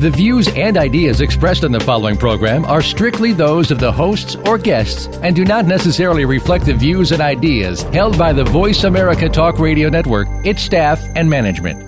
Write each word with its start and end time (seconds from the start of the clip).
The 0.00 0.08
views 0.10 0.48
and 0.56 0.78
ideas 0.78 1.20
expressed 1.20 1.62
on 1.62 1.72
the 1.72 1.80
following 1.80 2.16
program 2.16 2.64
are 2.64 2.80
strictly 2.80 3.34
those 3.34 3.70
of 3.70 3.78
the 3.78 3.92
hosts 3.92 4.34
or 4.46 4.56
guests 4.56 5.08
and 5.18 5.36
do 5.36 5.44
not 5.44 5.66
necessarily 5.66 6.24
reflect 6.24 6.64
the 6.64 6.72
views 6.72 7.12
and 7.12 7.20
ideas 7.20 7.82
held 7.82 8.16
by 8.16 8.32
the 8.32 8.44
Voice 8.44 8.84
America 8.84 9.28
Talk 9.28 9.58
Radio 9.58 9.90
Network, 9.90 10.26
its 10.42 10.62
staff, 10.62 11.06
and 11.16 11.28
management. 11.28 11.82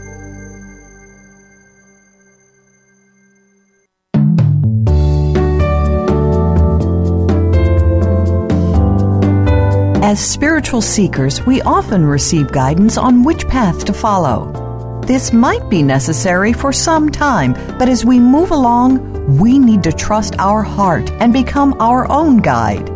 As 10.04 10.20
spiritual 10.20 10.82
seekers, 10.82 11.40
we 11.46 11.62
often 11.62 12.04
receive 12.04 12.52
guidance 12.52 12.98
on 12.98 13.24
which 13.24 13.48
path 13.48 13.86
to 13.86 13.94
follow. 13.94 14.61
This 15.06 15.32
might 15.32 15.68
be 15.68 15.82
necessary 15.82 16.52
for 16.52 16.72
some 16.72 17.10
time, 17.10 17.54
but 17.76 17.88
as 17.88 18.04
we 18.04 18.20
move 18.20 18.52
along, 18.52 19.36
we 19.36 19.58
need 19.58 19.82
to 19.82 19.92
trust 19.92 20.36
our 20.38 20.62
heart 20.62 21.10
and 21.20 21.32
become 21.32 21.74
our 21.80 22.08
own 22.08 22.36
guide. 22.36 22.88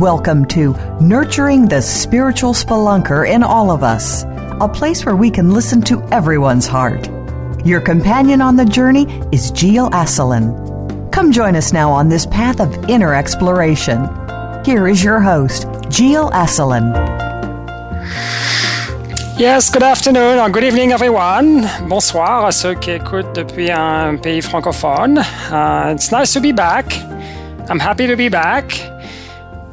Welcome 0.00 0.46
to 0.46 0.74
Nurturing 1.00 1.68
the 1.68 1.80
Spiritual 1.80 2.54
Spelunker 2.54 3.30
in 3.30 3.44
All 3.44 3.70
of 3.70 3.84
Us, 3.84 4.24
a 4.60 4.68
place 4.68 5.06
where 5.06 5.14
we 5.14 5.30
can 5.30 5.52
listen 5.52 5.80
to 5.82 6.02
everyone's 6.10 6.66
heart. 6.66 7.08
Your 7.64 7.80
companion 7.80 8.40
on 8.40 8.56
the 8.56 8.64
journey 8.64 9.04
is 9.30 9.52
Gilles 9.54 9.90
Asselin. 9.90 11.12
Come 11.12 11.30
join 11.30 11.54
us 11.54 11.72
now 11.72 11.92
on 11.92 12.08
this 12.08 12.26
path 12.26 12.58
of 12.58 12.90
inner 12.90 13.14
exploration. 13.14 14.08
Here 14.64 14.88
is 14.88 15.04
your 15.04 15.20
host, 15.20 15.68
Gilles 15.88 16.32
Asselin. 16.32 17.23
Yes, 19.36 19.68
good 19.68 19.82
afternoon 19.82 20.38
or 20.38 20.48
good 20.48 20.62
evening 20.62 20.92
everyone. 20.92 21.68
Bonsoir 21.88 22.46
à 22.46 22.52
ceux 22.52 22.74
qui 22.76 22.92
écoutent 22.92 23.34
depuis 23.34 23.68
un 23.68 24.16
pays 24.16 24.40
francophone. 24.40 25.18
Uh, 25.50 25.92
it's 25.92 26.12
nice 26.12 26.32
to 26.32 26.40
be 26.40 26.52
back. 26.52 26.94
I'm 27.68 27.80
happy 27.80 28.06
to 28.06 28.14
be 28.14 28.28
back. 28.28 28.80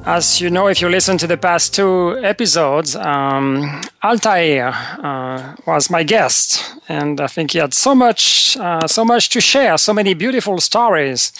As 0.03 0.41
you 0.41 0.49
know, 0.49 0.67
if 0.67 0.81
you 0.81 0.89
listen 0.89 1.19
to 1.19 1.27
the 1.27 1.37
past 1.37 1.75
two 1.75 2.17
episodes, 2.23 2.95
um, 2.95 3.81
Altair 4.03 4.73
uh, 5.03 5.53
was 5.67 5.91
my 5.91 6.01
guest, 6.01 6.63
and 6.89 7.21
I 7.21 7.27
think 7.27 7.51
he 7.51 7.59
had 7.59 7.75
so 7.75 7.93
much, 7.93 8.57
uh, 8.57 8.87
so 8.87 9.05
much 9.05 9.29
to 9.29 9.39
share, 9.39 9.77
so 9.77 9.93
many 9.93 10.15
beautiful 10.15 10.59
stories, 10.59 11.31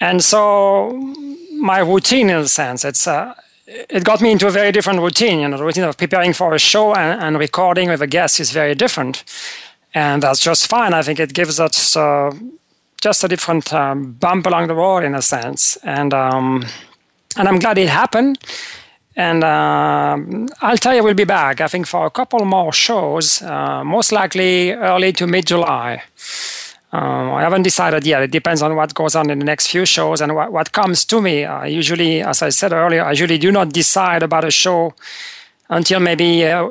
and 0.00 0.20
so 0.20 0.90
my 1.52 1.78
routine, 1.78 2.28
in 2.28 2.38
a 2.38 2.48
sense, 2.48 2.84
it's 2.84 3.06
uh, 3.06 3.34
it 3.66 4.04
got 4.04 4.20
me 4.20 4.30
into 4.30 4.46
a 4.46 4.50
very 4.50 4.72
different 4.72 5.00
routine. 5.00 5.40
You 5.40 5.48
know, 5.48 5.56
the 5.56 5.64
routine 5.64 5.84
of 5.84 5.96
preparing 5.96 6.32
for 6.32 6.54
a 6.54 6.58
show 6.58 6.94
and, 6.94 7.20
and 7.22 7.38
recording 7.38 7.88
with 7.88 8.02
a 8.02 8.06
guest 8.06 8.40
is 8.40 8.50
very 8.50 8.74
different, 8.74 9.24
and 9.94 10.22
that's 10.22 10.40
just 10.40 10.68
fine. 10.68 10.94
I 10.94 11.02
think 11.02 11.20
it 11.20 11.32
gives 11.32 11.58
us 11.60 11.96
uh, 11.96 12.32
just 13.00 13.24
a 13.24 13.28
different 13.28 13.72
um, 13.72 14.12
bump 14.12 14.46
along 14.46 14.68
the 14.68 14.74
road 14.74 15.04
in 15.04 15.14
a 15.14 15.22
sense, 15.22 15.76
and 15.82 16.12
um, 16.12 16.64
and 17.36 17.48
I'm 17.48 17.58
glad 17.58 17.78
it 17.78 17.88
happened. 17.88 18.38
And 19.16 19.44
uh, 19.44 20.16
we'll 21.02 21.14
be 21.14 21.24
back, 21.24 21.60
I 21.60 21.68
think, 21.68 21.86
for 21.86 22.04
a 22.04 22.10
couple 22.10 22.44
more 22.44 22.72
shows, 22.72 23.42
uh, 23.42 23.84
most 23.84 24.10
likely 24.10 24.72
early 24.72 25.12
to 25.12 25.26
mid 25.28 25.46
July. 25.46 26.02
Um, 26.94 27.32
I 27.32 27.42
haven't 27.42 27.64
decided 27.64 28.06
yet. 28.06 28.22
It 28.22 28.30
depends 28.30 28.62
on 28.62 28.76
what 28.76 28.94
goes 28.94 29.16
on 29.16 29.28
in 29.28 29.40
the 29.40 29.44
next 29.44 29.66
few 29.66 29.84
shows 29.84 30.20
and 30.20 30.36
what, 30.36 30.52
what 30.52 30.70
comes 30.70 31.04
to 31.06 31.20
me. 31.20 31.44
I 31.44 31.66
usually, 31.66 32.22
as 32.22 32.40
I 32.40 32.50
said 32.50 32.72
earlier, 32.72 33.04
I 33.04 33.10
usually 33.10 33.36
do 33.36 33.50
not 33.50 33.72
decide 33.72 34.22
about 34.22 34.44
a 34.44 34.50
show 34.52 34.94
until 35.68 35.98
maybe 35.98 36.46
uh, 36.46 36.70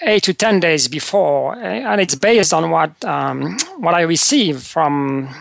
eight 0.00 0.24
to 0.24 0.34
ten 0.34 0.58
days 0.58 0.88
before, 0.88 1.54
and 1.54 2.00
it's 2.00 2.16
based 2.16 2.52
on 2.52 2.70
what 2.70 3.04
um, 3.04 3.56
what 3.76 3.94
I 3.94 4.00
receive 4.00 4.62
from 4.62 5.32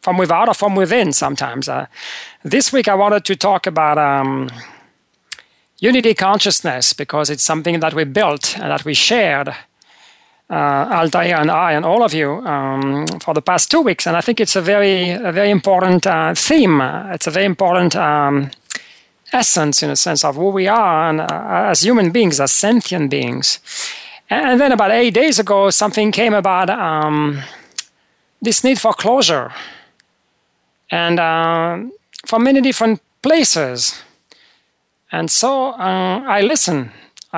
from 0.00 0.18
without 0.18 0.48
or 0.48 0.54
from 0.54 0.74
within. 0.74 1.12
Sometimes. 1.12 1.68
Uh, 1.68 1.86
this 2.42 2.72
week, 2.72 2.88
I 2.88 2.94
wanted 2.96 3.24
to 3.26 3.36
talk 3.36 3.66
about. 3.66 3.96
Um, 3.96 4.50
unity 5.78 6.14
consciousness 6.14 6.94
because 6.94 7.28
it's 7.28 7.42
something 7.42 7.80
that 7.80 7.92
we 7.92 8.02
built 8.02 8.58
and 8.58 8.70
that 8.70 8.86
we 8.86 8.94
shared 8.94 9.48
uh, 9.48 9.54
Altair 10.48 11.40
and 11.40 11.50
I 11.50 11.72
and 11.72 11.84
all 11.84 12.02
of 12.02 12.14
you 12.14 12.30
um, 12.46 13.06
for 13.20 13.34
the 13.34 13.42
past 13.42 13.70
two 13.70 13.80
weeks, 13.80 14.06
and 14.06 14.16
I 14.16 14.20
think 14.20 14.40
it's 14.40 14.56
a 14.56 14.60
very, 14.60 15.10
a 15.10 15.32
very 15.32 15.50
important 15.50 16.06
uh, 16.06 16.34
theme. 16.34 16.80
It's 17.12 17.26
a 17.26 17.32
very 17.32 17.46
important 17.46 17.96
um, 17.96 18.50
essence, 19.32 19.82
in 19.82 19.90
a 19.90 19.96
sense, 19.96 20.24
of 20.24 20.36
who 20.36 20.50
we 20.50 20.68
are 20.68 21.08
and, 21.08 21.20
uh, 21.20 21.70
as 21.70 21.82
human 21.82 22.12
beings, 22.12 22.40
as 22.40 22.52
sentient 22.52 23.10
beings. 23.10 23.58
And 24.30 24.60
then 24.60 24.72
about 24.72 24.92
eight 24.92 25.14
days 25.14 25.38
ago, 25.38 25.70
something 25.70 26.12
came 26.12 26.34
about 26.34 26.70
um, 26.70 27.42
this 28.40 28.62
need 28.62 28.78
for 28.78 28.92
closure, 28.92 29.52
and 30.90 31.18
uh, 31.18 31.78
from 32.24 32.44
many 32.44 32.60
different 32.60 33.00
places. 33.20 34.00
And 35.10 35.30
so 35.30 35.70
uh, 35.70 36.22
I 36.26 36.40
listened 36.42 36.90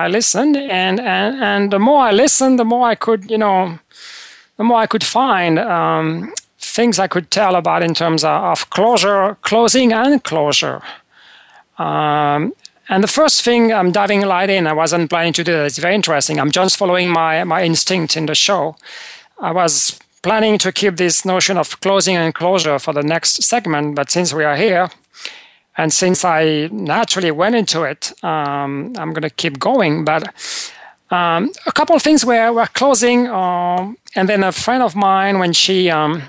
I 0.05 0.07
listened, 0.07 0.55
and, 0.55 0.99
and, 0.99 1.43
and 1.43 1.71
the 1.71 1.79
more 1.79 2.01
I 2.09 2.11
listened, 2.11 2.57
the 2.57 2.65
more 2.65 2.87
I 2.87 2.95
could, 2.95 3.29
you 3.29 3.37
know, 3.37 3.79
the 4.57 4.63
more 4.63 4.79
I 4.83 4.87
could 4.87 5.03
find 5.03 5.59
um, 5.59 6.33
things 6.57 6.99
I 6.99 7.07
could 7.07 7.29
tell 7.29 7.55
about 7.55 7.83
in 7.83 7.93
terms 7.93 8.23
of, 8.23 8.43
of 8.43 8.69
closure, 8.69 9.37
closing 9.41 9.93
and 9.93 10.23
closure. 10.23 10.81
Um, 11.77 12.53
and 12.89 13.03
the 13.03 13.07
first 13.07 13.43
thing 13.43 13.71
I'm 13.71 13.91
diving 13.91 14.21
right 14.21 14.49
in, 14.49 14.67
I 14.67 14.73
wasn't 14.73 15.09
planning 15.09 15.33
to 15.33 15.43
do 15.43 15.51
that. 15.51 15.65
It's 15.65 15.77
very 15.77 15.95
interesting. 15.95 16.39
I'm 16.39 16.51
just 16.51 16.77
following 16.77 17.09
my, 17.09 17.43
my 17.43 17.63
instinct 17.63 18.17
in 18.17 18.25
the 18.25 18.35
show. 18.35 18.75
I 19.39 19.51
was 19.51 19.99
planning 20.21 20.57
to 20.59 20.71
keep 20.71 20.95
this 20.97 21.23
notion 21.23 21.57
of 21.57 21.79
closing 21.81 22.17
and 22.17 22.33
closure 22.33 22.79
for 22.79 22.93
the 22.93 23.03
next 23.03 23.43
segment, 23.43 23.95
but 23.95 24.11
since 24.11 24.33
we 24.33 24.43
are 24.43 24.55
here, 24.55 24.89
and 25.79 25.93
since 25.93 26.25
I 26.25 26.67
naturally 26.73 27.31
went 27.31 27.55
into 27.55 27.83
it, 27.83 28.11
um, 28.21 28.93
I'm 28.97 29.13
going 29.13 29.21
to 29.21 29.29
keep 29.29 29.59
going. 29.59 30.03
But 30.03 30.23
um, 31.09 31.51
a 31.65 31.71
couple 31.71 31.95
of 31.95 32.01
things 32.01 32.25
were, 32.25 32.51
were 32.51 32.67
closing. 32.67 33.27
Um, 33.27 33.97
and 34.13 34.27
then 34.27 34.43
a 34.43 34.51
friend 34.51 34.83
of 34.83 34.93
mine, 34.93 35.39
when 35.39 35.53
she 35.53 35.89
um, 35.89 36.23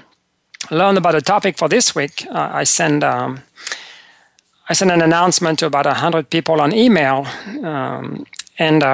learned 0.71 0.99
about 0.99 1.15
the 1.15 1.21
topic 1.21 1.59
for 1.59 1.69
this 1.69 1.97
week, 1.97 2.27
uh, 2.31 2.51
I 2.53 2.65
sent. 2.65 3.03
Um, 3.03 3.43
I 4.69 4.73
sent 4.73 4.93
an 4.93 5.03
announcement 5.03 5.59
to 5.59 5.67
about 5.67 5.85
hundred 5.87 6.31
people 6.31 6.61
on 6.61 6.73
email, 6.73 7.27
um, 7.65 8.25
and 8.57 8.85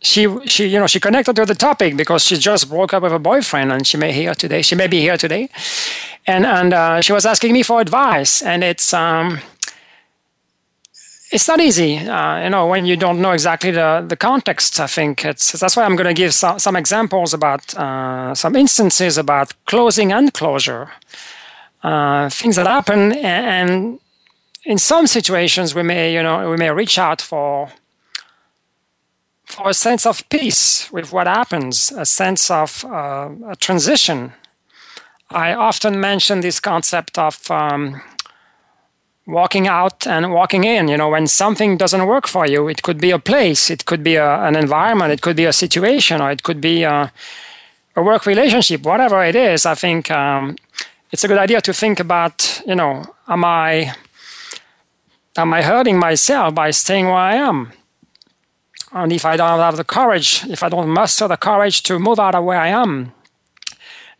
she 0.00 0.26
she 0.46 0.66
you 0.66 0.78
know 0.78 0.86
she 0.86 1.00
connected 1.00 1.36
to 1.36 1.44
the 1.46 1.54
topic 1.54 1.96
because 1.96 2.24
she 2.24 2.36
just 2.36 2.68
broke 2.68 2.92
up 2.94 3.02
with 3.02 3.12
a 3.12 3.18
boyfriend 3.18 3.72
and 3.72 3.86
she 3.86 3.96
may 3.96 4.12
here 4.12 4.34
today 4.34 4.62
she 4.62 4.74
may 4.74 4.86
be 4.86 5.00
here 5.00 5.16
today 5.16 5.48
and 6.26 6.44
and 6.44 6.72
uh, 6.72 7.00
she 7.00 7.12
was 7.12 7.24
asking 7.24 7.52
me 7.52 7.62
for 7.62 7.80
advice, 7.80 8.42
and 8.42 8.64
it's 8.64 8.92
um, 8.92 9.40
it's 11.32 11.48
not 11.48 11.60
easy, 11.60 11.98
uh, 11.98 12.44
you 12.44 12.50
know, 12.50 12.66
when 12.66 12.86
you 12.86 12.96
don't 12.96 13.20
know 13.20 13.32
exactly 13.32 13.70
the, 13.70 14.04
the 14.06 14.16
context. 14.16 14.78
I 14.78 14.86
think 14.86 15.24
it's 15.24 15.52
that's 15.52 15.76
why 15.76 15.84
I'm 15.84 15.96
going 15.96 16.06
to 16.06 16.14
give 16.14 16.32
some, 16.32 16.58
some 16.58 16.76
examples 16.76 17.34
about 17.34 17.74
uh, 17.74 18.34
some 18.34 18.56
instances 18.56 19.18
about 19.18 19.52
closing 19.66 20.12
and 20.12 20.32
closure, 20.32 20.90
uh, 21.82 22.28
things 22.30 22.56
that 22.56 22.66
happen, 22.66 23.12
and, 23.12 23.70
and, 23.70 24.00
in 24.64 24.78
some 24.78 25.06
situations 25.06 25.76
we 25.76 25.84
may, 25.84 26.12
you 26.12 26.20
know, 26.20 26.50
we 26.50 26.56
may 26.56 26.70
reach 26.70 26.98
out 26.98 27.22
for 27.22 27.70
for 29.44 29.68
a 29.68 29.74
sense 29.74 30.04
of 30.04 30.28
peace 30.28 30.90
with 30.90 31.12
what 31.12 31.28
happens, 31.28 31.92
a 31.92 32.04
sense 32.04 32.50
of 32.50 32.84
uh, 32.84 33.30
a 33.48 33.54
transition 33.54 34.32
I 35.30 35.54
often 35.54 36.00
mention 36.00 36.40
this 36.40 36.60
concept 36.60 37.18
of 37.18 37.50
um, 37.50 38.00
walking 39.26 39.66
out 39.66 40.06
and 40.06 40.32
walking 40.32 40.64
in. 40.64 40.88
You 40.88 40.96
know, 40.96 41.08
when 41.08 41.26
something 41.26 41.76
doesn't 41.76 42.06
work 42.06 42.28
for 42.28 42.46
you, 42.46 42.68
it 42.68 42.82
could 42.82 43.00
be 43.00 43.10
a 43.10 43.18
place, 43.18 43.70
it 43.70 43.84
could 43.84 44.02
be 44.02 44.14
a, 44.14 44.42
an 44.44 44.56
environment, 44.56 45.12
it 45.12 45.22
could 45.22 45.36
be 45.36 45.44
a 45.44 45.52
situation, 45.52 46.20
or 46.20 46.30
it 46.30 46.42
could 46.42 46.60
be 46.60 46.84
a, 46.84 47.12
a 47.96 48.02
work 48.02 48.26
relationship, 48.26 48.82
whatever 48.82 49.24
it 49.24 49.34
is. 49.34 49.66
I 49.66 49.74
think 49.74 50.10
um, 50.10 50.56
it's 51.10 51.24
a 51.24 51.28
good 51.28 51.38
idea 51.38 51.60
to 51.60 51.72
think 51.72 51.98
about, 51.98 52.62
you 52.66 52.74
know, 52.74 53.04
am 53.28 53.44
I 53.44 53.94
am 55.36 55.52
I 55.52 55.62
hurting 55.62 55.98
myself 55.98 56.54
by 56.54 56.70
staying 56.70 57.06
where 57.06 57.14
I 57.14 57.34
am? 57.34 57.72
And 58.92 59.12
if 59.12 59.24
I 59.26 59.36
don't 59.36 59.58
have 59.58 59.76
the 59.76 59.84
courage, 59.84 60.44
if 60.48 60.62
I 60.62 60.68
don't 60.68 60.88
muster 60.88 61.28
the 61.28 61.36
courage 61.36 61.82
to 61.82 61.98
move 61.98 62.18
out 62.18 62.34
of 62.34 62.44
where 62.44 62.58
I 62.58 62.68
am, 62.68 63.12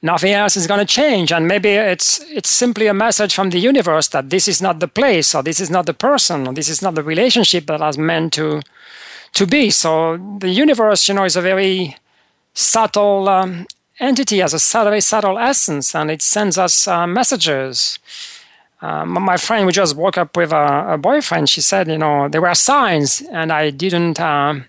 nothing 0.02 0.32
else 0.32 0.56
is 0.56 0.66
going 0.66 0.80
to 0.80 0.86
change 0.86 1.32
and 1.32 1.48
maybe 1.48 1.70
it's 1.70 2.20
it's 2.30 2.50
simply 2.50 2.86
a 2.86 2.94
message 2.94 3.34
from 3.34 3.50
the 3.50 3.58
universe 3.58 4.08
that 4.08 4.30
this 4.30 4.46
is 4.46 4.60
not 4.60 4.80
the 4.80 4.88
place 4.88 5.34
or 5.34 5.42
this 5.42 5.60
is 5.60 5.70
not 5.70 5.86
the 5.86 5.94
person 5.94 6.46
or 6.46 6.52
this 6.52 6.68
is 6.68 6.82
not 6.82 6.94
the 6.94 7.02
relationship 7.02 7.66
that 7.66 7.80
was 7.80 7.98
meant 7.98 8.32
to 8.32 8.60
to 9.36 9.46
be. 9.46 9.70
So 9.70 10.16
the 10.38 10.48
universe, 10.48 11.08
you 11.08 11.14
know, 11.14 11.24
is 11.24 11.36
a 11.36 11.42
very 11.42 11.96
subtle 12.54 13.28
um, 13.28 13.66
entity, 14.00 14.38
has 14.38 14.54
a 14.54 14.84
very 14.84 15.00
subtle 15.00 15.38
essence, 15.38 15.94
and 15.94 16.10
it 16.10 16.22
sends 16.22 16.56
us 16.58 16.88
uh, 16.88 17.06
messages. 17.06 17.98
Um, 18.80 19.10
my 19.22 19.36
friend, 19.36 19.66
we 19.66 19.72
just 19.72 19.94
woke 19.96 20.18
up 20.18 20.36
with 20.36 20.52
a, 20.52 20.94
a, 20.94 20.98
boyfriend. 20.98 21.48
She 21.48 21.60
said, 21.60 21.88
you 21.88 21.98
know, 21.98 22.28
there 22.28 22.42
were 22.42 22.54
signs, 22.54 23.22
and 23.30 23.52
I 23.52 23.70
didn't 23.70 24.20
um, 24.20 24.66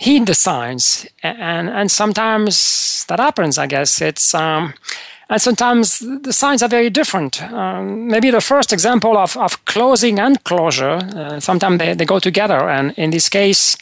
heed 0.00 0.26
the 0.26 0.34
signs. 0.34 1.06
And 1.22 1.68
and 1.68 1.90
sometimes 1.90 3.04
that 3.08 3.20
happens. 3.20 3.58
I 3.58 3.66
guess 3.66 4.00
it's. 4.00 4.34
Um, 4.34 4.72
and 5.28 5.40
sometimes 5.40 6.00
the 6.00 6.32
signs 6.32 6.62
are 6.62 6.68
very 6.68 6.90
different. 6.90 7.40
Um, 7.40 8.08
maybe 8.08 8.32
the 8.32 8.40
first 8.40 8.72
example 8.72 9.16
of, 9.16 9.36
of 9.36 9.64
closing 9.64 10.18
and 10.18 10.42
closure, 10.42 10.98
uh, 11.14 11.38
sometimes 11.38 11.78
they, 11.78 11.94
they 11.94 12.04
go 12.04 12.18
together. 12.18 12.68
And 12.68 12.92
in 12.96 13.10
this 13.10 13.28
case, 13.28 13.76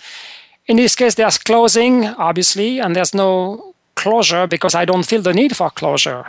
in 0.67 0.77
this 0.77 0.95
case, 0.95 1.15
there's 1.15 1.39
closing, 1.39 2.05
obviously, 2.05 2.81
and 2.81 2.95
there's 2.95 3.15
no 3.15 3.75
closure 3.95 4.47
because 4.47 4.75
I 4.75 4.85
don't 4.85 5.07
feel 5.07 5.23
the 5.23 5.33
need 5.33 5.57
for 5.57 5.71
closure. 5.71 6.27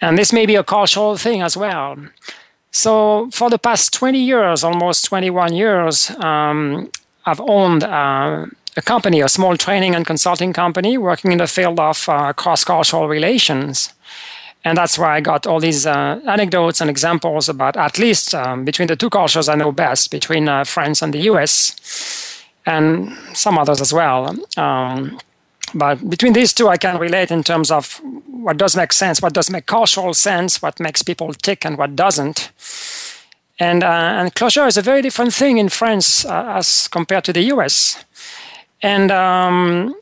And 0.00 0.16
this 0.16 0.32
may 0.32 0.46
be 0.46 0.56
a 0.56 0.64
cultural 0.64 1.18
thing 1.18 1.42
as 1.42 1.54
well. 1.54 1.96
So 2.70 3.28
for 3.32 3.50
the 3.50 3.58
past 3.58 3.92
20 3.92 4.18
years, 4.18 4.64
almost 4.64 5.04
21 5.04 5.52
years, 5.52 6.10
um, 6.24 6.90
I've 7.26 7.40
owned 7.40 7.84
uh, 7.84 8.46
a 8.76 8.82
company, 8.82 9.20
a 9.20 9.28
small 9.28 9.56
training 9.56 9.94
and 9.94 10.06
consulting 10.06 10.52
company 10.52 10.96
working 10.96 11.32
in 11.32 11.38
the 11.38 11.46
field 11.46 11.78
of 11.78 12.08
uh, 12.08 12.32
cross-cultural 12.32 13.08
relations. 13.08 13.92
And 14.64 14.78
that's 14.78 14.98
where 14.98 15.08
I 15.08 15.20
got 15.20 15.46
all 15.46 15.60
these 15.60 15.86
uh, 15.86 16.20
anecdotes 16.26 16.80
and 16.80 16.88
examples 16.88 17.48
about 17.48 17.76
at 17.76 17.98
least 17.98 18.34
um, 18.34 18.64
between 18.64 18.88
the 18.88 18.96
two 18.96 19.10
cultures 19.10 19.48
I 19.48 19.56
know 19.56 19.72
best, 19.72 20.10
between 20.10 20.48
uh, 20.48 20.64
France 20.64 21.02
and 21.02 21.12
the 21.12 21.22
US, 21.32 22.44
and 22.64 23.12
some 23.34 23.58
others 23.58 23.80
as 23.80 23.92
well. 23.92 24.36
Um, 24.56 25.18
but 25.74 26.08
between 26.08 26.32
these 26.32 26.52
two, 26.52 26.68
I 26.68 26.76
can 26.76 26.98
relate 26.98 27.30
in 27.30 27.42
terms 27.42 27.70
of 27.70 28.00
what 28.26 28.56
does 28.56 28.76
make 28.76 28.92
sense, 28.92 29.20
what 29.20 29.32
does 29.32 29.50
make 29.50 29.66
cultural 29.66 30.14
sense, 30.14 30.62
what 30.62 30.78
makes 30.78 31.02
people 31.02 31.32
tick, 31.34 31.64
and 31.64 31.76
what 31.76 31.96
doesn't. 31.96 32.50
And, 33.58 33.82
uh, 33.82 34.20
and 34.20 34.34
closure 34.34 34.66
is 34.66 34.76
a 34.76 34.82
very 34.82 35.02
different 35.02 35.34
thing 35.34 35.58
in 35.58 35.68
France 35.68 36.24
uh, 36.24 36.54
as 36.56 36.88
compared 36.88 37.24
to 37.24 37.32
the 37.32 37.42
US. 37.54 38.04
And 38.82 39.10
um, 39.10 39.94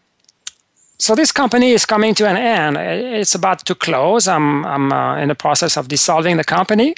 so 0.98 1.14
this 1.14 1.32
company 1.32 1.72
is 1.72 1.86
coming 1.86 2.14
to 2.14 2.26
an 2.26 2.36
end. 2.36 2.76
It's 2.76 3.34
about 3.34 3.64
to 3.66 3.74
close. 3.74 4.28
I'm, 4.28 4.64
I'm 4.66 4.92
uh, 4.92 5.16
in 5.16 5.28
the 5.28 5.34
process 5.34 5.76
of 5.76 5.88
dissolving 5.88 6.36
the 6.36 6.44
company. 6.44 6.94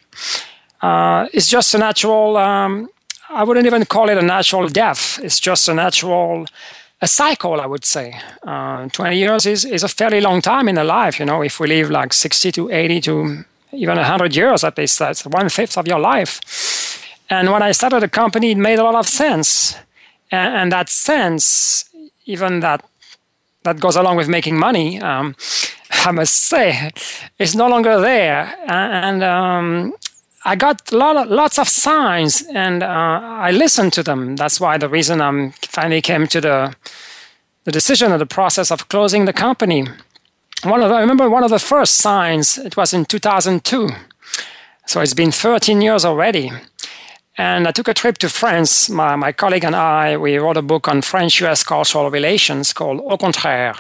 Uh, 0.80 1.28
it's 1.32 1.48
just 1.48 1.74
a 1.74 1.78
natural, 1.78 2.36
um, 2.36 2.88
I 3.30 3.44
wouldn't 3.44 3.66
even 3.66 3.84
call 3.86 4.08
it 4.08 4.18
a 4.18 4.22
natural 4.22 4.68
death. 4.68 5.20
It's 5.22 5.38
just 5.38 5.68
a 5.68 5.74
natural, 5.74 6.46
a 7.00 7.06
cycle, 7.06 7.60
I 7.60 7.66
would 7.66 7.84
say. 7.84 8.20
Uh, 8.42 8.88
20 8.88 9.16
years 9.16 9.46
is, 9.46 9.64
is 9.64 9.84
a 9.84 9.88
fairly 9.88 10.20
long 10.20 10.40
time 10.40 10.68
in 10.68 10.78
a 10.78 10.84
life. 10.84 11.20
You 11.20 11.26
know, 11.26 11.42
if 11.42 11.60
we 11.60 11.68
live 11.68 11.90
like 11.90 12.12
60 12.12 12.52
to 12.52 12.70
80 12.70 13.00
to 13.02 13.44
even 13.72 13.96
100 13.96 14.34
years 14.34 14.64
at 14.64 14.76
least, 14.78 14.98
that's 14.98 15.24
one 15.26 15.48
fifth 15.48 15.78
of 15.78 15.86
your 15.86 16.00
life. 16.00 16.40
And 17.30 17.50
when 17.52 17.62
I 17.62 17.72
started 17.72 18.02
the 18.02 18.08
company, 18.08 18.50
it 18.50 18.58
made 18.58 18.78
a 18.78 18.84
lot 18.84 18.96
of 18.96 19.08
sense 19.08 19.76
and, 20.32 20.54
and 20.56 20.72
that 20.72 20.88
sense, 20.88 21.84
even 22.24 22.60
that 22.60 22.84
that 23.64 23.78
goes 23.78 23.94
along 23.94 24.16
with 24.16 24.28
making 24.28 24.58
money, 24.58 25.00
um, 25.00 25.36
I 26.04 26.10
must 26.10 26.34
say, 26.34 26.90
is 27.38 27.54
no 27.54 27.68
longer 27.68 28.00
there. 28.00 28.56
And 28.66 29.22
um, 29.22 29.94
I 30.44 30.56
got 30.56 30.90
lot 30.92 31.30
lots 31.30 31.58
of 31.58 31.68
signs, 31.68 32.42
and 32.52 32.82
uh, 32.82 33.20
I 33.22 33.52
listened 33.52 33.92
to 33.92 34.02
them. 34.02 34.36
That's 34.36 34.60
why 34.60 34.78
the 34.78 34.88
reason 34.88 35.20
I 35.20 35.50
finally 35.62 36.00
came 36.00 36.26
to 36.28 36.40
the 36.40 36.74
the 37.64 37.72
decision 37.72 38.10
of 38.10 38.18
the 38.18 38.26
process 38.26 38.72
of 38.72 38.88
closing 38.88 39.24
the 39.24 39.32
company. 39.32 39.86
One 40.64 40.82
of 40.82 40.88
the, 40.88 40.96
I 40.96 41.00
remember 41.00 41.30
one 41.30 41.44
of 41.44 41.50
the 41.50 41.58
first 41.58 41.96
signs. 41.96 42.58
It 42.58 42.76
was 42.76 42.92
in 42.92 43.04
2002, 43.04 43.90
so 44.86 45.00
it's 45.00 45.14
been 45.14 45.30
13 45.30 45.80
years 45.80 46.04
already. 46.04 46.50
And 47.38 47.66
I 47.66 47.72
took 47.72 47.88
a 47.88 47.94
trip 47.94 48.18
to 48.18 48.28
France. 48.28 48.90
My, 48.90 49.16
my 49.16 49.32
colleague 49.32 49.64
and 49.64 49.74
I, 49.74 50.16
we 50.16 50.36
wrote 50.36 50.58
a 50.58 50.62
book 50.62 50.88
on 50.88 51.02
French 51.02 51.40
US 51.40 51.64
cultural 51.64 52.10
relations 52.10 52.72
called 52.72 53.00
Au 53.00 53.16
contraire. 53.16 53.74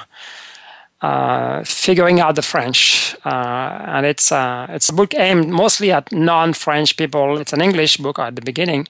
Uh, 1.02 1.64
figuring 1.64 2.20
out 2.20 2.36
the 2.36 2.42
French, 2.42 3.16
uh, 3.24 3.84
and 3.88 4.06
it's 4.06 4.30
uh, 4.30 4.68
it's 4.70 4.88
a 4.88 4.92
book 4.92 5.14
aimed 5.14 5.48
mostly 5.48 5.90
at 5.90 6.12
non-French 6.12 6.96
people. 6.96 7.38
It's 7.40 7.52
an 7.52 7.60
English 7.60 7.96
book 7.96 8.20
at 8.20 8.36
the 8.36 8.40
beginning, 8.40 8.86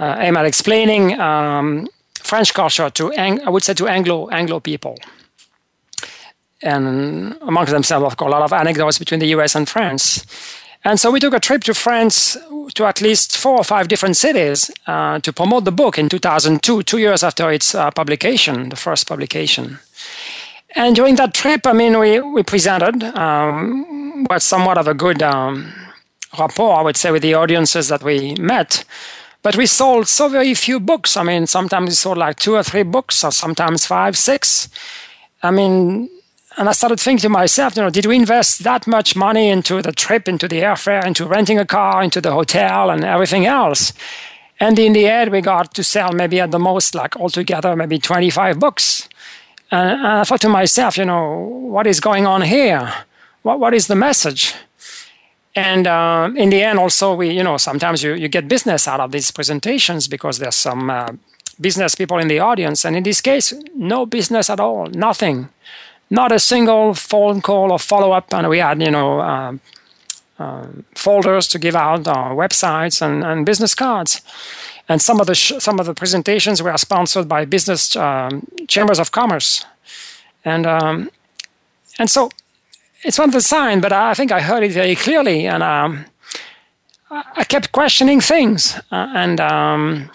uh, 0.00 0.16
aimed 0.18 0.36
at 0.36 0.46
explaining 0.46 1.20
um, 1.20 1.86
French 2.16 2.52
culture 2.52 2.90
to 2.90 3.12
Ang- 3.12 3.40
I 3.46 3.50
would 3.50 3.62
say 3.62 3.72
to 3.74 3.86
Anglo 3.86 4.28
Anglo 4.30 4.58
people, 4.58 4.96
and 6.60 7.36
amongst 7.42 7.70
themselves, 7.70 8.04
of 8.04 8.16
course, 8.16 8.30
a 8.30 8.32
lot 8.32 8.42
of 8.42 8.52
anecdotes 8.52 8.98
between 8.98 9.20
the 9.20 9.28
U.S. 9.36 9.54
and 9.54 9.68
France. 9.68 10.24
And 10.84 10.98
so 11.00 11.10
we 11.10 11.20
took 11.20 11.34
a 11.34 11.40
trip 11.40 11.64
to 11.64 11.74
France 11.74 12.36
to 12.74 12.84
at 12.86 13.00
least 13.00 13.36
four 13.36 13.58
or 13.58 13.64
five 13.64 13.88
different 13.88 14.16
cities 14.16 14.70
uh, 14.86 15.18
to 15.20 15.32
promote 15.32 15.64
the 15.64 15.72
book 15.72 15.98
in 15.98 16.08
2002, 16.08 16.82
two 16.84 16.98
years 16.98 17.22
after 17.22 17.50
its 17.50 17.74
uh, 17.74 17.90
publication, 17.90 18.68
the 18.68 18.76
first 18.76 19.08
publication. 19.08 19.78
And 20.76 20.94
during 20.94 21.16
that 21.16 21.34
trip, 21.34 21.66
I 21.66 21.72
mean, 21.72 21.98
we, 21.98 22.20
we 22.20 22.42
presented 22.42 23.02
um, 23.16 24.24
what 24.28 24.42
somewhat 24.42 24.78
of 24.78 24.86
a 24.86 24.94
good 24.94 25.22
um, 25.22 25.72
rapport, 26.38 26.76
I 26.76 26.82
would 26.82 26.96
say, 26.96 27.10
with 27.10 27.22
the 27.22 27.34
audiences 27.34 27.88
that 27.88 28.02
we 28.02 28.34
met. 28.36 28.84
But 29.42 29.56
we 29.56 29.66
sold 29.66 30.08
so 30.08 30.28
very 30.28 30.54
few 30.54 30.78
books. 30.78 31.16
I 31.16 31.22
mean, 31.22 31.46
sometimes 31.46 31.88
we 31.88 31.94
sold 31.94 32.18
like 32.18 32.38
two 32.38 32.54
or 32.54 32.62
three 32.62 32.82
books, 32.82 33.24
or 33.24 33.32
sometimes 33.32 33.86
five, 33.86 34.16
six. 34.16 34.68
I 35.42 35.50
mean, 35.50 36.10
and 36.58 36.68
I 36.68 36.72
started 36.72 36.98
thinking 36.98 37.22
to 37.22 37.28
myself, 37.28 37.76
you 37.76 37.82
know, 37.82 37.90
did 37.90 38.06
we 38.06 38.16
invest 38.16 38.64
that 38.64 38.86
much 38.86 39.14
money 39.14 39.48
into 39.48 39.80
the 39.80 39.92
trip, 39.92 40.28
into 40.28 40.48
the 40.48 40.60
airfare, 40.60 41.04
into 41.06 41.24
renting 41.24 41.56
a 41.56 41.64
car, 41.64 42.02
into 42.02 42.20
the 42.20 42.32
hotel, 42.32 42.90
and 42.90 43.04
everything 43.04 43.46
else? 43.46 43.92
And 44.58 44.76
in 44.76 44.92
the 44.92 45.06
end, 45.06 45.30
we 45.30 45.40
got 45.40 45.72
to 45.74 45.84
sell 45.84 46.12
maybe 46.12 46.40
at 46.40 46.50
the 46.50 46.58
most, 46.58 46.96
like 46.96 47.16
altogether, 47.16 47.76
maybe 47.76 48.00
25 48.00 48.58
books. 48.58 49.08
And 49.70 50.04
I 50.04 50.24
thought 50.24 50.40
to 50.40 50.48
myself, 50.48 50.98
you 50.98 51.04
know, 51.04 51.36
what 51.70 51.86
is 51.86 52.00
going 52.00 52.26
on 52.26 52.42
here? 52.42 52.92
What, 53.42 53.60
what 53.60 53.72
is 53.72 53.86
the 53.86 53.94
message? 53.94 54.52
And 55.54 55.86
uh, 55.86 56.30
in 56.36 56.50
the 56.50 56.62
end, 56.62 56.80
also, 56.80 57.14
we, 57.14 57.30
you 57.30 57.44
know, 57.44 57.56
sometimes 57.56 58.02
you, 58.02 58.14
you 58.14 58.26
get 58.26 58.48
business 58.48 58.88
out 58.88 58.98
of 58.98 59.12
these 59.12 59.30
presentations 59.30 60.08
because 60.08 60.38
there's 60.38 60.56
some 60.56 60.90
uh, 60.90 61.12
business 61.60 61.94
people 61.94 62.18
in 62.18 62.26
the 62.26 62.40
audience. 62.40 62.84
And 62.84 62.96
in 62.96 63.04
this 63.04 63.20
case, 63.20 63.54
no 63.76 64.06
business 64.06 64.50
at 64.50 64.58
all, 64.58 64.86
nothing 64.86 65.50
not 66.10 66.32
a 66.32 66.38
single 66.38 66.94
phone 66.94 67.40
call 67.40 67.72
or 67.72 67.78
follow 67.78 68.12
up. 68.12 68.32
And 68.32 68.48
we 68.48 68.58
had, 68.58 68.80
you 68.82 68.90
know, 68.90 69.20
uh, 69.20 69.52
uh, 70.38 70.66
folders 70.94 71.48
to 71.48 71.58
give 71.58 71.76
out, 71.76 72.06
uh, 72.06 72.30
websites 72.30 73.02
and, 73.02 73.24
and 73.24 73.44
business 73.44 73.74
cards. 73.74 74.22
And 74.88 75.02
some 75.02 75.20
of 75.20 75.26
the 75.26 75.34
sh- 75.34 75.58
some 75.58 75.78
of 75.78 75.86
the 75.86 75.94
presentations 75.94 76.62
were 76.62 76.76
sponsored 76.78 77.28
by 77.28 77.44
business 77.44 77.94
um, 77.96 78.46
chambers 78.68 78.98
of 78.98 79.10
commerce, 79.10 79.66
and 80.44 80.66
um, 80.66 81.10
and 81.98 82.08
so 82.08 82.30
it's 83.02 83.18
one 83.18 83.28
of 83.28 83.34
the 83.34 83.42
sign. 83.42 83.80
But 83.80 83.92
I 83.92 84.14
think 84.14 84.32
I 84.32 84.40
heard 84.40 84.62
it 84.62 84.72
very 84.72 84.96
clearly, 84.96 85.46
and 85.46 85.62
um, 85.62 86.06
I 87.10 87.44
kept 87.44 87.72
questioning 87.72 88.22
things, 88.22 88.76
uh, 88.90 89.12
and 89.14 89.40
um, 89.40 90.10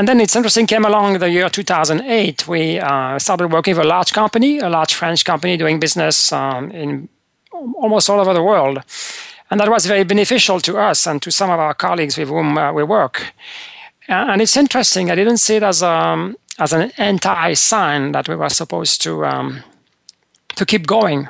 and 0.00 0.08
then 0.08 0.18
it's 0.18 0.34
interesting, 0.34 0.66
came 0.66 0.86
along 0.86 1.18
the 1.18 1.28
year 1.28 1.50
2008. 1.50 2.48
We 2.48 2.80
uh, 2.80 3.18
started 3.18 3.52
working 3.52 3.76
with 3.76 3.84
a 3.84 3.88
large 3.88 4.14
company, 4.14 4.58
a 4.58 4.70
large 4.70 4.94
French 4.94 5.26
company 5.26 5.58
doing 5.58 5.78
business 5.78 6.32
um, 6.32 6.70
in 6.70 7.10
almost 7.52 8.08
all 8.08 8.18
over 8.18 8.32
the 8.32 8.42
world. 8.42 8.82
And 9.50 9.60
that 9.60 9.68
was 9.68 9.84
very 9.84 10.04
beneficial 10.04 10.58
to 10.60 10.78
us 10.78 11.06
and 11.06 11.20
to 11.20 11.30
some 11.30 11.50
of 11.50 11.60
our 11.60 11.74
colleagues 11.74 12.16
with 12.16 12.28
whom 12.28 12.56
uh, 12.56 12.72
we 12.72 12.82
work. 12.82 13.34
And 14.08 14.40
it's 14.40 14.56
interesting, 14.56 15.10
I 15.10 15.16
didn't 15.16 15.36
see 15.36 15.56
it 15.56 15.62
as, 15.62 15.82
um, 15.82 16.34
as 16.58 16.72
an 16.72 16.92
anti 16.96 17.52
sign 17.52 18.12
that 18.12 18.26
we 18.26 18.36
were 18.36 18.48
supposed 18.48 19.02
to, 19.02 19.26
um, 19.26 19.62
to 20.56 20.64
keep 20.64 20.86
going. 20.86 21.28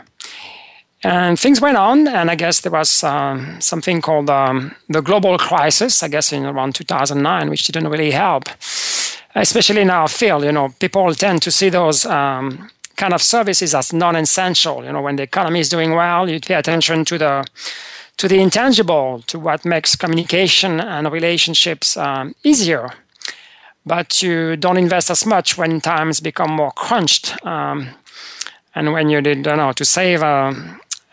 And 1.02 1.40
things 1.40 1.62
went 1.62 1.78
on, 1.78 2.06
and 2.06 2.30
I 2.30 2.34
guess 2.34 2.60
there 2.60 2.72
was 2.72 3.02
um, 3.02 3.58
something 3.60 4.02
called 4.02 4.28
um, 4.28 4.74
the 4.88 5.00
global 5.00 5.38
crisis, 5.38 6.02
I 6.02 6.08
guess 6.08 6.30
in 6.30 6.44
around 6.44 6.74
2009, 6.74 7.48
which 7.48 7.66
didn't 7.66 7.88
really 7.88 8.10
help, 8.10 8.50
especially 9.34 9.80
in 9.80 9.88
our 9.90 10.08
field. 10.08 10.44
You 10.44 10.52
know, 10.52 10.74
people 10.78 11.14
tend 11.14 11.40
to 11.42 11.50
see 11.50 11.70
those 11.70 12.04
um, 12.04 12.70
kind 12.96 13.14
of 13.14 13.22
services 13.22 13.74
as 13.74 13.94
non-essential. 13.94 14.84
You 14.84 14.92
know, 14.92 15.00
when 15.00 15.16
the 15.16 15.22
economy 15.22 15.60
is 15.60 15.70
doing 15.70 15.94
well, 15.94 16.28
you 16.28 16.38
pay 16.38 16.54
attention 16.54 17.06
to 17.06 17.16
the 17.18 17.46
to 18.18 18.28
the 18.28 18.38
intangible, 18.38 19.22
to 19.26 19.38
what 19.38 19.64
makes 19.64 19.96
communication 19.96 20.78
and 20.78 21.10
relationships 21.10 21.96
um, 21.96 22.34
easier. 22.44 22.90
But 23.86 24.22
you 24.22 24.56
don't 24.56 24.76
invest 24.76 25.10
as 25.10 25.24
much 25.24 25.56
when 25.56 25.80
times 25.80 26.20
become 26.20 26.50
more 26.50 26.72
crunched. 26.72 27.34
Um, 27.46 27.88
and 28.74 28.92
when 28.92 29.08
you 29.08 29.22
don't 29.22 29.56
know, 29.56 29.72
to 29.72 29.84
save 29.86 30.20
a, 30.20 30.54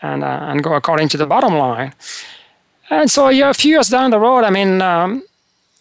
and 0.02 0.24
uh, 0.24 0.40
and 0.48 0.62
go 0.62 0.74
according 0.74 1.08
to 1.10 1.16
the 1.16 1.26
bottom 1.26 1.54
line. 1.54 1.92
And 2.90 3.10
so 3.10 3.28
yeah, 3.28 3.50
a 3.50 3.54
few 3.54 3.72
years 3.72 3.88
down 3.88 4.10
the 4.10 4.18
road, 4.18 4.44
I 4.44 4.50
mean, 4.50 4.80
um, 4.80 5.22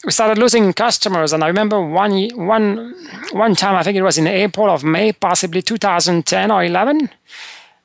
we 0.05 0.11
started 0.11 0.37
losing 0.37 0.73
customers. 0.73 1.33
And 1.33 1.43
I 1.43 1.47
remember 1.47 1.81
one, 1.81 2.29
one, 2.35 2.93
one 3.31 3.55
time, 3.55 3.75
I 3.75 3.83
think 3.83 3.97
it 3.97 4.03
was 4.03 4.17
in 4.17 4.27
April 4.27 4.69
of 4.69 4.83
May, 4.83 5.11
possibly 5.11 5.61
2010 5.61 6.51
or 6.51 6.63
11. 6.63 7.09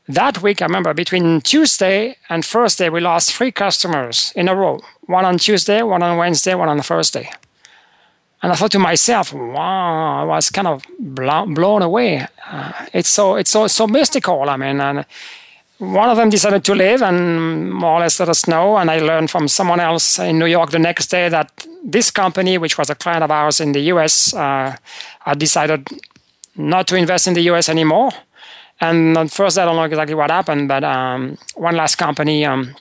That 0.08 0.42
week, 0.42 0.60
I 0.60 0.66
remember 0.66 0.92
between 0.94 1.40
Tuesday 1.40 2.16
and 2.28 2.44
Thursday, 2.44 2.88
we 2.88 3.00
lost 3.00 3.32
three 3.32 3.52
customers 3.52 4.32
in 4.34 4.48
a 4.48 4.54
row 4.54 4.80
one 5.06 5.24
on 5.24 5.38
Tuesday, 5.38 5.82
one 5.82 6.02
on 6.02 6.16
Wednesday, 6.16 6.54
one 6.54 6.68
on 6.68 6.80
Thursday. 6.80 7.30
And 8.42 8.52
I 8.52 8.56
thought 8.56 8.72
to 8.72 8.78
myself, 8.78 9.32
wow, 9.32 10.22
I 10.22 10.24
was 10.24 10.50
kind 10.50 10.66
of 10.66 10.84
blown 10.98 11.82
away. 11.82 12.26
Uh, 12.50 12.72
it's 12.92 13.08
so 13.08 13.36
it's 13.36 13.50
so 13.50 13.68
so 13.68 13.86
mystical. 13.86 14.48
I 14.48 14.56
mean, 14.56 14.80
and 14.80 15.06
one 15.78 16.08
of 16.08 16.16
them 16.16 16.30
decided 16.30 16.64
to 16.64 16.74
leave 16.74 17.02
and 17.02 17.72
more 17.72 17.98
or 17.98 18.00
less 18.00 18.20
let 18.20 18.28
us 18.28 18.46
know. 18.46 18.76
And 18.76 18.90
I 18.90 19.00
learned 19.00 19.30
from 19.30 19.48
someone 19.48 19.80
else 19.80 20.18
in 20.18 20.38
New 20.38 20.46
York 20.46 20.70
the 20.70 20.78
next 20.78 21.08
day 21.08 21.28
that 21.28 21.66
this 21.84 22.10
company, 22.10 22.58
which 22.58 22.78
was 22.78 22.90
a 22.90 22.94
client 22.94 23.24
of 23.24 23.30
ours 23.30 23.60
in 23.60 23.72
the 23.72 23.80
US, 23.92 24.34
uh, 24.34 24.76
had 25.20 25.38
decided 25.38 25.88
not 26.56 26.86
to 26.88 26.96
invest 26.96 27.26
in 27.26 27.34
the 27.34 27.42
US 27.52 27.68
anymore. 27.68 28.10
And 28.80 29.16
at 29.16 29.30
first, 29.30 29.58
I 29.58 29.64
don't 29.64 29.76
know 29.76 29.84
exactly 29.84 30.14
what 30.14 30.30
happened, 30.30 30.68
but 30.68 30.84
um, 30.84 31.38
one 31.54 31.76
last 31.76 31.96
company, 31.96 32.44
um, 32.44 32.74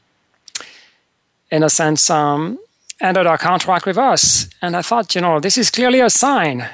in 1.51 1.63
a 1.63 1.69
sense, 1.69 2.09
um, 2.09 2.59
ended 2.99 3.27
our 3.27 3.37
contract 3.37 3.85
with 3.85 3.97
us. 3.97 4.47
And 4.61 4.75
I 4.75 4.81
thought, 4.81 5.15
you 5.15 5.21
know, 5.21 5.39
this 5.39 5.57
is 5.57 5.69
clearly 5.69 5.99
a 5.99 6.09
sign. 6.09 6.67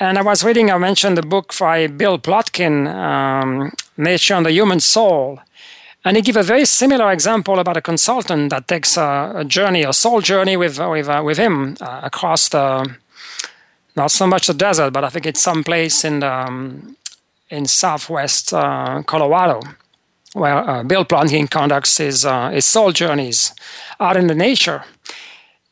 And 0.00 0.18
I 0.18 0.22
was 0.22 0.44
reading, 0.44 0.70
I 0.70 0.78
mentioned 0.78 1.16
the 1.16 1.22
book 1.22 1.54
by 1.58 1.86
Bill 1.86 2.18
Plotkin, 2.18 2.88
um, 2.88 3.72
Nature 3.96 4.34
and 4.34 4.46
the 4.46 4.52
Human 4.52 4.80
Soul. 4.80 5.40
And 6.04 6.16
he 6.16 6.22
gave 6.22 6.36
a 6.36 6.42
very 6.42 6.64
similar 6.64 7.10
example 7.10 7.58
about 7.58 7.76
a 7.76 7.80
consultant 7.82 8.50
that 8.50 8.68
takes 8.68 8.96
a, 8.96 9.32
a 9.36 9.44
journey, 9.44 9.82
a 9.82 9.92
soul 9.92 10.20
journey 10.20 10.56
with, 10.56 10.78
with, 10.78 11.08
uh, 11.08 11.22
with 11.24 11.38
him 11.38 11.76
uh, 11.80 12.00
across 12.02 12.48
the, 12.50 12.94
not 13.96 14.10
so 14.10 14.26
much 14.26 14.46
the 14.46 14.54
desert, 14.54 14.92
but 14.92 15.04
I 15.04 15.08
think 15.08 15.26
it's 15.26 15.40
some 15.40 15.64
place 15.64 16.04
in, 16.04 16.20
the, 16.20 16.32
um, 16.32 16.96
in 17.48 17.66
southwest 17.66 18.52
uh, 18.52 19.02
Colorado 19.06 19.60
where 20.34 20.68
uh, 20.68 20.82
Bill 20.82 21.04
Plotkin 21.04 21.48
conducts 21.48 21.96
his, 21.98 22.26
uh, 22.26 22.50
his 22.50 22.64
soul 22.64 22.92
journeys 22.92 23.54
out 24.00 24.16
in 24.16 24.26
the 24.26 24.34
nature. 24.34 24.84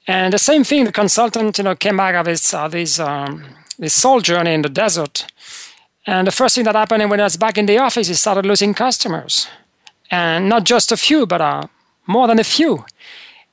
And 0.07 0.33
the 0.33 0.38
same 0.38 0.64
thing, 0.64 0.85
the 0.85 0.93
consultant, 0.93 1.59
you 1.59 1.64
know, 1.64 1.75
came 1.75 1.97
back 1.97 2.14
of 2.14 2.26
his 2.26 2.55
uh, 2.55 2.69
this 2.69 2.99
um, 2.99 3.45
this 3.79 3.95
soul 3.95 4.21
journey 4.21 4.52
in 4.52 4.62
the 4.62 4.69
desert. 4.69 5.26
And 6.06 6.26
the 6.26 6.32
first 6.32 6.54
thing 6.54 6.64
that 6.64 6.75
happened 6.75 7.09
when 7.11 7.21
I 7.21 7.25
was 7.25 7.37
back 7.37 7.59
in 7.59 7.66
the 7.66 7.78
office, 7.78 8.09
he 8.09 8.14
started 8.14 8.44
losing 8.44 8.75
customers, 8.75 9.49
and 10.11 10.49
not 10.49 10.64
just 10.64 10.92
a 10.92 10.97
few, 10.97 11.26
but 11.26 11.40
uh, 11.40 11.66
more 12.06 12.26
than 12.26 12.38
a 12.38 12.44
few. 12.44 12.85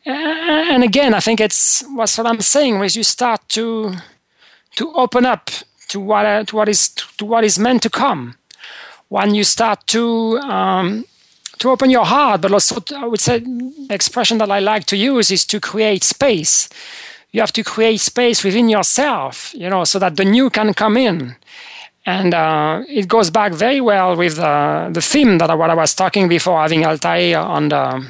And 0.06 0.84
again, 0.84 1.14
I 1.14 1.20
think 1.20 1.40
it's 1.40 1.84
what's 1.90 2.18
what 2.18 2.26
I'm 2.26 2.42
saying 2.42 2.84
is 2.84 2.96
you 2.96 3.04
start 3.04 3.42
to 3.50 3.94
to 4.78 4.94
open 4.94 5.26
up 5.26 5.50
to 5.90 6.00
what 6.00 6.26
uh, 6.26 6.44
to 6.46 6.56
what 6.56 6.70
is 6.70 6.90
to 7.18 7.26
what 7.26 7.44
is 7.44 7.60
meant 7.60 7.84
to 7.84 7.90
come. 7.90 8.36
When 9.10 9.36
you 9.36 9.44
start 9.44 9.86
to 9.88 10.38
um, 10.40 11.06
to 11.60 11.70
open 11.70 11.90
your 11.90 12.06
heart, 12.06 12.42
but 12.42 12.52
also 12.52 12.82
I 12.96 13.06
would 13.06 13.20
say 13.20 13.40
the 13.40 13.94
expression 13.94 14.38
that 14.40 14.50
I 14.50 14.60
like 14.60 14.86
to 14.86 14.98
use 14.98 15.30
is 15.30 15.46
to 15.46 15.60
create 15.60 16.04
space. 16.04 16.70
You 17.32 17.42
have 17.42 17.54
to 17.54 17.64
create 17.64 18.00
space 18.00 18.44
within 18.44 18.70
yourself, 18.70 19.54
you 19.54 19.70
know, 19.70 19.84
so 19.84 20.00
that 20.00 20.16
the 20.16 20.26
new 20.26 20.50
can 20.50 20.74
come 20.74 20.98
in. 20.98 21.36
And 22.06 22.34
uh, 22.34 22.84
it 22.88 23.08
goes 23.08 23.30
back 23.30 23.54
very 23.54 23.82
well 23.82 24.16
with 24.16 24.38
the, 24.38 24.90
the 24.92 25.02
theme 25.02 25.38
that 25.38 25.50
I, 25.50 25.56
what 25.56 25.70
I 25.70 25.76
was 25.76 25.94
talking 25.94 26.28
before 26.28 26.60
having 26.60 26.86
Altair 26.86 27.40
on 27.40 27.70
the 27.70 28.08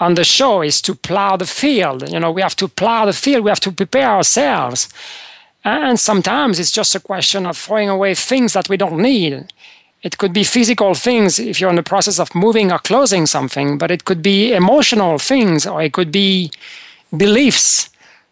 on 0.00 0.14
the 0.14 0.24
show 0.24 0.62
is 0.62 0.80
to 0.82 0.94
plow 0.94 1.36
the 1.36 1.46
field. 1.46 2.08
You 2.10 2.20
know, 2.20 2.30
we 2.30 2.42
have 2.42 2.54
to 2.56 2.68
plow 2.68 3.04
the 3.04 3.12
field. 3.12 3.44
We 3.44 3.50
have 3.50 3.60
to 3.60 3.72
prepare 3.72 4.10
ourselves. 4.10 4.88
And 5.64 5.98
sometimes 5.98 6.60
it's 6.60 6.70
just 6.70 6.94
a 6.94 7.00
question 7.00 7.46
of 7.46 7.56
throwing 7.56 7.88
away 7.88 8.14
things 8.14 8.52
that 8.52 8.68
we 8.68 8.76
don't 8.76 9.02
need. 9.02 9.52
It 10.02 10.18
could 10.18 10.32
be 10.32 10.44
physical 10.44 10.94
things 10.94 11.40
if 11.40 11.60
you're 11.60 11.70
in 11.70 11.76
the 11.76 11.82
process 11.82 12.20
of 12.20 12.34
moving 12.34 12.70
or 12.70 12.78
closing 12.78 13.26
something, 13.26 13.78
but 13.78 13.90
it 13.90 14.04
could 14.04 14.22
be 14.22 14.52
emotional 14.52 15.18
things 15.18 15.66
or 15.66 15.82
it 15.82 15.92
could 15.92 16.12
be 16.12 16.52
beliefs 17.16 17.90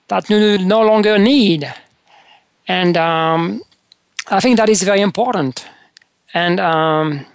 that 0.08 0.30
you 0.30 0.58
no 0.58 0.82
longer 0.82 1.18
need. 1.18 1.74
And 2.68 2.96
um, 2.96 3.62
I 4.28 4.40
think 4.40 4.56
that 4.56 4.68
is 4.68 4.83
very 4.83 5.00
important. 5.00 5.66
And 6.35 6.61
um, 6.61 7.26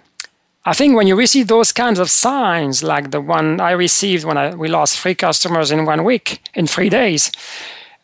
I 0.64 0.74
think 0.74 0.96
when 0.96 1.06
you 1.06 1.16
receive 1.16 1.48
those 1.48 1.72
kinds 1.72 1.98
of 1.98 2.10
signs, 2.10 2.82
like 2.82 3.10
the 3.10 3.20
one 3.20 3.60
I 3.60 3.72
received 3.72 4.24
when 4.24 4.36
I, 4.36 4.54
we 4.54 4.68
lost 4.68 4.98
three 4.98 5.14
customers 5.14 5.70
in 5.70 5.86
one 5.86 6.04
week, 6.04 6.40
in 6.54 6.66
three 6.66 6.88
days, 6.88 7.32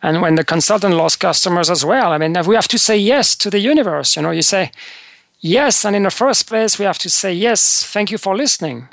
and 0.02 0.23
when 0.23 0.37
the 0.37 0.45
consultant 0.45 0.95
lost 0.95 1.21
customers 1.21 1.71
as 1.71 1.85
well, 1.85 2.12
I 2.12 2.18
mean, 2.18 2.35
we 2.47 2.54
have 2.54 2.68
to 2.68 2.78
say 2.78 2.97
yes 2.97 3.37
to 3.37 3.50
the 3.50 3.59
universe. 3.59 4.16
You 4.16 4.23
know, 4.23 4.30
you 4.30 4.42
say, 4.42 4.71
Yes, 5.40 5.85
and 5.85 5.95
in 5.95 6.02
the 6.02 6.11
first 6.11 6.49
place, 6.49 6.78
we 6.78 6.85
have 6.85 6.99
to 6.99 7.11
say, 7.11 7.33
yes, 7.33 7.85
thank 7.85 8.11
you 8.11 8.18
for 8.18 8.37
listening. 8.37 8.88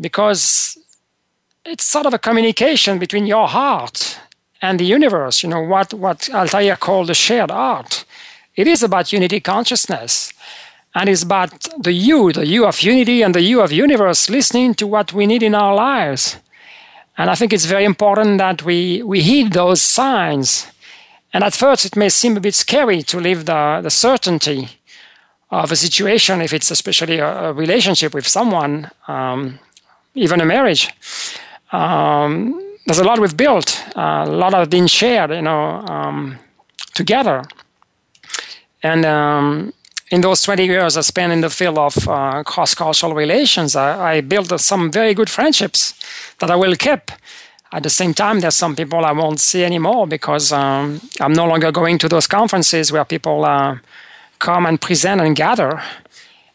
Because 0.00 0.78
it's 1.64 1.84
sort 1.84 2.06
of 2.06 2.14
a 2.14 2.18
communication 2.18 2.98
between 2.98 3.26
your 3.26 3.48
heart 3.48 4.20
and 4.62 4.78
the 4.78 4.84
universe, 4.84 5.42
you 5.42 5.48
know, 5.48 5.60
what, 5.60 5.92
what 5.92 6.30
Altair 6.30 6.76
called 6.76 7.08
the 7.08 7.14
shared 7.14 7.50
art. 7.50 8.04
It 8.58 8.66
is 8.66 8.82
about 8.82 9.12
unity 9.12 9.38
consciousness. 9.38 10.32
And 10.92 11.08
it's 11.08 11.22
about 11.22 11.50
the 11.78 11.92
you, 11.92 12.32
the 12.32 12.44
you 12.44 12.66
of 12.66 12.80
unity 12.80 13.22
and 13.22 13.32
the 13.32 13.40
you 13.40 13.60
of 13.60 13.70
universe 13.70 14.28
listening 14.28 14.74
to 14.74 14.86
what 14.86 15.12
we 15.12 15.26
need 15.26 15.44
in 15.44 15.54
our 15.54 15.76
lives. 15.76 16.38
And 17.16 17.30
I 17.30 17.36
think 17.36 17.52
it's 17.52 17.66
very 17.66 17.84
important 17.84 18.38
that 18.38 18.64
we, 18.64 19.00
we 19.04 19.22
heed 19.22 19.52
those 19.52 19.80
signs. 19.80 20.66
And 21.32 21.44
at 21.44 21.54
first, 21.54 21.86
it 21.86 21.94
may 21.94 22.08
seem 22.08 22.36
a 22.36 22.40
bit 22.40 22.54
scary 22.56 23.02
to 23.02 23.20
leave 23.20 23.44
the, 23.44 23.78
the 23.80 23.90
certainty 23.90 24.68
of 25.52 25.70
a 25.70 25.76
situation, 25.76 26.40
if 26.42 26.52
it's 26.52 26.72
especially 26.72 27.18
a, 27.18 27.50
a 27.50 27.52
relationship 27.52 28.12
with 28.12 28.26
someone, 28.26 28.90
um, 29.06 29.60
even 30.16 30.40
a 30.40 30.44
marriage. 30.44 30.90
Um, 31.70 32.60
there's 32.86 32.98
a 32.98 33.04
lot 33.04 33.20
we've 33.20 33.36
built, 33.36 33.84
uh, 33.94 34.24
a 34.26 34.30
lot 34.30 34.52
have 34.52 34.68
been 34.68 34.88
shared, 34.88 35.30
you 35.30 35.42
know, 35.42 35.86
um, 35.86 36.38
together. 36.94 37.44
And 38.82 39.04
um, 39.04 39.72
in 40.10 40.20
those 40.20 40.42
20 40.42 40.64
years 40.64 40.96
I 40.96 41.02
spent 41.02 41.32
in 41.32 41.40
the 41.40 41.50
field 41.50 41.78
of 41.78 42.08
uh, 42.08 42.42
cross-cultural 42.44 43.14
relations, 43.14 43.76
I, 43.76 44.16
I 44.16 44.20
built 44.20 44.60
some 44.60 44.90
very 44.90 45.14
good 45.14 45.28
friendships 45.28 45.94
that 46.38 46.50
I 46.50 46.56
will 46.56 46.76
keep. 46.76 47.10
At 47.70 47.82
the 47.82 47.90
same 47.90 48.14
time, 48.14 48.40
there's 48.40 48.56
some 48.56 48.74
people 48.74 49.04
I 49.04 49.12
won't 49.12 49.40
see 49.40 49.62
anymore 49.62 50.06
because 50.06 50.52
um, 50.52 51.00
I'm 51.20 51.34
no 51.34 51.46
longer 51.46 51.70
going 51.70 51.98
to 51.98 52.08
those 52.08 52.26
conferences 52.26 52.90
where 52.90 53.04
people 53.04 53.44
uh, 53.44 53.76
come 54.38 54.64
and 54.64 54.80
present 54.80 55.20
and 55.20 55.36
gather. 55.36 55.82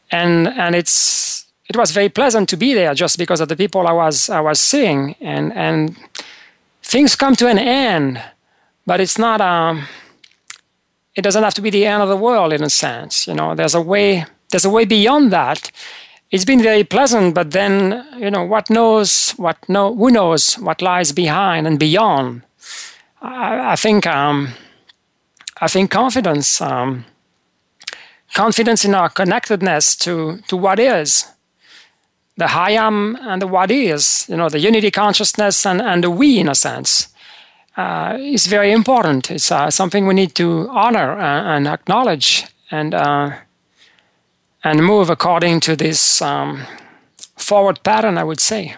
And, 0.10 0.48
and 0.48 0.75
it's, 0.75 1.46
it 1.70 1.75
was 1.75 1.92
very 1.92 2.10
pleasant 2.10 2.50
to 2.50 2.58
be 2.58 2.74
there 2.74 2.96
just 2.96 3.20
because 3.20 3.42
of 3.42 3.48
the 3.48 3.56
people 3.56 3.86
I 3.86 3.92
was, 3.92 4.30
I 4.30 4.39
was 4.39 4.60
seeing. 4.60 5.15
And, 5.22 5.53
and 5.53 5.96
things 6.82 7.15
come 7.15 7.36
to 7.36 7.48
an 7.48 7.60
end, 7.60 8.20
but 8.88 9.00
it's 9.00 9.20
not, 9.20 9.39
um, 9.39 9.88
it 11.15 11.22
doesn't 11.22 11.43
have 11.43 11.53
to 11.53 11.62
be 11.62 11.70
the 11.70 11.86
end 11.86 12.01
of 12.01 12.10
the 12.10 12.17
world 12.17 12.53
in 12.53 12.63
a 12.63 12.70
sense. 12.70 13.27
You 13.27 13.34
know, 13.34 13.55
there's 13.55 13.75
a 13.75 13.82
way, 13.82 14.25
there's 14.50 14.65
a 14.65 14.70
way 14.70 14.86
beyond 14.86 15.32
that. 15.32 15.72
It's 16.32 16.46
been 16.46 16.62
very 16.62 16.84
pleasant, 16.84 17.36
but 17.36 17.51
then, 17.51 18.05
you 18.17 18.32
know, 18.32 18.43
what 18.43 18.70
knows, 18.70 19.32
what 19.38 19.58
know, 19.70 19.96
who 19.96 20.10
knows 20.10 20.55
what 20.55 20.82
lies 20.82 21.12
behind 21.12 21.67
and 21.67 21.77
beyond? 21.77 22.41
I, 23.22 23.74
I 23.74 23.75
think, 23.75 24.08
um, 24.08 24.50
I 25.62 25.67
think 25.67 25.91
confidence, 25.91 26.60
um, 26.60 27.05
confidence 28.34 28.84
in 28.84 28.96
our 28.96 29.10
connectedness 29.10 29.96
to, 29.98 30.39
to 30.48 30.58
what 30.58 30.79
is 30.79 31.27
the 32.38 32.51
I 32.51 32.72
am 32.72 33.15
and 33.22 33.41
the 33.41 33.48
what 33.48 33.70
is, 33.70 34.25
you 34.27 34.36
know, 34.36 34.50
the 34.50 34.60
unity 34.60 34.89
consciousness 34.89 35.65
and, 35.65 35.82
and 35.82 36.03
the 36.03 36.10
we 36.10 36.39
in 36.39 36.50
a 36.50 36.55
sense, 36.55 37.10
uh, 37.75 38.18
is 38.20 38.48
very 38.48 38.72
important. 38.72 39.32
It's 39.32 39.51
uh, 39.51 39.72
something 39.72 40.06
we 40.08 40.13
need 40.13 40.36
to 40.36 40.70
honor 40.70 41.13
and, 41.20 41.48
and 41.48 41.68
acknowledge 41.68 42.46
and, 42.72 42.94
uh, 42.94 43.32
and 44.63 44.86
move 44.86 45.10
according 45.10 45.60
to 45.62 45.75
this 45.75 46.22
um, 46.22 46.63
forward 47.36 47.84
pattern, 47.84 48.18
I 48.18 48.24
would 48.24 48.39
say. 48.39 48.75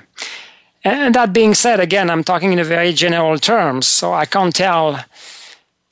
And 0.84 1.16
that 1.16 1.34
being 1.34 1.56
said, 1.56 1.80
again, 1.80 2.10
I'm 2.10 2.24
talking 2.24 2.54
in 2.54 2.60
a 2.60 2.64
very 2.64 2.94
general 2.94 3.40
terms, 3.40 3.88
so 3.88 4.14
I 4.14 4.26
can't 4.26 4.56
tell 4.56 5.04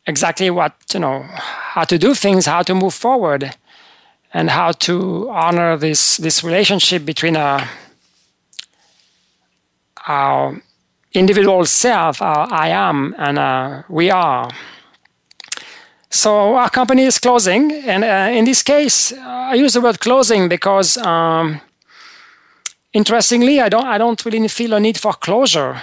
exactly 0.06 0.50
what, 0.50 0.74
you 0.94 1.00
know, 1.00 1.26
how 1.74 1.84
to 1.86 1.98
do 1.98 2.14
things, 2.14 2.46
how 2.46 2.62
to 2.62 2.76
move 2.76 2.94
forward, 2.94 3.56
and 4.34 4.50
how 4.50 4.72
to 4.72 5.30
honor 5.30 5.78
this, 5.78 6.18
this 6.18 6.44
relationship 6.44 7.06
between 7.06 7.36
our, 7.36 7.62
uh, 7.62 7.68
our 10.08 10.62
individual 11.14 11.66
self, 11.66 12.22
our 12.22 12.48
I 12.52 12.70
am, 12.70 13.16
and 13.18 13.38
uh, 13.38 13.84
we 13.90 14.10
are. 14.12 14.50
So 16.10 16.56
our 16.56 16.70
company 16.70 17.04
is 17.04 17.20
closing, 17.20 17.72
and 17.72 18.04
uh, 18.04 18.38
in 18.38 18.46
this 18.46 18.62
case, 18.62 19.14
I 19.14 19.56
use 19.56 19.74
the 19.74 19.82
word 19.82 20.00
closing 20.00 20.48
because, 20.48 20.98
um, 20.98 21.60
interestingly, 22.94 23.60
I 23.60 23.70
don't 23.70 23.86
I 23.86 23.98
don't 23.98 24.24
really 24.26 24.48
feel 24.48 24.74
a 24.74 24.80
need 24.80 24.98
for 24.98 25.14
closure. 25.14 25.82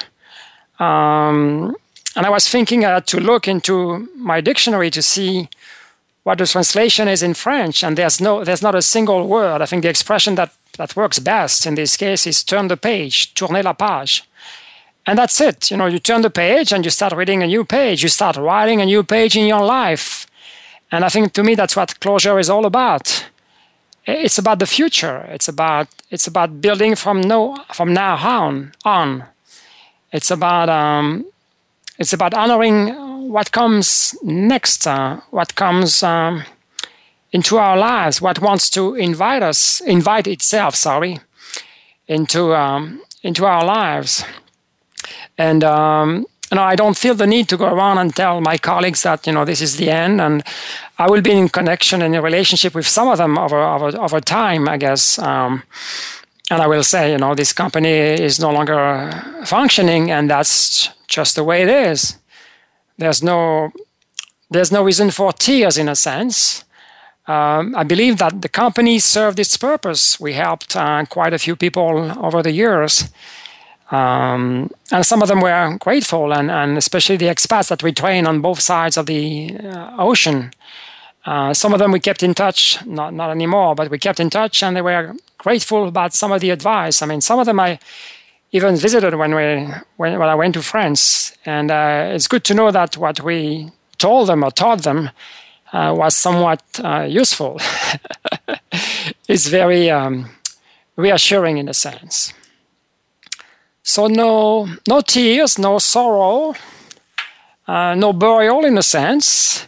Um, 0.78 1.74
and 2.16 2.26
I 2.26 2.30
was 2.30 2.48
thinking 2.48 2.84
uh, 2.84 3.00
to 3.00 3.20
look 3.20 3.46
into 3.46 4.08
my 4.16 4.40
dictionary 4.40 4.90
to 4.90 5.02
see 5.02 5.48
what 6.22 6.38
the 6.38 6.46
translation 6.46 7.08
is 7.08 7.22
in 7.22 7.34
French, 7.34 7.82
and 7.82 7.96
there's 7.96 8.20
no, 8.20 8.44
there's 8.44 8.62
not 8.62 8.74
a 8.74 8.82
single 8.82 9.26
word. 9.26 9.62
I 9.62 9.66
think 9.66 9.82
the 9.82 9.88
expression 9.88 10.34
that 10.36 10.52
that 10.76 10.96
works 10.96 11.18
best 11.18 11.66
in 11.66 11.74
this 11.74 11.96
case 11.96 12.26
is 12.26 12.44
turn 12.44 12.68
the 12.68 12.76
page, 12.76 13.34
tourner 13.34 13.62
la 13.62 13.72
page. 13.72 14.24
And 15.06 15.18
that's 15.18 15.40
it. 15.40 15.70
You 15.70 15.76
know, 15.76 15.86
you 15.86 15.98
turn 15.98 16.22
the 16.22 16.30
page 16.30 16.72
and 16.72 16.84
you 16.84 16.90
start 16.90 17.12
reading 17.14 17.42
a 17.42 17.46
new 17.46 17.64
page. 17.64 18.02
You 18.02 18.08
start 18.08 18.36
writing 18.36 18.80
a 18.80 18.86
new 18.86 19.02
page 19.02 19.36
in 19.36 19.46
your 19.46 19.64
life. 19.64 20.26
And 20.92 21.04
I 21.04 21.08
think 21.08 21.32
to 21.34 21.42
me 21.42 21.54
that's 21.54 21.76
what 21.76 21.98
closure 22.00 22.38
is 22.38 22.50
all 22.50 22.66
about. 22.66 23.26
It's 24.06 24.38
about 24.38 24.58
the 24.58 24.66
future. 24.66 25.26
It's 25.30 25.48
about 25.48 25.88
it's 26.10 26.26
about 26.26 26.60
building 26.60 26.96
from 26.96 27.20
no 27.20 27.56
from 27.72 27.92
now 27.92 28.16
on 28.16 28.72
on. 28.84 29.24
It's 30.12 30.30
about 30.30 30.68
um, 30.68 31.26
it's 31.98 32.12
about 32.12 32.34
honoring 32.34 32.88
what 33.30 33.52
comes 33.52 34.16
next, 34.22 34.86
uh, 34.86 35.20
what 35.30 35.54
comes 35.54 36.02
um, 36.02 36.42
into 37.30 37.58
our 37.58 37.76
lives, 37.76 38.20
what 38.20 38.40
wants 38.40 38.70
to 38.70 38.94
invite 38.96 39.42
us, 39.42 39.80
invite 39.80 40.26
itself, 40.26 40.74
sorry, 40.74 41.20
into 42.08 42.54
um, 42.54 43.02
into 43.22 43.44
our 43.44 43.64
lives. 43.64 44.24
And 45.38 45.64
um, 45.64 46.26
you 46.50 46.56
know, 46.56 46.62
I 46.62 46.76
don't 46.76 46.96
feel 46.96 47.14
the 47.14 47.26
need 47.26 47.48
to 47.48 47.56
go 47.56 47.66
around 47.66 47.98
and 47.98 48.14
tell 48.14 48.40
my 48.40 48.58
colleagues 48.58 49.02
that 49.02 49.26
you 49.26 49.32
know 49.32 49.44
this 49.44 49.60
is 49.60 49.76
the 49.76 49.90
end, 49.90 50.20
and 50.20 50.42
I 50.98 51.08
will 51.08 51.22
be 51.22 51.32
in 51.32 51.48
connection 51.48 52.02
and 52.02 52.14
in 52.14 52.22
relationship 52.22 52.74
with 52.74 52.86
some 52.86 53.08
of 53.08 53.18
them 53.18 53.38
over 53.38 53.60
over, 53.60 53.96
over 53.98 54.20
time, 54.20 54.68
I 54.68 54.76
guess. 54.76 55.18
Um, 55.18 55.62
and 56.50 56.60
I 56.60 56.66
will 56.66 56.82
say, 56.82 57.12
you 57.12 57.18
know, 57.18 57.34
this 57.34 57.52
company 57.52 57.90
is 57.90 58.40
no 58.40 58.50
longer 58.50 59.10
functioning, 59.44 60.10
and 60.10 60.28
that's 60.28 60.90
just 61.06 61.36
the 61.36 61.44
way 61.44 61.62
it 61.62 61.68
is. 61.68 62.18
There's 62.98 63.22
no 63.22 63.70
there's 64.50 64.72
no 64.72 64.82
reason 64.82 65.10
for 65.10 65.32
tears 65.32 65.78
in 65.78 65.88
a 65.88 65.94
sense. 65.94 66.64
Um, 67.26 67.76
I 67.76 67.84
believe 67.84 68.18
that 68.18 68.42
the 68.42 68.48
company 68.48 68.98
served 68.98 69.38
its 69.38 69.56
purpose. 69.56 70.18
We 70.18 70.32
helped 70.32 70.74
uh, 70.74 71.04
quite 71.06 71.32
a 71.32 71.38
few 71.38 71.54
people 71.54 72.12
over 72.18 72.42
the 72.42 72.50
years. 72.50 73.08
Um, 73.90 74.70
and 74.92 75.04
some 75.04 75.20
of 75.20 75.28
them 75.28 75.40
were 75.40 75.76
grateful, 75.80 76.32
and, 76.32 76.50
and 76.50 76.78
especially 76.78 77.16
the 77.16 77.26
expats 77.26 77.68
that 77.68 77.82
we 77.82 77.92
train 77.92 78.26
on 78.26 78.40
both 78.40 78.60
sides 78.60 78.96
of 78.96 79.06
the 79.06 79.56
uh, 79.58 79.96
ocean. 79.98 80.52
Uh, 81.26 81.52
some 81.52 81.72
of 81.72 81.78
them 81.78 81.92
we 81.92 82.00
kept 82.00 82.22
in 82.22 82.34
touch, 82.34 82.84
not, 82.86 83.12
not 83.12 83.30
anymore, 83.30 83.74
but 83.74 83.90
we 83.90 83.98
kept 83.98 84.20
in 84.20 84.30
touch 84.30 84.62
and 84.62 84.76
they 84.76 84.82
were 84.82 85.14
grateful 85.38 85.86
about 85.86 86.14
some 86.14 86.32
of 86.32 86.40
the 86.40 86.50
advice. 86.50 87.02
I 87.02 87.06
mean, 87.06 87.20
some 87.20 87.38
of 87.38 87.46
them 87.46 87.60
I 87.60 87.78
even 88.52 88.76
visited 88.76 89.14
when, 89.14 89.34
we, 89.34 89.68
when, 89.96 90.18
when 90.18 90.28
I 90.28 90.34
went 90.34 90.54
to 90.54 90.62
France. 90.62 91.36
And 91.44 91.70
uh, 91.70 92.10
it's 92.12 92.26
good 92.26 92.44
to 92.44 92.54
know 92.54 92.70
that 92.70 92.96
what 92.96 93.20
we 93.20 93.70
told 93.98 94.28
them 94.28 94.42
or 94.42 94.50
taught 94.50 94.82
them 94.82 95.10
uh, 95.72 95.94
was 95.96 96.16
somewhat 96.16 96.62
uh, 96.82 97.06
useful. 97.08 97.60
it's 99.28 99.46
very 99.46 99.90
um, 99.90 100.30
reassuring 100.96 101.58
in 101.58 101.68
a 101.68 101.74
sense. 101.74 102.32
So 103.82 104.06
no, 104.06 104.68
no 104.88 105.00
tears, 105.00 105.58
no 105.58 105.78
sorrow, 105.78 106.54
uh, 107.66 107.94
no 107.94 108.12
burial 108.12 108.64
in 108.64 108.76
a 108.78 108.82
sense. 108.82 109.66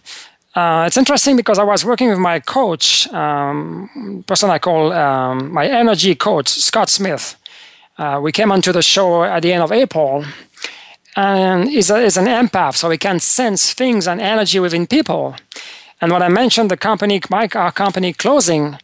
Uh, 0.54 0.84
it's 0.86 0.98
interesting 0.98 1.36
because 1.36 1.58
I 1.58 1.64
was 1.64 1.84
working 1.84 2.10
with 2.10 2.18
my 2.18 2.38
coach, 2.40 3.08
um, 3.12 4.22
person 4.26 4.50
I 4.50 4.58
call 4.58 4.92
um, 4.92 5.52
my 5.52 5.66
energy 5.66 6.14
coach, 6.14 6.48
Scott 6.48 6.90
Smith. 6.90 7.36
Uh, 7.96 8.20
we 8.22 8.32
came 8.32 8.52
onto 8.52 8.72
the 8.72 8.82
show 8.82 9.24
at 9.24 9.42
the 9.42 9.52
end 9.52 9.62
of 9.62 9.72
April, 9.72 10.24
and 11.16 11.68
he's, 11.68 11.90
a, 11.90 12.02
he's 12.02 12.18
an 12.18 12.26
empath, 12.26 12.76
so 12.76 12.90
he 12.90 12.98
can 12.98 13.18
sense 13.18 13.72
things 13.72 14.06
and 14.06 14.20
energy 14.20 14.60
within 14.60 14.86
people. 14.86 15.34
And 16.00 16.12
when 16.12 16.22
I 16.22 16.28
mentioned 16.28 16.70
the 16.70 16.76
company, 16.76 17.20
my 17.30 17.48
our 17.54 17.72
company 17.72 18.12
closing, 18.12 18.76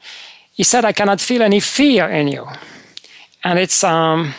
he 0.52 0.62
said, 0.62 0.84
"I 0.84 0.92
cannot 0.92 1.20
feel 1.20 1.42
any 1.42 1.60
fear 1.60 2.08
in 2.08 2.28
you," 2.28 2.46
and 3.42 3.58
it's 3.58 3.82
um, 3.82 4.34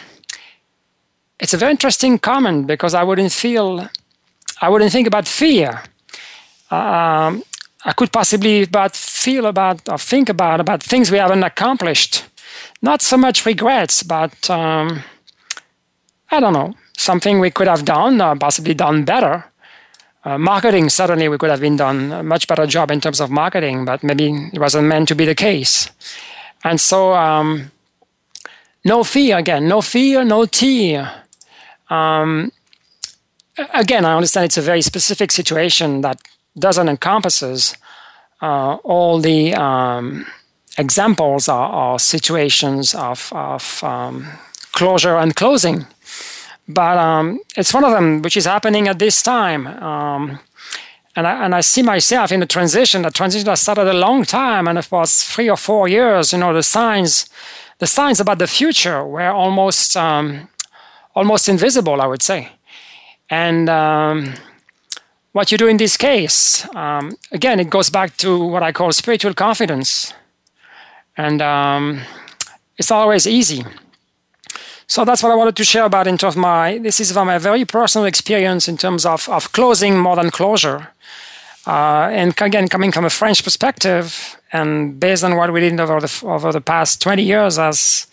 it's 1.40 1.54
a 1.54 1.58
very 1.58 1.72
interesting 1.72 2.20
comment 2.20 2.68
because 2.68 2.94
I 2.94 3.04
wouldn't 3.04 3.32
feel, 3.32 3.88
I 4.62 4.70
wouldn't 4.70 4.92
think 4.92 5.08
about 5.08 5.28
fear. 5.28 5.84
Um, 6.70 7.44
I 7.86 7.94
could 7.96 8.12
possibly 8.12 8.66
but 8.66 8.96
feel 8.96 9.46
about 9.46 9.88
or 9.90 9.98
think 9.98 10.30
about 10.30 10.60
about 10.60 10.84
things 10.84 11.12
we 11.12 11.18
haven't 11.18 11.44
accomplished. 11.44 12.26
Not 12.82 13.02
so 13.02 13.18
much 13.18 13.46
regrets, 13.46 14.04
but 14.04 14.50
um, 14.50 15.04
I 16.32 16.40
don't 16.40 16.54
know 16.54 16.76
something 16.98 17.40
we 17.40 17.50
could 17.50 17.68
have 17.68 17.86
done, 17.86 18.22
or 18.22 18.36
possibly 18.36 18.74
done 18.74 19.06
better. 19.06 19.46
Uh, 20.26 20.38
marketing 20.38 20.90
certainly 20.90 21.30
we 21.30 21.38
could 21.38 21.50
have 21.50 21.62
been 21.62 21.78
done 21.78 22.12
a 22.12 22.22
much 22.22 22.46
better 22.48 22.68
job 22.68 22.92
in 22.92 23.00
terms 23.00 23.22
of 23.22 23.32
marketing, 23.32 23.86
but 23.86 24.04
maybe 24.04 24.50
it 24.52 24.60
wasn't 24.60 24.86
meant 24.86 25.08
to 25.08 25.16
be 25.16 25.26
the 25.26 25.34
case. 25.34 25.90
And 26.66 26.80
so, 26.80 27.14
um, 27.14 27.72
no 28.84 29.04
fear 29.06 29.38
again, 29.38 29.70
no 29.70 29.82
fear, 29.82 30.26
no 30.26 30.46
tear. 30.46 31.24
Um, 31.90 32.52
again, 33.74 34.06
I 34.06 34.16
understand 34.16 34.46
it's 34.46 34.58
a 34.58 34.62
very 34.62 34.82
specific 34.82 35.32
situation 35.32 36.02
that 36.02 36.22
doesn't 36.58 36.90
encompasses 36.90 37.76
uh, 38.42 38.76
all 38.84 39.20
the 39.20 39.54
um, 39.56 40.26
examples 40.78 41.50
or, 41.50 41.66
or, 41.68 42.00
situations 42.00 42.96
of, 42.96 43.32
of 43.34 43.84
um, 43.84 44.28
closure 44.72 45.18
and 45.18 45.36
closing. 45.36 45.86
But 46.68 46.98
um, 46.98 47.40
it's 47.58 47.74
one 47.74 47.84
of 47.84 47.92
them 47.92 48.22
which 48.22 48.38
is 48.38 48.46
happening 48.46 48.88
at 48.88 49.00
this 49.00 49.22
time. 49.22 49.68
Um, 49.68 50.40
and 51.16 51.28
I, 51.28 51.46
and 51.46 51.56
I 51.56 51.62
see 51.62 51.82
myself 51.82 52.32
in 52.32 52.40
the 52.40 52.46
transition. 52.46 53.02
The 53.02 53.12
transition 53.12 53.46
that 53.46 53.58
started 53.58 53.88
a 53.88 53.94
long 53.94 54.24
time, 54.24 54.68
and 54.68 54.78
it 54.78 54.90
was 54.92 55.24
three 55.24 55.50
or 55.50 55.58
four 55.58 55.88
years. 55.88 56.32
You 56.32 56.40
know, 56.40 56.54
the 56.54 56.64
signs, 56.64 57.30
the 57.80 57.88
signs 57.88 58.20
about 58.20 58.38
the 58.38 58.48
future 58.48 59.04
were 59.04 59.32
almost 59.32 59.98
um, 59.98 60.48
almost 61.20 61.50
invisible, 61.50 62.02
I 62.02 62.08
would 62.08 62.22
say. 62.22 62.50
And 63.30 63.70
um, 63.70 64.34
what 65.34 65.52
you 65.52 65.58
do 65.58 65.68
in 65.68 65.78
this 65.78 65.98
case, 65.98 66.66
um, 66.76 67.16
again, 67.32 67.60
it 67.60 67.70
goes 67.70 67.90
back 67.90 68.18
to 68.18 68.30
what 68.54 68.64
I 68.64 68.72
call 68.72 68.92
spiritual 68.92 69.34
confidence. 69.34 70.14
And 71.18 71.42
um, 71.42 72.02
it's 72.78 72.92
always 72.92 73.28
easy. 73.28 73.64
So 74.88 75.06
that's 75.06 75.22
what 75.22 75.32
I 75.32 75.36
wanted 75.36 75.58
to 75.58 75.64
share 75.64 75.86
about 75.86 76.08
in 76.08 76.18
terms 76.18 76.36
of 76.36 76.42
my, 76.42 76.80
this 76.80 77.00
is 77.00 77.12
from 77.12 77.28
my 77.28 77.38
very 77.38 77.66
personal 77.66 78.08
experience 78.08 78.68
in 78.68 78.78
terms 78.78 79.06
of, 79.06 79.30
of 79.30 79.52
closing 79.52 79.98
more 80.00 80.16
than 80.16 80.32
closure. 80.32 80.88
Uh, 81.68 82.10
and 82.12 82.34
again, 82.42 82.68
coming 82.68 82.92
from 82.92 83.06
a 83.06 83.10
French 83.10 83.44
perspective 83.44 84.38
and 84.52 85.00
based 85.00 85.24
on 85.24 85.36
what 85.36 85.52
we 85.54 85.60
did 85.60 85.80
over 85.80 86.00
the, 86.00 86.22
over 86.24 86.52
the 86.52 86.62
past 86.62 87.02
20 87.02 87.22
years 87.22 87.60
as 87.60 88.08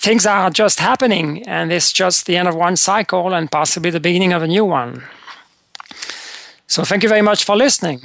things 0.00 0.24
are 0.24 0.48
just 0.48 0.80
happening 0.80 1.46
and 1.46 1.70
it's 1.70 1.92
just 1.92 2.24
the 2.24 2.36
end 2.36 2.48
of 2.48 2.54
one 2.54 2.76
cycle 2.76 3.34
and 3.34 3.50
possibly 3.50 3.90
the 3.90 4.00
beginning 4.00 4.32
of 4.32 4.42
a 4.42 4.48
new 4.48 4.64
one. 4.64 5.04
So, 6.66 6.84
thank 6.84 7.02
you 7.02 7.08
very 7.08 7.22
much 7.22 7.44
for 7.44 7.56
listening. 7.56 8.00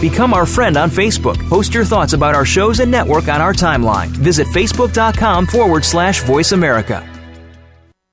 Become 0.00 0.34
our 0.34 0.46
friend 0.46 0.76
on 0.76 0.90
Facebook. 0.90 1.38
Post 1.48 1.74
your 1.74 1.84
thoughts 1.84 2.12
about 2.12 2.34
our 2.34 2.44
shows 2.44 2.80
and 2.80 2.90
network 2.90 3.28
on 3.28 3.40
our 3.40 3.52
timeline. 3.52 4.08
Visit 4.08 4.48
facebook.com 4.48 5.46
forward 5.46 5.84
slash 5.84 6.22
voice 6.22 6.52
America. 6.52 7.11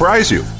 surprise 0.00 0.30
you. 0.30 0.59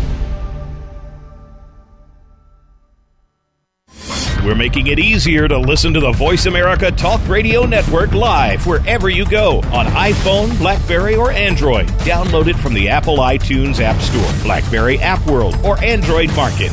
We're 4.43 4.55
making 4.55 4.87
it 4.87 4.97
easier 4.97 5.47
to 5.47 5.59
listen 5.59 5.93
to 5.93 5.99
the 5.99 6.13
Voice 6.13 6.47
America 6.47 6.91
Talk 6.91 7.21
Radio 7.27 7.63
Network 7.67 8.11
live 8.13 8.65
wherever 8.65 9.07
you 9.07 9.23
go 9.23 9.57
on 9.71 9.85
iPhone, 9.85 10.57
Blackberry, 10.57 11.15
or 11.15 11.31
Android. 11.31 11.87
Download 11.99 12.47
it 12.47 12.55
from 12.55 12.73
the 12.73 12.89
Apple 12.89 13.17
iTunes 13.17 13.79
App 13.79 14.01
Store, 14.01 14.43
Blackberry 14.43 14.97
App 14.97 15.23
World, 15.27 15.55
or 15.63 15.77
Android 15.83 16.35
Market. 16.35 16.71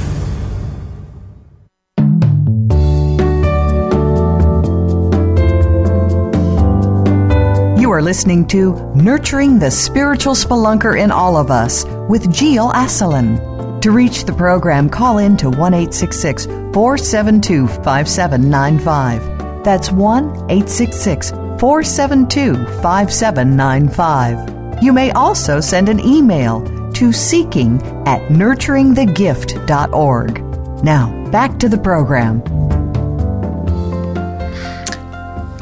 You 7.78 7.90
are 7.90 8.00
listening 8.00 8.46
to 8.48 8.92
Nurturing 8.94 9.59
the 9.59 9.70
Spiritual 9.70 10.35
Spelunker 10.35 10.98
in 10.98 11.11
All 11.11 11.37
of 11.37 11.50
Us 11.50 11.85
with 12.09 12.35
Gilles 12.35 12.72
Asselin. 12.72 13.57
To 13.82 13.90
reach 13.92 14.24
the 14.24 14.32
program, 14.32 14.88
call 14.90 15.18
in 15.18 15.36
to 15.36 15.50
1 15.50 15.72
472 15.72 17.68
5795. 17.68 19.38
That's 19.62 19.92
1 19.92 20.24
866 20.50 21.30
472 21.30 22.56
5795. 22.82 24.82
You 24.82 24.92
may 24.92 25.12
also 25.12 25.60
send 25.60 25.88
an 25.88 26.00
email 26.00 26.64
to 26.94 27.12
seeking 27.12 27.80
at 28.06 28.20
nurturingthegift.org. 28.28 30.82
Now, 30.82 31.30
back 31.30 31.60
to 31.60 31.68
the 31.68 31.78
program. 31.78 32.40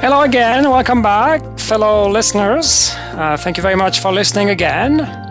Hello 0.01 0.23
again, 0.23 0.71
welcome 0.71 1.03
back, 1.03 1.59
fellow 1.59 2.09
listeners. 2.09 2.93
Uh, 2.95 3.37
thank 3.37 3.59
you 3.59 3.63
very 3.63 3.77
much 3.77 4.01
for 4.01 4.11
listening 4.11 4.49
again. 4.49 5.26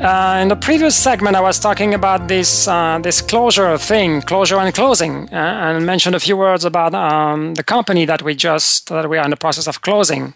Uh, 0.00 0.40
in 0.42 0.48
the 0.48 0.56
previous 0.56 0.94
segment, 0.94 1.34
I 1.36 1.40
was 1.40 1.58
talking 1.58 1.94
about 1.94 2.28
this 2.28 2.68
uh, 2.68 2.98
this 3.02 3.22
closure 3.22 3.78
thing, 3.78 4.20
closure 4.20 4.58
and 4.58 4.74
closing, 4.74 5.26
uh, 5.32 5.36
and 5.36 5.86
mentioned 5.86 6.14
a 6.14 6.20
few 6.20 6.36
words 6.36 6.66
about 6.66 6.94
um, 6.94 7.54
the 7.54 7.64
company 7.64 8.04
that 8.04 8.20
we 8.20 8.34
just 8.34 8.90
that 8.90 9.08
we 9.08 9.16
are 9.16 9.24
in 9.24 9.30
the 9.30 9.38
process 9.38 9.66
of 9.66 9.80
closing. 9.80 10.34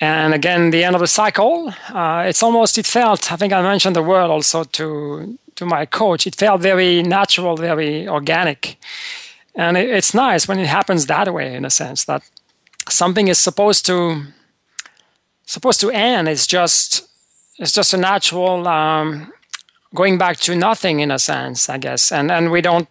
And 0.00 0.34
again, 0.34 0.70
the 0.70 0.84
end 0.84 0.94
of 0.94 1.00
the 1.00 1.08
cycle. 1.08 1.74
Uh, 1.92 2.26
it's 2.28 2.40
almost 2.40 2.78
it 2.78 2.86
felt. 2.86 3.32
I 3.32 3.36
think 3.36 3.52
I 3.52 3.60
mentioned 3.60 3.96
the 3.96 4.04
word 4.04 4.30
also 4.30 4.62
to 4.62 5.36
to 5.56 5.66
my 5.66 5.84
coach. 5.84 6.24
It 6.24 6.36
felt 6.36 6.62
very 6.62 7.02
natural, 7.02 7.56
very 7.56 8.06
organic, 8.06 8.76
and 9.56 9.76
it, 9.76 9.90
it's 9.90 10.14
nice 10.14 10.46
when 10.46 10.60
it 10.60 10.68
happens 10.68 11.06
that 11.06 11.34
way. 11.34 11.56
In 11.56 11.64
a 11.64 11.70
sense 11.70 12.04
that 12.04 12.22
something 12.88 13.26
is 13.26 13.38
supposed 13.38 13.84
to 13.86 14.22
supposed 15.44 15.80
to 15.80 15.90
end. 15.90 16.28
It's 16.28 16.46
just 16.46 17.07
it's 17.58 17.72
just 17.72 17.92
a 17.92 17.96
natural 17.96 18.66
um, 18.68 19.32
going 19.94 20.18
back 20.18 20.36
to 20.38 20.54
nothing 20.54 21.00
in 21.00 21.10
a 21.10 21.18
sense, 21.18 21.68
I 21.68 21.78
guess. 21.78 22.12
And 22.12 22.30
and 22.30 22.50
we 22.50 22.60
don't. 22.60 22.88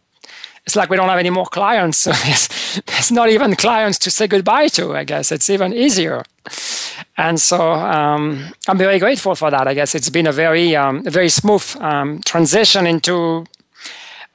It's 0.65 0.75
like 0.75 0.89
we 0.89 0.97
don't 0.97 1.07
have 1.09 1.19
any 1.19 1.29
more 1.29 1.45
clients. 1.45 1.97
So 2.07 2.11
there's, 2.11 2.49
there's 2.85 3.11
not 3.11 3.29
even 3.29 3.55
clients 3.55 3.97
to 3.99 4.11
say 4.11 4.27
goodbye 4.27 4.67
to. 4.69 4.95
I 4.95 5.05
guess 5.05 5.31
it's 5.31 5.49
even 5.49 5.73
easier. 5.73 6.23
And 7.17 7.39
so 7.39 7.71
um, 7.71 8.53
I'm 8.67 8.77
very 8.77 8.99
grateful 8.99 9.35
for 9.35 9.49
that. 9.49 9.67
I 9.67 9.73
guess 9.73 9.95
it's 9.95 10.09
been 10.09 10.27
a 10.27 10.31
very 10.33 10.75
um, 10.75 11.03
a 11.05 11.09
very 11.09 11.29
smooth 11.29 11.75
um, 11.79 12.21
transition 12.25 12.85
into 12.85 13.45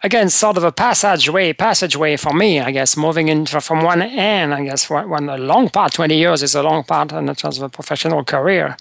again, 0.05 0.31
sort 0.31 0.57
of 0.57 0.65
a 0.65 0.73
passageway, 0.73 1.53
passageway 1.53 2.17
for 2.17 2.33
me, 2.33 2.59
I 2.59 2.73
guess, 2.73 2.97
moving 2.97 3.29
into 3.29 3.61
from 3.61 3.85
one 3.85 4.03
end, 4.03 4.53
I 4.53 4.65
guess, 4.65 4.91
one 4.91 5.29
a 5.29 5.37
long 5.37 5.69
part, 5.71 5.93
20 5.93 6.17
years 6.17 6.43
is 6.43 6.57
a 6.57 6.63
long 6.63 6.83
part 6.83 7.13
in 7.13 7.33
terms 7.37 7.59
of 7.59 7.63
a 7.63 7.69
professional 7.69 8.25
career 8.25 8.77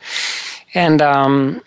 and 0.73 1.01
um, 1.01 1.62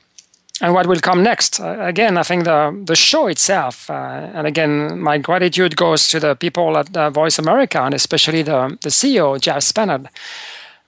and 0.61 0.73
what 0.73 0.87
will 0.87 1.01
come 1.01 1.23
next. 1.23 1.61
Uh, 1.61 1.77
again, 1.81 2.17
I 2.17 2.23
think 2.23 2.45
the 2.45 2.83
the 2.85 2.97
show 2.97 3.27
itself, 3.27 3.90
uh, 3.90 4.31
and 4.35 4.47
again, 4.47 5.01
my 5.01 5.19
gratitude 5.19 5.77
goes 5.77 6.09
to 6.09 6.21
the 6.21 6.35
people 6.35 6.77
at 6.77 6.97
uh, 6.97 7.11
Voice 7.11 7.38
America, 7.38 7.83
and 7.83 7.95
especially 7.95 8.43
the 8.43 8.79
the 8.81 8.90
CEO 8.90 9.40
Jeff 9.40 9.62
Spenard, 9.62 10.09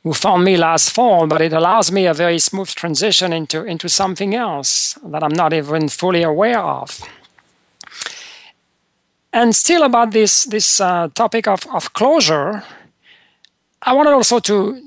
who 0.03 0.13
found 0.15 0.45
me 0.45 0.57
last 0.57 0.91
fall. 0.91 1.27
But 1.27 1.41
it 1.41 1.53
allows 1.53 1.91
me 1.91 2.07
a 2.07 2.15
very 2.15 2.39
smooth 2.39 2.71
transition 2.75 3.33
into 3.33 3.65
into 3.65 3.89
something 3.89 4.35
else 4.35 4.99
that 5.05 5.23
I'm 5.23 5.35
not 5.35 5.53
even 5.53 5.89
fully 5.89 6.23
aware 6.23 6.61
of. 6.61 7.01
And 9.33 9.55
still 9.55 9.83
about 9.83 10.13
this 10.13 10.45
this 10.45 10.81
uh, 10.81 11.09
topic 11.15 11.49
of 11.49 11.67
of 11.75 11.93
closure, 11.93 12.63
I 13.83 13.93
wanted 13.93 14.13
also 14.13 14.39
to 14.41 14.86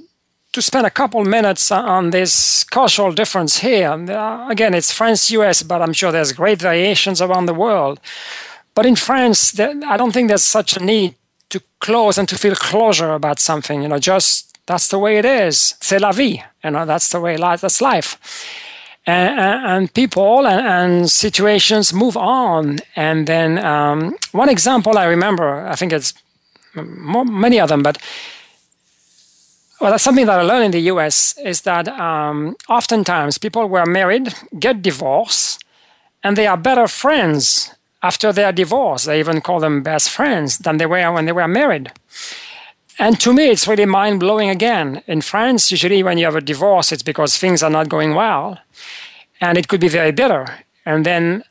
to 0.51 0.61
spend 0.61 0.85
a 0.85 0.89
couple 0.89 1.23
minutes 1.23 1.71
on 1.71 2.09
this 2.09 2.63
cultural 2.63 3.11
difference 3.11 3.59
here. 3.59 3.91
Uh, 3.91 4.49
again, 4.49 4.73
it's 4.73 4.91
France 4.91 5.29
US, 5.31 5.63
but 5.63 5.81
I'm 5.81 5.93
sure 5.93 6.11
there's 6.11 6.31
great 6.31 6.59
variations 6.59 7.21
around 7.21 7.45
the 7.45 7.53
world. 7.53 7.99
But 8.73 8.85
in 8.85 8.95
France, 8.95 9.59
I 9.59 9.97
don't 9.97 10.11
think 10.11 10.27
there's 10.27 10.43
such 10.43 10.75
a 10.77 10.83
need 10.83 11.15
to 11.49 11.61
close 11.79 12.17
and 12.17 12.27
to 12.29 12.37
feel 12.37 12.55
closure 12.55 13.13
about 13.13 13.39
something. 13.39 13.81
You 13.81 13.89
know, 13.89 13.99
just 13.99 14.57
that's 14.65 14.87
the 14.87 14.99
way 14.99 15.17
it 15.17 15.25
is. 15.25 15.75
C'est 15.81 15.99
la 15.99 16.11
vie. 16.11 16.43
You 16.63 16.71
know, 16.71 16.85
that's 16.85 17.09
the 17.09 17.19
way 17.19 17.37
life. 17.37 17.61
That's 17.61 17.81
life. 17.81 18.17
And, 19.05 19.39
and 19.39 19.93
people 19.93 20.45
and, 20.45 20.65
and, 20.67 21.11
situations 21.11 21.93
move 21.93 22.15
on. 22.15 22.79
And 22.95 23.27
then 23.27 23.63
um, 23.65 24.15
one 24.31 24.49
example 24.49 24.97
I 24.97 25.05
remember, 25.05 25.65
I 25.65 25.75
think 25.75 25.93
it's 25.93 26.13
many 26.75 27.59
of 27.59 27.69
them, 27.69 27.81
but 27.81 27.97
well, 29.79 29.91
that's 29.91 30.03
something 30.03 30.25
that 30.25 30.39
I 30.39 30.43
learned 30.43 30.65
in 30.65 30.71
the 30.71 30.91
US 30.91 31.37
is 31.37 31.61
that 31.61 31.87
um, 31.87 32.55
oftentimes 32.67 33.37
people 33.37 33.67
who 33.67 33.75
are 33.75 33.85
married 33.85 34.33
get 34.59 34.81
divorced 34.81 35.63
and 36.23 36.35
they 36.35 36.47
are 36.47 36.57
better 36.57 36.87
friends 36.87 37.73
after 38.03 38.33
their 38.33 38.51
divorce. 38.51 39.05
They 39.05 39.19
even 39.19 39.41
call 39.41 39.59
them 39.59 39.83
best 39.83 40.09
friends 40.09 40.57
than 40.59 40.77
they 40.77 40.85
were 40.85 41.11
when 41.11 41.25
they 41.25 41.31
were 41.31 41.47
married. 41.47 41.91
And 42.97 43.19
to 43.21 43.33
me, 43.33 43.47
it's 43.49 43.67
really 43.67 43.85
mind 43.85 44.19
blowing 44.19 44.49
again. 44.49 45.01
In 45.07 45.21
France, 45.21 45.71
usually 45.71 46.03
when 46.03 46.17
you 46.17 46.25
have 46.25 46.35
a 46.35 46.41
divorce, 46.41 46.91
it's 46.91 47.03
because 47.03 47.37
things 47.37 47.63
are 47.63 47.69
not 47.69 47.87
going 47.87 48.13
well 48.15 48.59
and 49.39 49.57
it 49.57 49.69
could 49.69 49.79
be 49.79 49.87
very 49.87 50.11
bitter. 50.11 50.45
And 50.85 51.05
then 51.05 51.43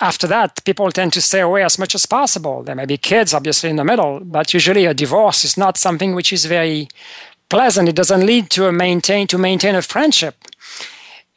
after 0.00 0.26
that, 0.26 0.64
people 0.64 0.90
tend 0.90 1.12
to 1.12 1.22
stay 1.22 1.40
away 1.40 1.62
as 1.62 1.78
much 1.78 1.94
as 1.94 2.06
possible. 2.06 2.62
There 2.62 2.74
may 2.74 2.86
be 2.86 2.98
kids, 2.98 3.32
obviously, 3.32 3.70
in 3.70 3.76
the 3.76 3.84
middle, 3.84 4.20
but 4.20 4.52
usually 4.52 4.84
a 4.84 4.94
divorce 4.94 5.44
is 5.44 5.56
not 5.56 5.78
something 5.78 6.14
which 6.14 6.32
is 6.32 6.44
very 6.44 6.88
pleasant. 7.48 7.88
It 7.88 7.96
doesn't 7.96 8.26
lead 8.26 8.50
to 8.50 8.66
a 8.66 8.72
maintain 8.72 9.26
to 9.28 9.38
maintain 9.38 9.74
a 9.74 9.82
friendship. 9.82 10.34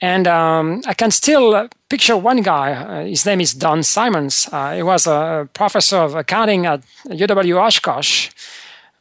And 0.02 0.28
um, 0.28 0.82
I 0.88 0.94
can 0.94 1.12
still 1.12 1.68
picture 1.90 2.16
one 2.16 2.42
guy. 2.42 2.72
Uh, 2.72 3.06
his 3.06 3.26
name 3.26 3.42
is 3.42 3.54
Don 3.54 3.84
Simons. 3.84 4.48
Uh, 4.52 4.76
he 4.76 4.84
was 4.84 5.08
a 5.08 5.50
professor 5.54 5.98
of 5.98 6.16
accounting 6.16 6.66
at 6.66 6.82
UW 7.08 7.58
Oshkosh, 7.58 8.30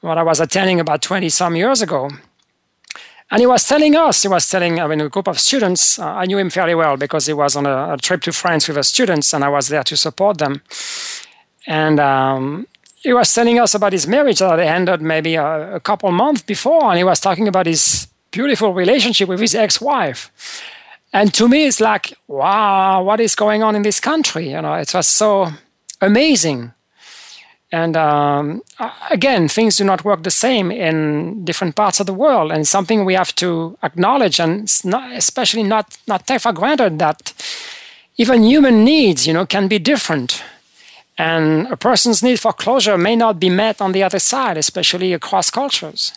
what 0.01 0.19
I 0.19 0.23
was 0.23 0.41
attending 0.41 0.81
about 0.81 1.03
20 1.03 1.29
some 1.29 1.55
years 1.55 1.83
ago. 1.83 2.11
And 3.31 3.41
he 3.41 3.47
was 3.47 3.67
telling 3.67 3.95
us, 3.95 4.23
he 4.23 4.29
was 4.29 4.49
telling 4.49 4.81
I 4.81 4.87
mean, 4.87 5.03
a 5.03 5.09
group 5.09 5.29
of 5.29 5.39
students, 5.39 5.99
uh, 5.99 6.07
I 6.07 6.25
knew 6.25 6.39
him 6.39 6.51
fairly 6.51 6.75
well 6.75 6.97
because 6.97 7.27
he 7.27 7.35
was 7.35 7.57
on 7.57 7.67
a, 7.67 7.93
a, 7.93 7.97
trip 7.99 8.23
to 8.23 8.33
France 8.33 8.67
with 8.67 8.77
the 8.77 8.83
students 8.83 9.35
and 9.35 9.45
I 9.45 9.51
was 9.51 9.69
there 9.69 9.85
to 9.85 9.97
support 9.97 10.39
them. 10.39 10.63
And 11.67 12.01
um, 12.01 12.67
he 13.03 13.13
was 13.13 13.33
telling 13.33 13.59
us 13.61 13.75
about 13.75 13.93
his 13.93 14.07
marriage 14.07 14.41
that 14.41 14.59
ended 14.59 15.01
maybe 15.01 15.37
a, 15.37 15.77
a 15.77 15.81
couple 15.81 16.11
months 16.11 16.43
before, 16.43 16.85
and 16.91 16.99
he 16.99 17.05
was 17.05 17.21
talking 17.21 17.49
about 17.49 17.67
his 17.67 18.09
beautiful 18.31 18.75
relationship 18.75 19.29
with 19.29 19.41
his 19.41 19.55
ex-wife. 19.55 20.31
And 21.13 21.33
to 21.35 21.49
me, 21.49 21.67
it's 21.67 21.81
like, 21.81 22.13
wow, 22.27 23.03
what 23.03 23.21
is 23.21 23.35
going 23.35 23.63
on 23.63 23.75
in 23.75 23.83
this 23.83 24.01
country? 24.01 24.51
You 24.51 24.61
know, 24.61 24.75
it 24.75 24.93
was 24.93 25.07
so 25.07 25.49
amazing. 26.01 26.73
And 27.71 27.97
um, 27.97 28.63
again, 29.11 29.49
things 29.49 29.77
do 29.77 29.85
not 29.85 30.05
work 30.05 30.23
the 30.23 30.31
same 30.31 30.71
in 30.71 31.45
different 31.45 31.77
parts 31.77 32.01
of 32.01 32.07
the 32.07 32.15
world, 32.15 32.51
and 32.51 32.67
something 32.67 33.05
we 33.05 33.15
have 33.15 33.35
to 33.37 33.77
acknowledge, 33.83 34.41
and 34.41 34.69
not, 34.85 35.13
especially 35.13 35.63
not 35.63 35.97
not 36.07 36.27
take 36.27 36.41
for 36.41 36.53
granted 36.53 36.99
that 36.99 37.33
even 38.17 38.43
human 38.43 38.85
needs, 38.85 39.27
you 39.27 39.35
know, 39.35 39.47
can 39.47 39.69
be 39.69 39.79
different. 39.79 40.43
And 41.19 41.67
a 41.67 41.77
person's 41.77 42.23
need 42.23 42.39
for 42.39 42.53
closure 42.53 42.97
may 42.97 43.17
not 43.17 43.41
be 43.41 43.51
met 43.51 43.81
on 43.81 43.93
the 43.93 44.05
other 44.05 44.21
side, 44.21 44.57
especially 44.57 45.13
across 45.13 45.51
cultures. 45.51 46.13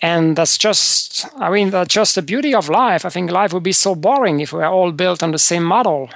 And 0.00 0.36
that's 0.36 0.56
just, 0.58 1.26
I 1.36 1.50
mean, 1.50 1.70
that's 1.70 1.92
just 1.92 2.14
the 2.14 2.22
beauty 2.22 2.54
of 2.54 2.68
life. 2.68 3.04
I 3.04 3.08
think 3.08 3.30
life 3.30 3.52
would 3.52 3.62
be 3.62 3.72
so 3.72 3.94
boring 3.94 4.40
if 4.40 4.52
we 4.52 4.58
were 4.58 4.66
all 4.66 4.92
built 4.92 5.22
on 5.22 5.32
the 5.32 5.38
same 5.38 5.64
model. 5.64 6.10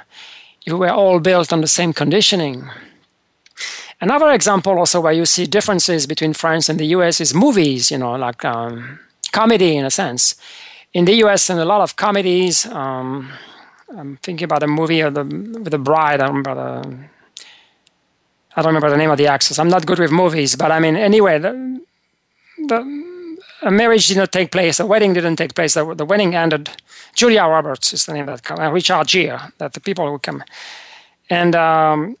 if 0.65 0.73
we 0.73 0.79
were 0.79 0.91
all 0.91 1.19
built 1.19 1.53
on 1.53 1.61
the 1.61 1.67
same 1.67 1.93
conditioning. 1.93 2.69
Another 4.01 4.31
example 4.31 4.77
also 4.77 4.99
where 4.99 5.13
you 5.13 5.25
see 5.25 5.45
differences 5.45 6.05
between 6.05 6.33
France 6.33 6.69
and 6.69 6.77
the 6.79 6.87
US 6.97 7.21
is 7.21 7.33
movies, 7.33 7.89
you 7.89 7.97
know, 7.97 8.15
like 8.15 8.43
um, 8.45 8.99
comedy 9.31 9.77
in 9.77 9.85
a 9.85 9.91
sense. 9.91 10.35
In 10.93 11.05
the 11.05 11.15
US, 11.23 11.49
in 11.49 11.57
a 11.57 11.65
lot 11.65 11.81
of 11.81 11.95
comedies, 11.95 12.65
um, 12.65 13.31
I'm 13.97 14.17
thinking 14.17 14.45
about 14.45 14.63
a 14.63 14.67
movie 14.67 14.99
of 14.99 15.13
the, 15.13 15.23
with 15.23 15.71
the 15.71 15.77
bride. 15.77 16.19
I 16.19 16.27
remember 16.27 16.53
the, 16.55 16.97
I 18.57 18.61
don't 18.61 18.73
remember 18.73 18.89
the 18.89 18.97
name 18.97 19.11
of 19.11 19.17
the 19.17 19.27
actress. 19.27 19.59
I'm 19.59 19.69
not 19.69 19.85
good 19.85 19.99
with 19.99 20.11
movies, 20.11 20.55
but 20.55 20.71
I 20.71 20.79
mean, 20.79 20.95
anyway, 20.95 21.37
the, 21.37 21.79
the 22.67 23.05
a 23.61 23.71
marriage 23.71 24.07
did 24.07 24.17
not 24.17 24.31
take 24.31 24.51
place. 24.51 24.79
A 24.79 24.85
wedding 24.85 25.13
didn't 25.13 25.35
take 25.35 25.53
place. 25.53 25.75
The, 25.75 25.93
the 25.93 26.05
wedding 26.05 26.35
ended. 26.35 26.69
Julia 27.15 27.43
Roberts 27.43 27.93
is 27.93 28.05
the 28.05 28.13
name 28.13 28.25
that 28.25 28.43
come. 28.43 28.59
Uh, 28.59 28.71
Richard 28.71 29.07
Gere. 29.07 29.39
That 29.59 29.73
the 29.73 29.79
people 29.79 30.09
who 30.09 30.19
come, 30.19 30.43
and 31.29 31.55
um, 31.55 32.17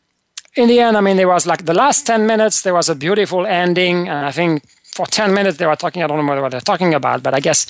in 0.55 0.67
the 0.67 0.79
end, 0.79 0.97
I 0.97 1.01
mean, 1.01 1.17
there 1.17 1.27
was 1.27 1.45
like 1.45 1.65
the 1.65 1.73
last 1.73 2.05
10 2.07 2.25
minutes, 2.25 2.61
there 2.61 2.73
was 2.73 2.89
a 2.89 2.95
beautiful 2.95 3.45
ending. 3.45 4.09
And 4.09 4.25
I 4.25 4.31
think 4.31 4.63
for 4.83 5.05
10 5.05 5.33
minutes, 5.33 5.57
they 5.57 5.65
were 5.65 5.75
talking, 5.75 6.03
I 6.03 6.07
don't 6.07 6.25
know 6.25 6.41
what 6.41 6.51
they're 6.51 6.61
talking 6.61 6.93
about, 6.93 7.23
but 7.23 7.33
I 7.33 7.39
guess 7.39 7.67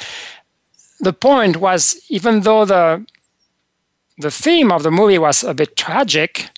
the 0.99 1.13
point 1.13 1.57
was 1.57 2.01
even 2.09 2.41
though 2.41 2.65
the, 2.65 3.05
the 4.17 4.31
theme 4.31 4.71
of 4.71 4.83
the 4.83 4.91
movie 4.91 5.19
was 5.19 5.43
a 5.43 5.53
bit 5.53 5.75
tragic, 5.75 6.49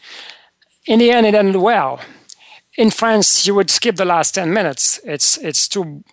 in 0.89 0.97
the 0.97 1.11
end, 1.11 1.27
it 1.27 1.35
ended 1.35 1.61
well. 1.61 1.99
In 2.75 2.89
France, 2.89 3.45
you 3.45 3.53
would 3.53 3.69
skip 3.69 3.95
the 3.95 4.05
last 4.05 4.33
10 4.33 4.51
minutes. 4.51 4.99
It's, 5.03 5.37
it's 5.37 5.67
too 5.67 6.03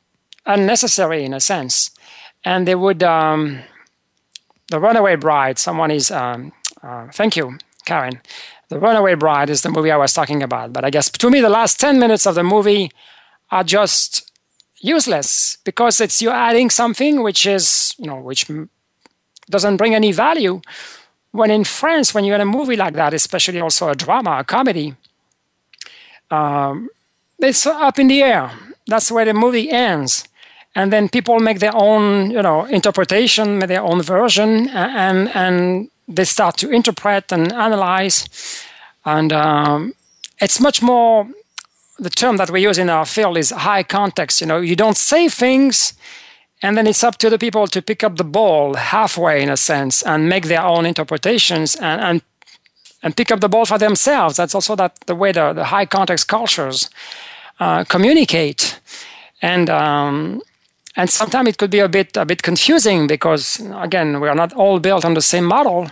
unnecessary 0.44 1.24
in 1.24 1.32
a 1.32 1.40
sense. 1.40 1.90
And 2.44 2.68
they 2.68 2.74
would, 2.74 3.02
um, 3.02 3.60
the 4.68 4.78
runaway 4.78 5.16
bride, 5.16 5.58
someone 5.58 5.90
is, 5.90 6.10
um, 6.10 6.52
uh, 6.82 7.06
thank 7.10 7.36
you, 7.36 7.58
Karen. 7.86 8.20
The 8.68 8.78
Runaway 8.80 9.14
Bride 9.14 9.48
is 9.48 9.62
the 9.62 9.70
movie 9.70 9.92
I 9.92 9.96
was 9.96 10.12
talking 10.12 10.42
about. 10.42 10.72
But 10.72 10.84
I 10.84 10.90
guess 10.90 11.08
to 11.10 11.30
me, 11.30 11.40
the 11.40 11.48
last 11.48 11.78
10 11.78 11.98
minutes 11.98 12.26
of 12.26 12.34
the 12.34 12.42
movie 12.42 12.90
are 13.50 13.62
just 13.62 14.30
useless 14.80 15.56
because 15.64 16.00
it's 16.00 16.20
you 16.20 16.30
adding 16.30 16.70
something 16.70 17.22
which 17.22 17.46
is, 17.46 17.94
you 17.96 18.06
know, 18.06 18.20
which 18.20 18.50
doesn't 19.48 19.76
bring 19.76 19.94
any 19.94 20.10
value. 20.10 20.60
When 21.36 21.50
in 21.50 21.64
France, 21.64 22.14
when 22.14 22.24
you're 22.24 22.36
in 22.36 22.40
a 22.40 22.46
movie 22.58 22.76
like 22.76 22.94
that, 22.94 23.14
especially 23.14 23.60
also 23.60 23.88
a 23.88 23.94
drama, 23.94 24.38
a 24.38 24.44
comedy, 24.44 24.94
um, 26.30 26.88
it's 27.38 27.66
up 27.66 27.98
in 27.98 28.08
the 28.08 28.22
air. 28.22 28.50
That's 28.86 29.10
where 29.10 29.24
the 29.24 29.34
movie 29.34 29.70
ends. 29.70 30.24
And 30.74 30.92
then 30.92 31.08
people 31.08 31.38
make 31.40 31.58
their 31.58 31.74
own, 31.74 32.30
you 32.30 32.42
know, 32.42 32.64
interpretation, 32.66 33.58
their 33.60 33.82
own 33.82 34.02
version, 34.02 34.68
and 34.68 35.28
and 35.34 35.90
they 36.08 36.24
start 36.24 36.56
to 36.58 36.70
interpret 36.70 37.32
and 37.32 37.52
analyze. 37.52 38.28
And 39.04 39.32
um, 39.32 39.92
it's 40.40 40.60
much 40.60 40.82
more, 40.82 41.26
the 41.98 42.10
term 42.10 42.36
that 42.36 42.50
we 42.50 42.60
use 42.68 42.78
in 42.78 42.90
our 42.90 43.06
field 43.06 43.36
is 43.36 43.50
high 43.50 43.82
context. 43.82 44.40
You 44.40 44.46
know, 44.46 44.60
you 44.60 44.76
don't 44.76 44.96
say 44.96 45.28
things, 45.28 45.94
and 46.62 46.76
then 46.76 46.86
it's 46.86 47.04
up 47.04 47.16
to 47.18 47.30
the 47.30 47.38
people 47.38 47.66
to 47.66 47.82
pick 47.82 48.02
up 48.02 48.16
the 48.16 48.24
ball 48.24 48.74
halfway, 48.74 49.42
in 49.42 49.48
a 49.48 49.56
sense, 49.56 50.02
and 50.02 50.28
make 50.28 50.46
their 50.46 50.62
own 50.62 50.86
interpretations 50.86 51.76
and, 51.76 52.00
and 52.00 52.22
and 53.02 53.16
pick 53.16 53.30
up 53.30 53.40
the 53.40 53.48
ball 53.48 53.66
for 53.66 53.78
themselves. 53.78 54.36
That's 54.36 54.54
also 54.54 54.74
that 54.76 54.98
the 55.06 55.14
way 55.14 55.30
the, 55.32 55.52
the 55.52 55.64
high 55.64 55.86
context 55.86 56.28
cultures 56.28 56.90
uh, 57.60 57.84
communicate. 57.84 58.80
And 59.42 59.70
um, 59.70 60.42
and 60.96 61.10
sometimes 61.10 61.48
it 61.48 61.58
could 61.58 61.70
be 61.70 61.78
a 61.78 61.88
bit 61.88 62.16
a 62.16 62.24
bit 62.24 62.42
confusing 62.42 63.06
because 63.06 63.60
again 63.76 64.20
we 64.20 64.28
are 64.28 64.34
not 64.34 64.52
all 64.54 64.80
built 64.80 65.04
on 65.04 65.14
the 65.14 65.22
same 65.22 65.44
model 65.44 65.90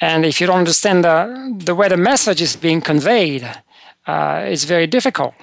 and 0.00 0.24
if 0.24 0.40
you 0.40 0.46
don't 0.46 0.58
understand 0.58 1.04
the, 1.04 1.54
the 1.64 1.74
way 1.74 1.88
the 1.88 1.96
message 1.96 2.40
is 2.40 2.56
being 2.56 2.80
conveyed 2.80 3.44
uh, 4.06 4.42
it's 4.44 4.64
very 4.64 4.86
difficult 4.86 5.34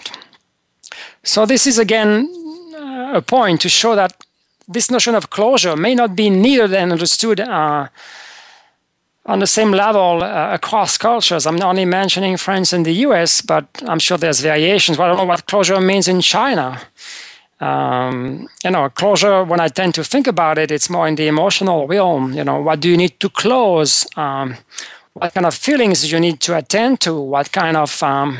so 1.24 1.46
this 1.46 1.68
is 1.68 1.78
again 1.78 2.28
uh, 2.76 3.18
a 3.18 3.22
point 3.22 3.62
to 3.62 3.70
show 3.70 3.96
that 3.96 4.26
this 4.68 4.92
notion 4.92 5.16
of 5.16 5.30
closure 5.30 5.76
may 5.76 5.96
not 5.96 6.16
be 6.16 6.30
needed 6.30 6.74
and 6.74 6.92
understood 6.92 7.40
uh, 7.40 7.88
on 9.26 9.40
the 9.40 9.48
same 9.48 9.72
level 9.72 10.24
uh, 10.24 10.54
across 10.54 10.98
cultures. 10.98 11.46
I'm 11.46 11.56
not 11.56 11.70
only 11.70 11.86
mentioning 11.86 12.38
France 12.38 12.74
and 12.74 12.86
the 12.86 12.94
US, 13.08 13.42
but 13.42 13.66
I'm 13.88 14.00
sure 14.00 14.18
there's 14.18 14.42
variations. 14.42 14.98
Well, 14.98 15.08
I 15.08 15.10
don't 15.12 15.18
know 15.18 15.30
what 15.30 15.46
closure 15.46 15.80
means 15.80 16.08
in 16.08 16.22
China 16.22 16.82
um, 17.60 18.48
you 18.64 18.72
know, 18.72 18.90
closure, 18.90 19.44
when 19.44 19.60
I 19.60 19.68
tend 19.68 19.96
to 19.96 20.04
think 20.04 20.28
about 20.28 20.58
it, 20.58 20.72
it's 20.72 20.90
more 20.90 21.08
in 21.08 21.16
the 21.16 21.28
emotional 21.28 21.88
realm. 21.88 22.34
You 22.34 22.44
know, 22.44 22.62
what 22.62 22.80
do 22.80 22.90
you 22.90 22.98
need 22.98 23.20
to 23.20 23.30
close? 23.30 24.06
Um, 24.16 24.56
what 25.14 25.34
kind 25.34 25.46
of 25.46 25.56
feelings 25.56 26.02
do 26.02 26.08
you 26.08 26.20
need 26.20 26.40
to 26.42 26.58
attend 26.58 27.02
to? 27.02 27.20
What 27.20 27.52
kind 27.52 27.76
of, 27.76 28.04
um, 28.04 28.40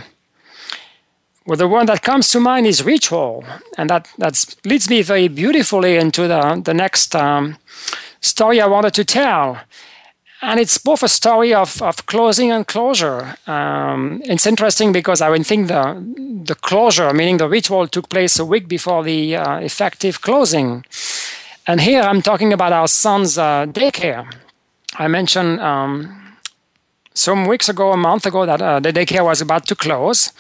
well, 1.48 1.58
the 1.58 1.68
one 1.68 1.86
that 1.88 2.02
comes 2.04 2.30
to 2.32 2.40
mind 2.40 2.68
is 2.68 2.84
ritual. 2.84 3.44
And 3.78 3.90
that 3.90 4.08
that's, 4.18 4.56
leads 4.66 4.90
me 4.90 5.02
very 5.02 5.28
beautifully 5.28 5.96
into 5.96 6.28
the, 6.28 6.62
the 6.64 6.74
next 6.74 7.16
um, 7.16 7.58
story 8.22 8.62
I 8.62 8.68
wanted 8.68 8.94
to 8.96 9.06
tell 9.06 9.60
and 10.42 10.60
it's 10.60 10.78
both 10.78 11.04
a 11.04 11.08
story 11.08 11.54
of, 11.54 11.82
of 11.82 12.06
closing 12.06 12.52
and 12.52 12.68
closure. 12.68 13.36
Um, 13.48 14.22
it's 14.26 14.46
interesting 14.46 14.92
because 14.92 15.22
I 15.22 15.30
would 15.30 15.46
think 15.46 15.68
the 15.68 15.96
the 16.46 16.56
closure, 16.56 17.12
meaning 17.14 17.38
the 17.38 17.50
ritual, 17.50 17.88
took 17.88 18.10
place 18.10 18.40
a 18.40 18.46
week 18.46 18.68
before 18.68 19.04
the 19.04 19.36
uh, 19.36 19.58
effective 19.60 20.22
closing. 20.22 20.86
And 21.66 21.82
here 21.82 22.02
I'm 22.02 22.22
talking 22.22 22.54
about 22.54 22.72
our 22.72 22.88
son's 22.88 23.38
uh, 23.38 23.66
daycare. 23.66 24.32
I 24.98 25.08
mentioned 25.08 25.60
um, 25.60 26.38
some 27.14 27.48
weeks 27.48 27.68
ago, 27.68 27.92
a 27.92 27.98
month 27.98 28.26
ago, 28.26 28.46
that 28.46 28.62
uh, 28.62 28.80
the 28.80 28.94
daycare 28.94 29.26
was 29.26 29.42
about 29.42 29.66
to 29.68 29.76
close. 29.76 30.32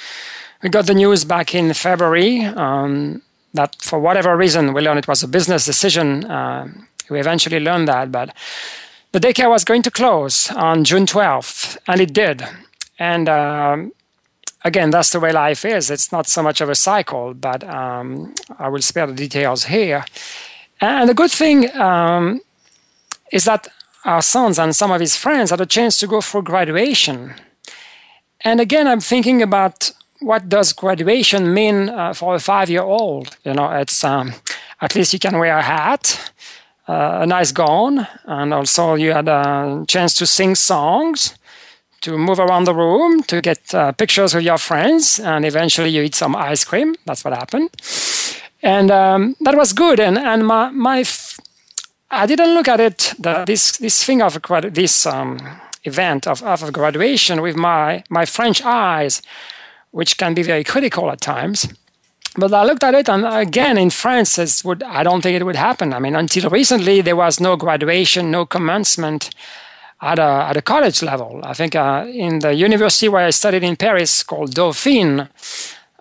We 0.63 0.69
got 0.69 0.87
the 0.87 0.95
news 0.95 1.23
back 1.23 1.53
in 1.53 1.71
February 1.73 2.43
um, 2.43 3.21
that 3.53 3.75
for 3.79 3.99
whatever 3.99 4.35
reason, 4.35 4.73
we 4.73 4.81
learned 4.81 4.99
it 4.99 5.07
was 5.07 5.21
a 5.21 5.27
business 5.27 5.65
decision. 5.65 6.25
Uh, 6.25 6.67
we 7.09 7.19
eventually 7.19 7.59
learned 7.59 7.87
that, 7.87 8.11
but 8.11 8.33
the 9.11 9.19
daycare 9.19 9.49
was 9.49 9.63
going 9.63 9.83
to 9.83 9.91
close 9.91 10.49
on 10.51 10.83
June 10.83 11.05
12th, 11.05 11.77
and 11.87 12.01
it 12.01 12.11
did. 12.11 12.43
And 12.97 13.29
um, 13.29 13.91
again, 14.65 14.89
that's 14.89 15.11
the 15.11 15.19
way 15.19 15.31
life 15.31 15.63
is. 15.63 15.91
It's 15.91 16.11
not 16.11 16.27
so 16.27 16.41
much 16.41 16.59
of 16.59 16.69
a 16.69 16.75
cycle, 16.75 17.35
but 17.35 17.63
um, 17.63 18.33
I 18.57 18.67
will 18.69 18.81
spare 18.81 19.05
the 19.05 19.13
details 19.13 19.65
here. 19.65 20.05
And 20.81 21.07
the 21.07 21.13
good 21.13 21.31
thing 21.31 21.75
um, 21.79 22.41
is 23.31 23.45
that 23.45 23.67
our 24.05 24.23
sons 24.23 24.57
and 24.57 24.75
some 24.75 24.91
of 24.91 25.01
his 25.01 25.15
friends 25.15 25.51
had 25.51 25.61
a 25.61 25.65
chance 25.65 25.97
to 25.99 26.07
go 26.07 26.21
for 26.21 26.41
graduation. 26.41 27.35
And 28.41 28.59
again, 28.59 28.87
I'm 28.87 29.01
thinking 29.01 29.41
about 29.41 29.91
what 30.19 30.49
does 30.49 30.73
graduation 30.73 31.53
mean 31.53 31.89
uh, 31.89 32.13
for 32.13 32.35
a 32.35 32.39
five-year-old? 32.39 33.37
You 33.43 33.53
know, 33.53 33.71
it's 33.71 34.03
um, 34.03 34.33
at 34.81 34.95
least 34.95 35.13
you 35.13 35.19
can 35.19 35.37
wear 35.37 35.57
a 35.57 35.61
hat 35.61 36.31
uh, 36.87 37.19
a 37.21 37.25
nice 37.25 37.51
gown, 37.51 38.07
and 38.25 38.53
also 38.53 38.95
you 38.95 39.11
had 39.11 39.27
a 39.27 39.85
chance 39.87 40.13
to 40.15 40.25
sing 40.25 40.55
songs, 40.55 41.37
to 42.01 42.17
move 42.17 42.39
around 42.39 42.63
the 42.63 42.73
room, 42.73 43.23
to 43.23 43.41
get 43.41 43.73
uh, 43.73 43.91
pictures 43.91 44.33
with 44.33 44.43
your 44.43 44.57
friends, 44.57 45.19
and 45.19 45.45
eventually 45.45 45.89
you 45.89 46.01
eat 46.01 46.15
some 46.15 46.35
ice 46.35 46.63
cream. 46.63 46.95
That's 47.05 47.25
what 47.25 47.33
happened, 47.33 47.69
and 48.63 48.91
um, 48.91 49.35
that 49.41 49.55
was 49.55 49.73
good. 49.73 49.99
And 49.99 50.17
and 50.17 50.47
my 50.47 50.69
my 50.69 50.99
f- 50.99 51.39
I 52.09 52.25
didn't 52.25 52.53
look 52.53 52.67
at 52.67 52.79
it 52.79 53.13
the, 53.19 53.43
this 53.45 53.77
this 53.77 54.03
thing 54.03 54.21
of 54.21 54.39
this 54.73 55.05
um, 55.05 55.37
event 55.83 56.27
of, 56.27 56.41
of 56.43 56.71
graduation 56.71 57.41
with 57.41 57.55
my 57.55 58.03
my 58.09 58.25
French 58.25 58.61
eyes, 58.63 59.21
which 59.97 60.17
can 60.17 60.35
be 60.35 60.43
very 60.43 60.63
critical 60.63 61.09
at 61.09 61.19
times. 61.19 61.67
But 62.37 62.53
I 62.53 62.63
looked 62.65 62.83
at 62.83 62.93
it, 62.93 63.09
and 63.09 63.25
again, 63.25 63.79
in 63.79 63.89
France, 63.89 64.63
would, 64.63 64.83
I 64.83 65.01
don't 65.01 65.23
think 65.23 65.35
it 65.35 65.43
would 65.43 65.55
happen. 65.55 65.91
I 65.91 65.97
mean, 65.97 66.15
until 66.15 66.51
recently, 66.51 67.01
there 67.01 67.15
was 67.15 67.39
no 67.39 67.55
graduation, 67.55 68.29
no 68.29 68.45
commencement 68.45 69.31
at 69.99 70.19
a, 70.19 70.29
at 70.49 70.55
a 70.55 70.61
college 70.61 71.01
level. 71.01 71.41
I 71.43 71.53
think 71.55 71.75
uh, 71.75 72.05
in 72.07 72.39
the 72.39 72.53
university 72.53 73.09
where 73.09 73.25
I 73.25 73.31
studied 73.31 73.63
in 73.63 73.75
Paris, 73.75 74.21
called 74.21 74.53
Dauphine, 74.53 75.21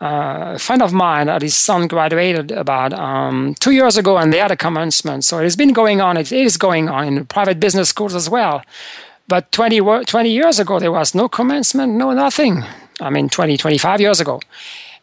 uh, 0.03 0.53
a 0.57 0.59
friend 0.59 0.83
of 0.83 0.93
mine, 0.93 1.31
uh, 1.31 1.41
his 1.41 1.57
son 1.57 1.89
graduated 1.89 2.53
about 2.53 2.93
um, 2.93 3.55
two 3.61 3.71
years 3.71 3.97
ago, 3.97 4.19
and 4.19 4.31
they 4.31 4.41
had 4.41 4.51
a 4.51 4.57
commencement. 4.57 5.25
So 5.25 5.39
it 5.39 5.45
has 5.45 5.57
been 5.57 5.73
going 5.73 6.03
on. 6.03 6.19
It 6.19 6.33
is 6.33 6.59
going 6.59 6.91
on 6.91 7.09
in 7.09 7.25
private 7.25 7.59
business 7.59 7.89
schools 7.89 8.15
as 8.15 8.29
well. 8.29 8.63
But 9.29 9.51
20, 9.53 9.81
20 10.05 10.31
years 10.31 10.61
ago, 10.61 10.79
there 10.79 10.93
was 10.93 11.15
no 11.15 11.29
commencement, 11.29 11.95
no 11.95 12.13
nothing. 12.13 12.63
I 13.01 13.11
mean, 13.11 13.29
20, 13.29 13.57
25 13.57 14.01
years 14.01 14.21
ago. 14.21 14.41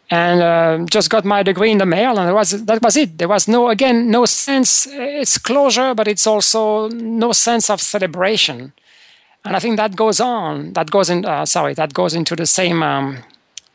And 0.10 0.42
uh, 0.42 0.86
just 0.86 1.10
got 1.10 1.26
my 1.26 1.44
degree 1.44 1.72
in 1.72 1.78
the 1.78 1.86
mail 1.86 2.20
and 2.20 2.34
was, 2.34 2.66
that 2.66 2.82
was 2.82 2.98
it. 2.98 3.18
There 3.18 3.28
was 3.28 3.48
no 3.48 3.70
again 3.70 4.12
no 4.12 4.26
sense 4.26 4.88
it's 4.92 5.38
closure 5.38 5.96
but 5.96 6.08
it's 6.08 6.28
also 6.28 6.90
no 6.90 7.32
sense 7.32 7.70
of 7.70 7.82
celebration. 7.82 8.74
And 9.46 9.56
i 9.56 9.60
think 9.60 9.78
that 9.78 9.96
goes 9.96 10.20
on 10.20 10.74
that 10.74 10.92
goes 10.92 11.10
in 11.10 11.26
uh, 11.26 11.46
sorry 11.46 11.74
that 11.74 11.94
goes 11.94 12.14
into 12.14 12.36
the 12.36 12.46
same 12.46 12.84
um, 12.84 13.18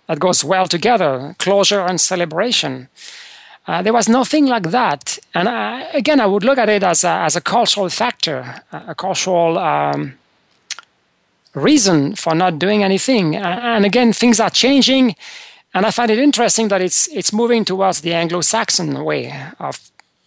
that 0.07 0.21
goes 0.21 0.45
well 0.45 0.67
together 0.67 1.35
closure 1.39 1.81
and 1.81 2.01
celebration. 2.01 2.89
Uh, 3.67 3.83
there 3.83 3.93
was 3.93 4.09
nothing 4.09 4.47
like 4.47 4.71
that. 4.71 5.19
And 5.35 5.49
I, 5.49 5.83
uh, 5.83 5.87
again 5.95 6.21
i 6.21 6.27
would 6.27 6.45
look 6.45 6.59
at 6.59 6.69
it 6.69 6.83
as 6.83 7.05
a, 7.05 7.11
as 7.27 7.37
a 7.37 7.41
cultural 7.41 7.89
factor 7.89 8.63
a 8.71 8.95
cultural 8.95 9.59
um, 9.59 10.15
reason 11.55 12.15
for 12.15 12.35
not 12.35 12.59
doing 12.59 12.83
anything. 12.83 13.37
And 13.37 13.85
again, 13.85 14.13
things 14.13 14.41
are 14.41 14.51
changing, 14.51 15.17
and 15.75 15.87
I 15.87 15.91
find 15.91 16.11
it 16.11 16.19
interesting 16.19 16.69
that 16.69 16.81
it's 16.81 17.09
it's 17.09 17.33
moving 17.33 17.65
towards 17.65 18.01
the 18.01 18.15
Anglo-Saxon 18.15 19.05
way 19.05 19.35
of 19.59 19.81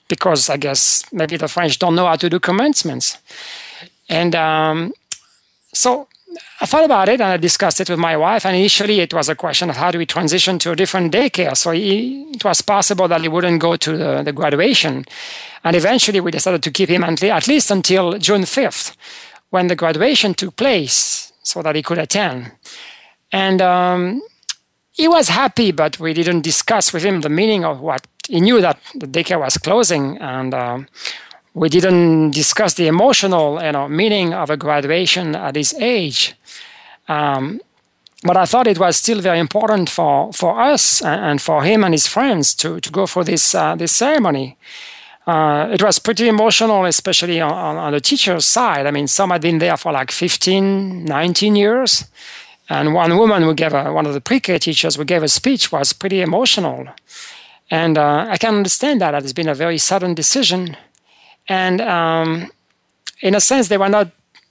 because 0.07 0.49
I 0.49 0.57
guess 0.57 1.03
maybe 1.12 1.38
the 1.38 1.47
French 1.47 1.79
don't 1.79 1.95
know 1.95 2.07
how 2.07 2.15
to 2.17 2.29
do 2.29 2.39
commencements, 2.39 3.17
and 4.10 4.36
um, 4.36 4.93
so 5.73 6.07
I 6.62 6.65
thought 6.65 6.86
about 6.86 7.10
it 7.10 7.19
and 7.19 7.34
I 7.34 7.38
discussed 7.38 7.81
it 7.81 7.89
with 7.89 7.99
my 7.99 8.15
wife. 8.15 8.45
And 8.45 8.55
initially, 8.55 8.99
it 8.99 9.13
was 9.13 9.29
a 9.29 9.36
question 9.36 9.69
of 9.69 9.77
how 9.77 9.91
do 9.91 9.97
we 9.97 10.05
transition 10.05 10.60
to 10.60 10.71
a 10.71 10.75
different 10.75 11.13
daycare. 11.13 11.57
So 11.57 11.71
it 11.71 12.43
was 12.43 12.62
possible 12.62 13.07
that 13.07 13.21
he 13.21 13.27
wouldn't 13.27 13.60
go 13.60 13.75
to 13.75 13.97
the, 13.97 14.23
the 14.23 14.31
graduation. 14.31 15.05
And 15.63 15.75
eventually, 15.75 16.19
we 16.19 16.31
decided 16.31 16.63
to 16.63 16.71
keep 16.71 16.89
him 16.89 17.03
at 17.03 17.47
least 17.47 17.71
until 17.71 18.17
June 18.17 18.43
5th, 18.43 18.95
when 19.51 19.67
the 19.67 19.75
graduation 19.75 20.33
took 20.33 20.55
place, 20.55 21.31
so 21.43 21.61
that 21.61 21.75
he 21.75 21.81
could 21.81 21.97
attend. 21.97 22.51
And 23.31 23.61
um, 23.61 24.21
he 24.91 25.07
was 25.07 25.29
happy, 25.29 25.71
but 25.71 25.99
we 25.99 26.13
didn't 26.13 26.41
discuss 26.41 26.93
with 26.93 27.03
him 27.03 27.21
the 27.21 27.29
meaning 27.29 27.63
of 27.63 27.79
what 27.79 28.05
he 28.27 28.41
knew 28.41 28.61
that 28.61 28.77
the 28.95 29.07
daycare 29.07 29.39
was 29.39 29.57
closing. 29.57 30.17
And 30.17 30.53
um, 30.53 30.87
we 31.53 31.69
didn't 31.69 32.31
discuss 32.31 32.75
the 32.75 32.87
emotional 32.87 33.61
you 33.63 33.71
know, 33.71 33.87
meaning 33.87 34.33
of 34.33 34.49
a 34.49 34.57
graduation 34.57 35.35
at 35.35 35.55
his 35.55 35.73
age. 35.75 36.35
Um, 37.07 37.61
but 38.23 38.37
I 38.37 38.45
thought 38.45 38.67
it 38.67 38.77
was 38.77 38.97
still 38.97 39.19
very 39.19 39.39
important 39.39 39.89
for, 39.89 40.31
for 40.33 40.61
us 40.61 41.01
and 41.01 41.41
for 41.41 41.63
him 41.63 41.83
and 41.83 41.93
his 41.93 42.05
friends 42.05 42.53
to, 42.55 42.79
to 42.79 42.91
go 42.91 43.07
for 43.07 43.23
this, 43.23 43.55
uh, 43.55 43.75
this 43.75 43.91
ceremony. 43.91 44.57
Uh, 45.27 45.69
it 45.71 45.84
was 45.84 45.99
pretty 45.99 46.27
emotional, 46.27 46.86
especially 46.86 47.39
on, 47.39 47.77
on, 47.77 47.91
the 47.93 48.01
teacher's 48.01 48.45
side. 48.45 48.88
I 48.88 48.91
mean, 48.91 49.07
some 49.07 49.29
had 49.29 49.41
been 49.41 49.60
there 49.60 49.77
for 49.77 49.91
like 49.91 50.12
15, 50.12 51.05
19 51.05 51.55
years. 51.55 52.05
And 52.69 52.93
one 52.93 53.17
woman 53.17 53.43
who 53.43 53.53
gave 53.53 53.73
a, 53.73 53.91
one 53.93 54.05
of 54.05 54.13
the 54.13 54.21
pre-K 54.21 54.57
teachers 54.57 54.95
who 54.95 55.05
gave 55.05 55.23
a 55.23 55.27
speech 55.27 55.71
was 55.71 55.93
pretty 55.93 56.21
emotional. 56.21 56.88
And 57.69 57.97
uh, 57.97 58.25
I 58.29 58.38
can 58.38 58.55
understand 58.55 59.01
that. 59.01 59.13
It's 59.13 59.34
been 59.34 59.49
a 59.49 59.53
very 59.53 59.77
sudden 59.77 60.13
decision 60.13 60.75
and 61.47 61.81
um, 61.81 62.51
in 63.21 63.36
a 63.36 63.41
sense, 63.41 63.67
they 63.67 63.77
were 63.77 63.89
not 63.89 64.10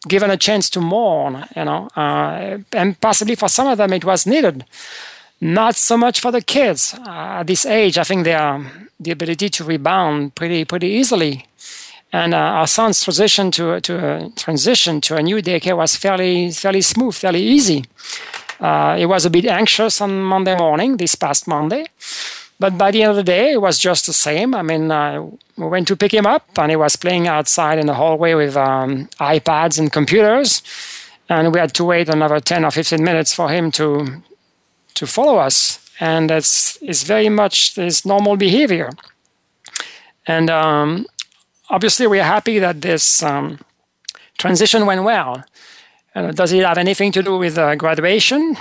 given 0.08 0.30
a 0.30 0.36
chance 0.36 0.70
to 0.70 0.80
mourn. 0.80 1.46
You 1.56 1.64
know, 1.64 1.88
uh, 1.96 2.58
and 2.72 3.00
possibly 3.00 3.34
for 3.34 3.48
some 3.48 3.68
of 3.68 3.78
them, 3.78 3.92
it 3.92 4.04
was 4.04 4.26
needed. 4.26 4.64
Not 5.40 5.76
so 5.76 5.96
much 5.96 6.20
for 6.20 6.30
the 6.30 6.42
kids 6.42 6.94
uh, 7.06 7.40
at 7.40 7.46
this 7.46 7.64
age. 7.64 7.96
I 7.96 8.04
think 8.04 8.24
they 8.24 8.34
are 8.34 8.64
the 8.98 9.10
ability 9.10 9.48
to 9.48 9.64
rebound 9.64 10.34
pretty 10.34 10.64
pretty 10.64 10.88
easily. 10.88 11.46
And 12.12 12.34
uh, 12.34 12.38
our 12.38 12.66
son's 12.66 13.02
transition 13.02 13.50
to 13.52 13.80
to 13.80 13.92
a 13.98 14.30
transition 14.36 15.00
to 15.02 15.16
a 15.16 15.22
new 15.22 15.36
daycare 15.42 15.76
was 15.76 15.96
fairly 15.96 16.50
fairly 16.50 16.82
smooth, 16.82 17.14
fairly 17.14 17.42
easy. 17.42 17.84
Uh, 18.60 18.96
he 18.96 19.06
was 19.06 19.24
a 19.24 19.30
bit 19.30 19.46
anxious 19.46 20.00
on 20.00 20.22
Monday 20.22 20.54
morning, 20.56 20.98
this 20.98 21.14
past 21.14 21.48
Monday, 21.48 21.86
but 22.58 22.76
by 22.76 22.90
the 22.90 23.02
end 23.02 23.10
of 23.10 23.16
the 23.16 23.22
day, 23.22 23.52
it 23.52 23.60
was 23.62 23.78
just 23.78 24.04
the 24.04 24.12
same. 24.12 24.54
I 24.54 24.60
mean, 24.60 24.90
uh, 24.90 25.22
we 25.56 25.66
went 25.66 25.88
to 25.88 25.96
pick 25.96 26.12
him 26.12 26.26
up, 26.26 26.44
and 26.58 26.70
he 26.70 26.76
was 26.76 26.94
playing 26.94 27.26
outside 27.26 27.78
in 27.78 27.86
the 27.86 27.94
hallway 27.94 28.34
with 28.34 28.56
um, 28.58 29.08
iPads 29.18 29.78
and 29.78 29.90
computers. 29.90 30.62
And 31.30 31.54
we 31.54 31.60
had 31.60 31.72
to 31.74 31.84
wait 31.84 32.10
another 32.10 32.38
10 32.38 32.66
or 32.66 32.70
15 32.70 33.02
minutes 33.02 33.32
for 33.32 33.48
him 33.48 33.70
to, 33.72 34.22
to 34.94 35.06
follow 35.06 35.38
us. 35.38 35.78
And 36.00 36.30
it's, 36.30 36.78
it's 36.80 37.02
very 37.02 37.28
much 37.28 37.74
his 37.74 38.06
normal 38.06 38.36
behavior. 38.36 38.90
And 40.26 40.48
um, 40.48 41.06
obviously, 41.68 42.06
we're 42.06 42.24
happy 42.24 42.58
that 42.58 42.80
this 42.80 43.22
um, 43.22 43.58
transition 44.38 44.86
went 44.86 45.04
well. 45.04 45.44
Does 46.14 46.52
it 46.52 46.64
have 46.64 46.78
anything 46.78 47.12
to 47.12 47.22
do 47.22 47.38
with 47.38 47.56
uh, 47.56 47.76
graduation? 47.76 48.56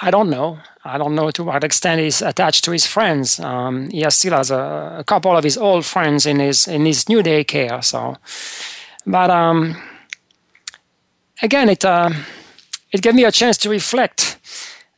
I 0.00 0.10
don't 0.10 0.30
know. 0.30 0.58
I 0.84 0.98
don't 0.98 1.14
know 1.14 1.30
to 1.30 1.44
what 1.44 1.62
extent 1.62 2.00
he's 2.00 2.22
attached 2.22 2.64
to 2.64 2.72
his 2.72 2.86
friends. 2.86 3.38
Um, 3.38 3.90
he 3.90 4.08
still 4.10 4.32
has 4.32 4.50
a, 4.50 4.96
a, 4.98 5.04
couple 5.04 5.36
of 5.36 5.44
his 5.44 5.56
old 5.56 5.84
friends 5.84 6.26
in 6.26 6.40
his 6.40 6.66
in 6.66 6.86
his 6.86 7.08
new 7.08 7.22
daycare. 7.22 7.84
So, 7.84 8.16
but 9.06 9.30
um, 9.30 9.80
again, 11.40 11.68
it 11.68 11.84
uh, 11.84 12.10
it 12.90 13.02
gave 13.02 13.14
me 13.14 13.24
a 13.24 13.32
chance 13.32 13.56
to 13.58 13.70
reflect. 13.70 14.38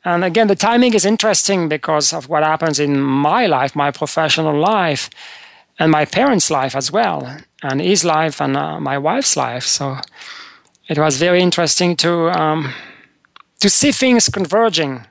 And 0.05 0.25
again, 0.25 0.49
the 0.49 0.57
timing 0.57 0.95
is 0.95 1.05
interesting 1.05 1.69
because 1.69 2.12
of 2.12 2.29
what 2.29 2.43
happens 2.43 2.79
in 2.79 3.01
my 3.01 3.47
life, 3.47 3.75
my 3.75 3.90
professional 3.90 4.59
life, 4.59 5.09
and 5.79 5.90
my 5.90 6.05
parents' 6.05 6.51
life 6.51 6.77
as 6.77 6.93
well, 6.93 7.38
and 7.62 7.81
his 7.81 8.05
life 8.05 8.40
and 8.40 8.57
uh, 8.57 8.79
my 8.81 8.99
wife's 8.99 9.37
life. 9.37 9.64
So, 9.64 9.97
it 10.88 10.99
was 10.99 11.17
very 11.17 11.40
interesting 11.40 11.97
to 11.97 12.31
um, 12.38 12.75
to 13.61 13.71
see 13.71 13.93
things 13.93 14.29
converging 14.29 15.07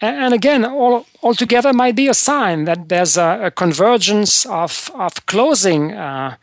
and 0.00 0.32
again, 0.32 0.64
all 0.64 1.06
altogether 1.22 1.72
might 1.72 1.96
be 1.96 2.08
a 2.08 2.14
sign 2.14 2.66
that 2.66 2.88
there's 2.88 3.16
a, 3.16 3.46
a 3.46 3.50
convergence 3.50 4.46
of, 4.46 4.90
of 4.94 5.26
closing 5.26 5.92
uh, 5.92 6.36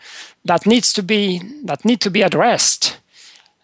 that 0.43 0.65
needs 0.65 0.91
to 0.93 1.01
be 1.01 1.41
that 1.63 1.85
need 1.85 2.01
to 2.01 2.09
be 2.09 2.21
addressed. 2.21 2.97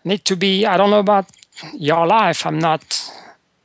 Need 0.05 0.23
to 0.25 0.35
be. 0.37 0.65
I 0.65 0.77
don't 0.77 0.91
know 0.91 0.99
about 0.99 1.27
your 1.73 2.07
life. 2.07 2.45
I'm 2.45 2.57
not 2.59 3.11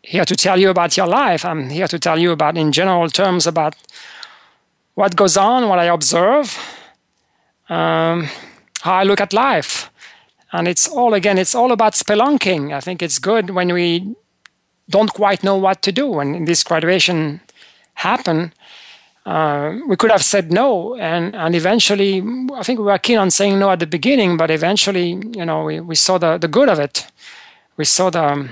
here 0.07 0.25
to 0.25 0.37
tell 0.37 0.61
you 0.61 0.71
about 0.71 0.97
your 0.97 1.09
life. 1.09 1.45
I'm 1.45 1.69
here 1.69 1.89
to 1.89 1.99
tell 1.99 2.19
you 2.19 2.31
about, 2.31 2.57
in 2.57 2.71
general 2.71 3.09
terms, 3.11 3.47
about 3.47 3.75
what 4.95 5.17
goes 5.17 5.37
on, 5.37 5.69
what 5.69 5.81
I 5.81 5.87
observe, 5.87 6.57
um, 7.69 8.29
how 8.83 8.95
I 8.95 9.03
look 9.03 9.21
at 9.21 9.33
life. 9.33 9.91
And 10.53 10.69
it's 10.69 10.87
all 10.87 11.13
again. 11.13 11.39
It's 11.39 11.57
all 11.57 11.73
about 11.73 11.95
spelunking. 11.95 12.73
I 12.73 12.81
think 12.81 13.03
it's 13.03 13.19
good 13.19 13.51
when 13.51 13.73
we 13.73 14.15
don't 14.89 15.13
quite 15.13 15.43
know 15.43 15.57
what 15.57 15.83
to 15.83 15.91
do. 15.91 16.07
When 16.07 16.45
this 16.45 16.63
graduation 16.63 17.41
happened, 17.95 18.53
uh, 19.27 19.77
we 19.89 19.97
could 19.97 20.13
have 20.13 20.23
said 20.23 20.53
no, 20.53 20.95
and 20.95 21.35
and 21.35 21.57
eventually, 21.57 22.23
I 22.55 22.63
think 22.63 22.79
we 22.79 22.85
were 22.85 22.99
keen 22.99 23.19
on 23.19 23.31
saying 23.31 23.59
no 23.59 23.71
at 23.71 23.81
the 23.81 23.87
beginning, 23.87 24.37
but 24.37 24.51
eventually, 24.53 25.19
you 25.37 25.45
know, 25.45 25.65
we, 25.65 25.81
we 25.81 25.97
saw 25.97 26.17
the, 26.17 26.39
the 26.39 26.47
good 26.47 26.69
of 26.69 26.79
it. 26.79 27.07
We 27.77 27.85
saw 27.85 28.11
the 28.11 28.49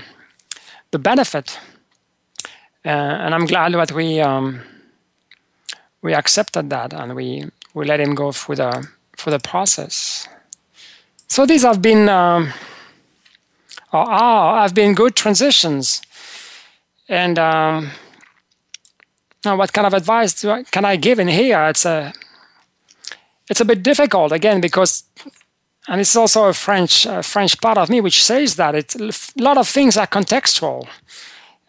the 0.95 0.99
benefit, 0.99 1.59
uh, 2.85 2.89
and 3.23 3.33
I'm 3.35 3.45
glad 3.45 3.73
that 3.73 3.91
we 3.91 4.21
um, 4.21 4.61
we 6.01 6.13
accepted 6.13 6.69
that 6.69 6.93
and 6.93 7.15
we 7.15 7.45
we 7.73 7.85
let 7.85 7.99
him 7.99 8.15
go 8.15 8.31
through 8.31 8.57
the 8.57 8.87
through 9.17 9.31
the 9.37 9.39
process. 9.39 10.27
So 11.27 11.45
these 11.45 11.63
have 11.63 11.81
been. 11.81 12.09
Um, 12.09 12.53
or 13.93 14.09
are, 14.09 14.61
have 14.61 14.73
been 14.73 14.93
good 14.93 15.15
transitions 15.15 16.01
and 17.07 17.37
um, 17.39 17.91
now, 19.45 19.55
what 19.55 19.73
kind 19.73 19.85
of 19.85 19.93
advice 19.93 20.43
I, 20.43 20.63
can 20.63 20.85
I 20.85 20.95
give 20.95 21.19
in 21.19 21.27
here? 21.27 21.63
It's 21.65 21.85
a 21.85 22.13
it's 23.47 23.61
a 23.61 23.65
bit 23.65 23.83
difficult 23.83 24.31
again 24.31 24.59
because, 24.59 25.03
and 25.87 26.01
it's 26.01 26.15
also 26.15 26.45
a 26.45 26.53
French 26.53 27.05
a 27.05 27.21
French 27.21 27.59
part 27.61 27.77
of 27.77 27.89
me 27.89 28.01
which 28.01 28.23
says 28.23 28.55
that 28.55 28.95
a 28.95 29.11
lot 29.41 29.57
of 29.57 29.67
things 29.67 29.97
are 29.97 30.07
contextual, 30.07 30.87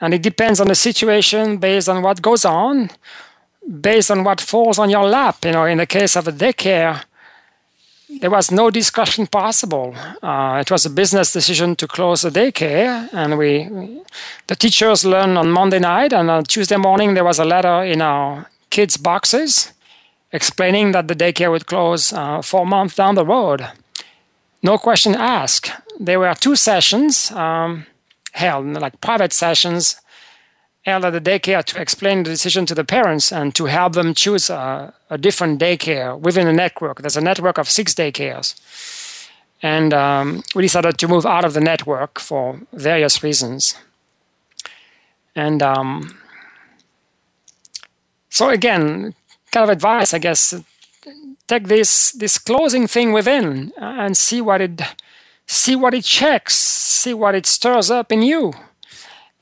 and 0.01 0.15
it 0.15 0.23
depends 0.23 0.61
on 0.61 0.69
the 0.69 0.75
situation 0.75 1.59
based 1.59 1.89
on 1.89 2.03
what 2.03 2.23
goes 2.23 2.45
on, 2.45 2.91
based 3.81 4.11
on 4.11 4.25
what 4.25 4.41
falls 4.41 4.79
on 4.79 4.91
your 4.91 5.05
lap. 5.05 5.45
You 5.45 5.53
know, 5.53 5.65
in 5.65 5.79
the 5.79 5.87
case 5.87 6.17
of 6.17 6.29
a 6.29 6.33
daycare, 6.33 7.03
there 8.21 8.31
was 8.31 8.51
no 8.51 8.71
discussion 8.71 9.27
possible. 9.27 9.95
Uh, 10.23 10.59
it 10.61 10.71
was 10.71 10.87
a 10.87 10.91
business 10.91 11.33
decision 11.33 11.77
to 11.77 11.87
close 11.87 12.23
the 12.23 12.31
daycare, 12.31 13.09
and 13.13 13.37
we, 13.37 13.69
the 14.47 14.57
teachers 14.57 15.05
learned 15.05 15.37
on 15.37 15.51
Monday 15.51 15.79
night, 15.79 16.13
and 16.13 16.31
on 16.31 16.45
Tuesday 16.45 16.77
morning 16.77 17.15
there 17.15 17.25
was 17.25 17.39
a 17.39 17.45
letter 17.45 17.83
in 17.85 18.01
our 18.01 18.47
kids' 18.71 18.97
boxes 18.97 19.73
explaining 20.33 20.93
that 20.93 21.09
the 21.09 21.15
daycare 21.15 21.51
would 21.51 21.67
close 21.67 22.13
uh, 22.13 22.43
four 22.43 22.67
months 22.67 22.95
down 22.97 23.15
the 23.15 23.25
road. 23.25 23.67
No 24.67 24.79
question 24.79 25.15
asked. 25.15 25.71
There 26.01 26.19
were 26.19 26.35
two 26.35 26.57
sessions 26.57 27.31
um, 27.31 27.87
held, 28.33 28.67
like 28.67 29.01
private 29.01 29.33
sessions, 29.33 30.01
held 30.85 31.05
at 31.05 31.13
the 31.13 31.21
daycare 31.21 31.63
to 31.63 31.81
explain 31.81 32.25
the 32.25 32.31
decision 32.31 32.67
to 32.67 32.75
the 32.75 32.85
parents 32.85 33.31
and 33.31 33.55
to 33.55 33.67
help 33.67 33.93
them 33.93 34.13
choose 34.13 34.51
a, 34.51 34.93
a 35.09 35.19
different 35.19 35.61
daycare 35.61 36.19
within 36.19 36.49
a 36.49 36.53
network. 36.53 37.01
There's 37.01 37.17
a 37.17 37.21
network 37.21 37.59
of 37.59 37.71
six 37.71 37.95
daycares. 37.95 38.49
And 39.63 39.95
um, 39.95 40.43
we 40.57 40.63
decided 40.63 40.99
to 40.99 41.07
move 41.07 41.25
out 41.25 41.45
of 41.45 41.55
the 41.55 41.61
network 41.61 42.19
for 42.19 42.61
various 42.73 43.23
reasons. 43.23 43.77
And 45.37 45.63
um, 45.63 46.19
so, 48.31 48.49
again, 48.49 49.15
kind 49.53 49.63
of 49.63 49.71
advice, 49.71 50.13
I 50.13 50.19
guess, 50.19 50.55
take 51.47 51.69
this, 51.69 52.13
this 52.13 52.39
closing 52.39 52.87
thing 52.87 53.13
within 53.13 53.73
and 53.77 54.17
see 54.17 54.41
what 54.41 54.61
it 54.61 54.83
see 55.49 55.77
what 55.77 55.95
it 55.95 56.05
checks, 56.05 56.57
see 56.57 57.15
what 57.15 57.35
it 57.35 57.47
stirs 57.47 57.89
up 57.89 58.11
in 58.11 58.21
you 58.21 58.53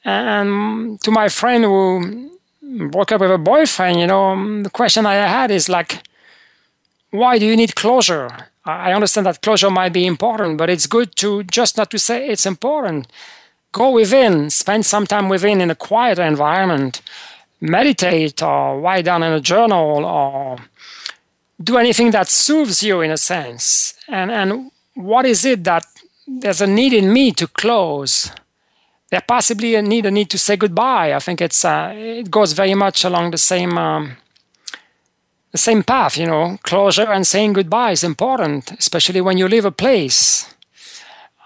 and 0.05 1.01
to 1.01 1.11
my 1.11 1.29
friend 1.29 1.65
who 1.65 2.31
broke 2.91 3.13
up 3.13 3.21
with 3.21 3.31
a 3.31 3.39
boyfriend, 3.39 3.99
you 3.99 4.07
know, 4.07 4.63
the 4.63 4.71
question 4.71 5.07
I 5.07 5.15
had 5.15 5.51
is 5.51 5.69
like, 5.69 6.03
why 7.11 7.39
do 7.39 7.47
you 7.47 7.57
need 7.57 7.75
closure? 7.75 8.29
I 8.65 8.93
understand 8.93 9.27
that 9.27 9.43
closure 9.43 9.71
might 9.71 9.93
be 9.93 10.07
important, 10.07 10.59
but 10.59 10.71
it's 10.71 10.87
good 10.87 11.17
to 11.17 11.45
just 11.45 11.77
not 11.77 11.91
to 11.91 11.99
say 11.99 12.29
it's 12.29 12.47
important. 12.47 13.07
Go 13.73 13.91
within, 13.91 14.51
spend 14.51 14.87
some 14.87 15.07
time 15.07 15.29
within 15.29 15.61
in 15.61 15.71
a 15.71 15.75
quiet 15.75 16.19
environment, 16.19 17.03
meditate 17.61 18.43
or 18.43 18.81
write 18.81 19.05
down 19.05 19.23
in 19.23 19.33
a 19.33 19.41
journal 19.41 20.05
or 20.05 20.59
do 21.63 21.77
anything 21.77 22.11
that 22.13 22.29
soothes 22.29 22.83
you 22.83 23.01
in 23.01 23.11
a 23.11 23.17
sense. 23.17 23.95
And 24.09 24.31
and 24.31 24.71
what 24.95 25.27
is 25.27 25.45
it 25.45 25.65
that 25.65 25.85
there's 26.27 26.61
a 26.61 26.67
need 26.67 26.93
in 26.93 27.13
me 27.13 27.33
to 27.33 27.47
close? 27.47 28.31
There 29.11 29.23
possibly 29.27 29.75
a 29.75 29.83
need 29.83 30.07
a 30.07 30.11
need 30.11 30.31
to 30.31 30.39
say 30.39 30.57
goodbye. 30.57 31.15
I 31.15 31.19
think 31.19 31.41
it's 31.41 31.65
uh, 31.65 31.93
it 31.95 32.31
goes 32.31 32.53
very 32.53 32.75
much 32.75 33.05
along 33.05 33.31
the 33.31 33.39
same. 33.39 33.79
Um, 33.79 34.17
the 35.55 35.59
same 35.59 35.85
path, 35.85 36.17
you 36.17 36.27
know, 36.27 36.59
closure 36.65 37.13
and 37.13 37.25
saying 37.25 37.53
goodbye 37.53 37.93
is 37.93 38.03
important, 38.03 38.73
especially 38.73 39.21
when 39.21 39.39
you 39.39 39.47
leave 39.47 39.65
a 39.65 39.71
place. 39.71 40.53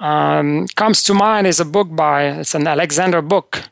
Um, 0.01 0.67
comes 0.77 1.03
to 1.05 1.13
mind 1.13 1.47
is 1.47 1.61
a 1.61 1.67
book 1.67 1.95
by, 1.95 2.23
it's 2.41 2.55
an 2.55 2.67
Alexander 2.67 3.21
book. 3.21 3.69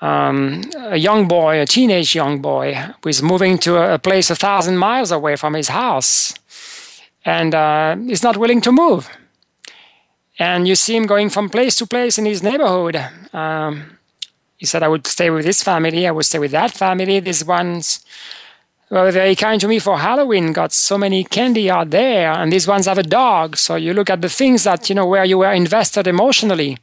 Um, 0.00 0.62
a 0.76 0.98
young 0.98 1.26
boy, 1.26 1.60
a 1.60 1.66
teenage 1.66 2.14
young 2.14 2.42
boy, 2.42 2.76
is 3.06 3.22
moving 3.22 3.58
to 3.58 3.76
a, 3.76 3.94
a 3.94 3.98
place 3.98 4.30
a 4.30 4.36
thousand 4.36 4.76
miles 4.76 5.10
away 5.10 5.36
from 5.36 5.54
his 5.54 5.68
house 5.68 6.34
and 7.24 7.54
uh, 7.54 7.96
is 8.08 8.22
not 8.22 8.36
willing 8.36 8.60
to 8.60 8.72
move. 8.72 9.08
And 10.38 10.68
you 10.68 10.74
see 10.74 10.96
him 10.96 11.06
going 11.06 11.30
from 11.30 11.48
place 11.48 11.76
to 11.76 11.86
place 11.86 12.18
in 12.18 12.26
his 12.26 12.42
neighborhood. 12.42 13.02
Um, 13.32 13.98
he 14.58 14.66
said, 14.66 14.82
I 14.82 14.88
would 14.88 15.06
stay 15.06 15.30
with 15.30 15.44
this 15.44 15.62
family, 15.62 16.06
I 16.06 16.10
would 16.10 16.24
stay 16.26 16.38
with 16.38 16.52
that 16.52 16.72
family. 16.72 17.20
These 17.20 17.44
ones 17.44 18.04
were 18.90 19.10
very 19.10 19.34
kind 19.34 19.60
to 19.60 19.68
me 19.68 19.78
for 19.78 19.98
Halloween. 19.98 20.52
Got 20.52 20.72
so 20.72 20.98
many 20.98 21.24
candy 21.24 21.70
out 21.70 21.90
there, 21.90 22.32
and 22.32 22.52
these 22.52 22.68
ones 22.68 22.86
have 22.86 22.98
a 22.98 23.02
dog. 23.02 23.56
So 23.56 23.76
you 23.76 23.94
look 23.94 24.10
at 24.10 24.20
the 24.20 24.28
things 24.28 24.64
that 24.64 24.88
you 24.88 24.94
know 24.94 25.06
where 25.06 25.24
you 25.24 25.38
were 25.38 25.52
invested 25.52 26.06
emotionally 26.06 26.78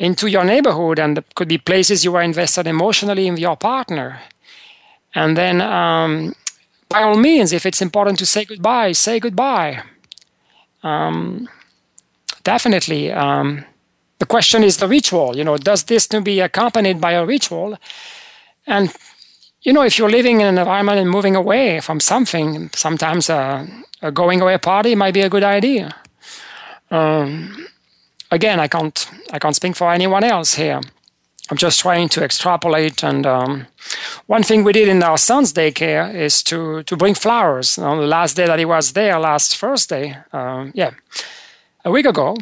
into 0.00 0.28
your 0.28 0.44
neighborhood, 0.44 0.98
and 0.98 1.22
could 1.34 1.48
be 1.48 1.58
places 1.58 2.04
you 2.04 2.16
are 2.16 2.22
invested 2.22 2.66
emotionally 2.66 3.26
in 3.26 3.36
your 3.36 3.56
partner. 3.56 4.18
And 5.14 5.36
then, 5.36 5.60
um, 5.60 6.34
by 6.88 7.02
all 7.02 7.16
means, 7.16 7.52
if 7.52 7.66
it's 7.66 7.82
important 7.82 8.18
to 8.18 8.26
say 8.26 8.44
goodbye, 8.46 8.92
say 8.92 9.20
goodbye. 9.20 9.82
Um, 10.82 11.48
definitely. 12.42 13.12
Um, 13.12 13.64
the 14.18 14.26
question 14.26 14.64
is 14.64 14.78
the 14.78 14.88
ritual. 14.88 15.36
You 15.36 15.44
know, 15.44 15.58
does 15.58 15.84
this 15.84 16.06
to 16.08 16.20
be 16.22 16.40
accompanied 16.40 16.98
by 17.00 17.12
a 17.12 17.26
ritual? 17.26 17.76
And 18.66 18.90
you 19.62 19.74
know, 19.74 19.82
if 19.82 19.98
you're 19.98 20.10
living 20.10 20.40
in 20.40 20.46
an 20.46 20.58
environment 20.58 20.98
and 20.98 21.10
moving 21.10 21.36
away 21.36 21.80
from 21.80 22.00
something, 22.00 22.70
sometimes 22.74 23.28
a, 23.28 23.68
a 24.00 24.10
going 24.10 24.40
away 24.40 24.56
party 24.56 24.94
might 24.94 25.12
be 25.12 25.20
a 25.20 25.28
good 25.28 25.44
idea. 25.44 25.94
Um, 26.90 27.66
again, 28.30 28.60
I 28.60 28.68
can't 28.68 29.08
I 29.32 29.38
can't 29.38 29.56
speak 29.56 29.76
for 29.76 29.92
anyone 29.92 30.24
else 30.24 30.54
here. 30.54 30.80
I'm 31.50 31.56
just 31.56 31.80
trying 31.80 32.08
to 32.10 32.22
extrapolate. 32.22 33.02
And 33.02 33.26
um, 33.26 33.66
one 34.26 34.44
thing 34.44 34.62
we 34.62 34.72
did 34.72 34.88
in 34.88 35.02
our 35.02 35.18
son's 35.18 35.52
daycare 35.52 36.14
is 36.14 36.42
to 36.44 36.82
to 36.84 36.96
bring 36.96 37.14
flowers. 37.14 37.78
On 37.78 37.98
the 37.98 38.06
last 38.06 38.36
day 38.36 38.46
that 38.46 38.58
he 38.58 38.64
was 38.64 38.92
there, 38.92 39.18
last 39.18 39.56
Thursday, 39.56 40.16
um, 40.32 40.70
yeah, 40.74 40.92
a 41.84 41.90
week 41.90 42.06
ago, 42.06 42.36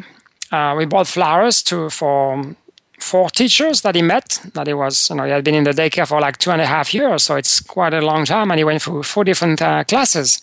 uh, 0.51 0.75
we 0.77 0.85
bought 0.85 1.07
flowers 1.07 1.63
to 1.63 1.89
for 1.89 2.55
four 2.99 3.29
teachers 3.29 3.81
that 3.81 3.95
he 3.95 4.01
met. 4.01 4.41
That 4.53 4.67
he 4.67 4.73
was, 4.73 5.09
you 5.09 5.15
know, 5.15 5.23
he 5.23 5.31
had 5.31 5.43
been 5.43 5.55
in 5.55 5.63
the 5.63 5.71
daycare 5.71 6.07
for 6.07 6.19
like 6.21 6.37
two 6.37 6.51
and 6.51 6.61
a 6.61 6.67
half 6.67 6.93
years, 6.93 7.23
so 7.23 7.35
it's 7.35 7.59
quite 7.61 7.93
a 7.93 8.01
long 8.01 8.25
time. 8.25 8.51
And 8.51 8.59
he 8.59 8.63
went 8.63 8.81
through 8.81 9.03
four 9.03 9.23
different 9.23 9.61
uh, 9.61 9.83
classes. 9.83 10.39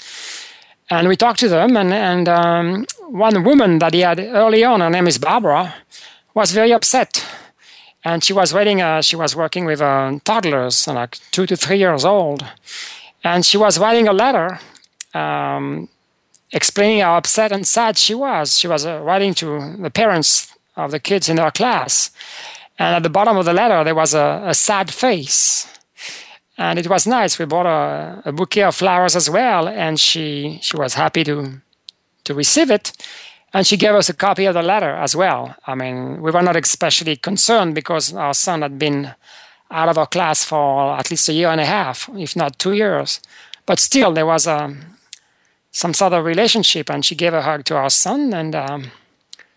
And 0.90 1.08
we 1.08 1.16
talked 1.16 1.40
to 1.40 1.48
them, 1.48 1.76
and 1.76 1.92
and 1.92 2.28
um, 2.28 2.86
one 3.08 3.42
woman 3.42 3.78
that 3.80 3.94
he 3.94 4.00
had 4.00 4.20
early 4.20 4.64
on, 4.64 4.80
her 4.80 4.90
name 4.90 5.08
is 5.08 5.18
Barbara, 5.18 5.74
was 6.34 6.52
very 6.52 6.72
upset, 6.72 7.24
and 8.04 8.22
she 8.22 8.32
was 8.32 8.54
waiting. 8.54 8.80
Uh, 8.80 9.02
she 9.02 9.16
was 9.16 9.34
working 9.34 9.66
with 9.66 9.80
uh, 9.80 10.18
toddlers, 10.24 10.86
like 10.86 11.18
two 11.32 11.46
to 11.46 11.56
three 11.56 11.78
years 11.78 12.04
old, 12.04 12.44
and 13.24 13.44
she 13.44 13.56
was 13.56 13.78
writing 13.78 14.08
a 14.08 14.12
letter. 14.12 14.60
Um, 15.14 15.88
explaining 16.52 17.00
how 17.00 17.16
upset 17.16 17.52
and 17.52 17.66
sad 17.66 17.98
she 17.98 18.14
was. 18.14 18.58
She 18.58 18.68
was 18.68 18.86
uh, 18.86 19.00
writing 19.02 19.34
to 19.34 19.76
the 19.76 19.90
parents 19.90 20.52
of 20.76 20.90
the 20.90 21.00
kids 21.00 21.28
in 21.28 21.38
her 21.38 21.50
class. 21.50 22.10
And 22.78 22.94
at 22.94 23.02
the 23.02 23.10
bottom 23.10 23.36
of 23.36 23.44
the 23.44 23.52
letter, 23.52 23.82
there 23.84 23.94
was 23.94 24.14
a, 24.14 24.42
a 24.46 24.54
sad 24.54 24.92
face. 24.92 25.66
And 26.58 26.78
it 26.78 26.88
was 26.88 27.06
nice. 27.06 27.38
We 27.38 27.44
bought 27.44 27.66
a, 27.66 28.22
a, 28.24 28.32
bouquet 28.32 28.62
of 28.62 28.74
flowers 28.74 29.14
as 29.14 29.28
well, 29.28 29.68
and 29.68 30.00
she, 30.00 30.58
she 30.62 30.76
was 30.76 30.94
happy 30.94 31.22
to, 31.24 31.60
to 32.24 32.34
receive 32.34 32.70
it. 32.70 32.92
And 33.52 33.66
she 33.66 33.76
gave 33.76 33.94
us 33.94 34.08
a 34.08 34.14
copy 34.14 34.46
of 34.46 34.54
the 34.54 34.62
letter 34.62 34.90
as 34.90 35.14
well. 35.14 35.54
I 35.66 35.74
mean, 35.74 36.22
we 36.22 36.30
were 36.30 36.42
not 36.42 36.56
especially 36.56 37.16
concerned 37.16 37.74
because 37.74 38.14
our 38.14 38.34
son 38.34 38.62
had 38.62 38.78
been 38.78 39.14
out 39.70 39.88
of 39.88 39.98
our 39.98 40.06
class 40.06 40.44
for 40.44 40.96
at 40.96 41.10
least 41.10 41.28
a 41.28 41.32
year 41.32 41.48
and 41.48 41.60
a 41.60 41.66
half, 41.66 42.08
if 42.14 42.36
not 42.36 42.58
two 42.58 42.72
years. 42.72 43.20
But 43.66 43.78
still, 43.78 44.12
there 44.12 44.26
was 44.26 44.46
a, 44.46 44.64
um, 44.64 44.78
some 45.72 45.92
sort 45.92 46.14
of 46.14 46.24
relationship, 46.24 46.88
and 46.88 47.04
she 47.04 47.14
gave 47.14 47.34
a 47.34 47.42
hug 47.42 47.64
to 47.66 47.76
our 47.76 47.90
son, 47.90 48.32
and 48.32 48.54
um, 48.54 48.92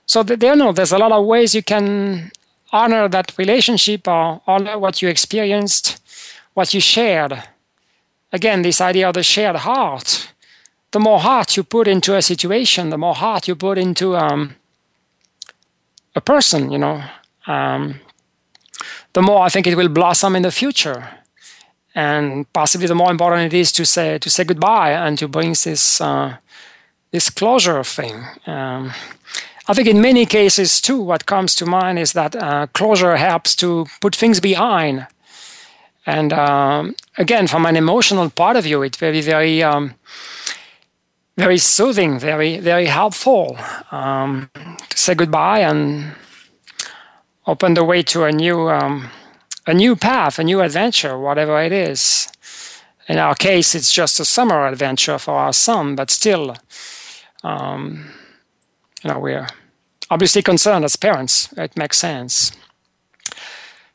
so 0.05 0.23
there, 0.23 0.55
know, 0.55 0.71
there's 0.71 0.91
a 0.91 0.97
lot 0.97 1.11
of 1.11 1.25
ways 1.25 1.53
you 1.53 1.61
can 1.61 2.31
honor 2.71 3.07
that 3.07 3.37
relationship 3.37 4.07
or 4.07 4.41
honor 4.47 4.77
what 4.79 5.01
you 5.01 5.07
experienced, 5.07 6.01
what 6.59 6.73
you 6.73 6.81
shared. 6.81 7.33
Again, 8.33 8.63
this 8.63 8.81
idea 8.81 9.07
of 9.07 9.13
the 9.13 9.23
shared 9.23 9.55
heart. 9.55 10.33
The 10.91 10.99
more 10.99 11.19
heart 11.19 11.55
you 11.55 11.63
put 11.63 11.87
into 11.87 12.15
a 12.15 12.21
situation, 12.21 12.89
the 12.89 12.97
more 12.97 13.15
heart 13.15 13.47
you 13.47 13.55
put 13.55 13.77
into 13.77 14.17
um, 14.17 14.55
a 16.15 16.21
person, 16.21 16.71
you 16.71 16.77
know, 16.77 17.01
um, 17.47 18.01
the 19.13 19.21
more 19.21 19.45
I 19.45 19.49
think 19.49 19.67
it 19.67 19.77
will 19.77 19.89
blossom 19.89 20.35
in 20.35 20.43
the 20.43 20.51
future. 20.51 21.01
And 21.95 22.45
possibly 22.51 22.87
the 22.87 22.95
more 22.95 23.11
important 23.11 23.53
it 23.53 23.57
is 23.57 23.71
to 23.71 23.85
say 23.85 24.19
to 24.19 24.29
say 24.29 24.43
goodbye 24.43 24.91
and 25.05 25.17
to 25.17 25.27
bring 25.27 25.55
this 25.63 26.01
uh, 26.01 26.37
this 27.11 27.29
closure 27.29 27.83
thing. 27.83 28.15
Um, 28.45 28.91
I 29.69 29.73
think 29.73 29.87
in 29.87 30.01
many 30.01 30.25
cases, 30.25 30.81
too, 30.81 30.99
what 31.05 31.25
comes 31.25 31.55
to 31.55 31.65
mind 31.65 31.99
is 31.99 32.11
that 32.13 32.35
uh, 32.35 32.67
closure 32.73 33.17
helps 33.17 33.55
to 33.55 33.85
put 34.01 34.15
things 34.15 34.39
behind. 34.39 35.07
And 36.05 36.33
um, 36.33 36.95
again, 37.17 37.47
from 37.47 37.65
an 37.65 37.75
emotional 37.75 38.29
part 38.29 38.55
of 38.55 38.63
view, 38.63 38.81
it's 38.81 38.97
very, 38.97 39.21
very, 39.21 39.61
um, 39.63 39.93
very 41.37 41.57
soothing, 41.57 42.19
very, 42.19 42.57
very 42.59 42.87
helpful 42.87 43.57
um, 43.91 44.49
to 44.89 44.97
say 44.97 45.15
goodbye 45.15 45.59
and 45.59 46.13
open 47.45 47.73
the 47.73 47.83
way 47.83 48.01
to 48.03 48.23
a 48.23 48.31
new, 48.31 48.69
um, 48.69 49.09
a 49.67 49.73
new 49.73 49.95
path, 49.95 50.39
a 50.39 50.43
new 50.43 50.61
adventure, 50.61 51.17
whatever 51.17 51.61
it 51.61 51.71
is. 51.71 52.27
In 53.07 53.17
our 53.17 53.35
case, 53.35 53.73
it's 53.73 53.91
just 53.91 54.19
a 54.19 54.25
summer 54.25 54.67
adventure 54.67 55.17
for 55.17 55.33
our 55.33 55.53
son, 55.53 55.95
but 55.95 56.11
still, 56.11 56.55
um, 57.43 58.11
you 59.03 59.09
know, 59.11 59.19
we're 59.19 59.47
obviously 60.09 60.41
concerned 60.41 60.85
as 60.85 60.95
parents. 60.95 61.51
It 61.57 61.75
makes 61.75 61.97
sense. 61.97 62.51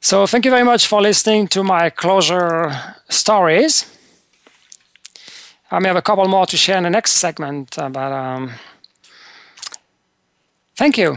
So 0.05 0.27
thank 0.27 0.45
you 0.45 0.51
very 0.51 0.65
much 0.65 0.87
for 0.87 1.01
listening 1.01 1.49
to 1.49 1.65
my 1.65 1.89
closure 1.89 2.71
stories. 3.09 3.87
I 5.71 5.79
may 5.79 5.89
have 5.89 5.97
a 5.97 6.03
couple 6.03 6.29
more 6.29 6.45
to 6.45 6.59
share 6.59 6.77
in 6.77 6.83
the 6.83 6.91
next 6.91 7.13
segment, 7.13 7.79
uh, 7.79 7.89
but 7.89 8.13
um, 8.13 8.51
thank 10.77 10.99
you. 10.99 11.17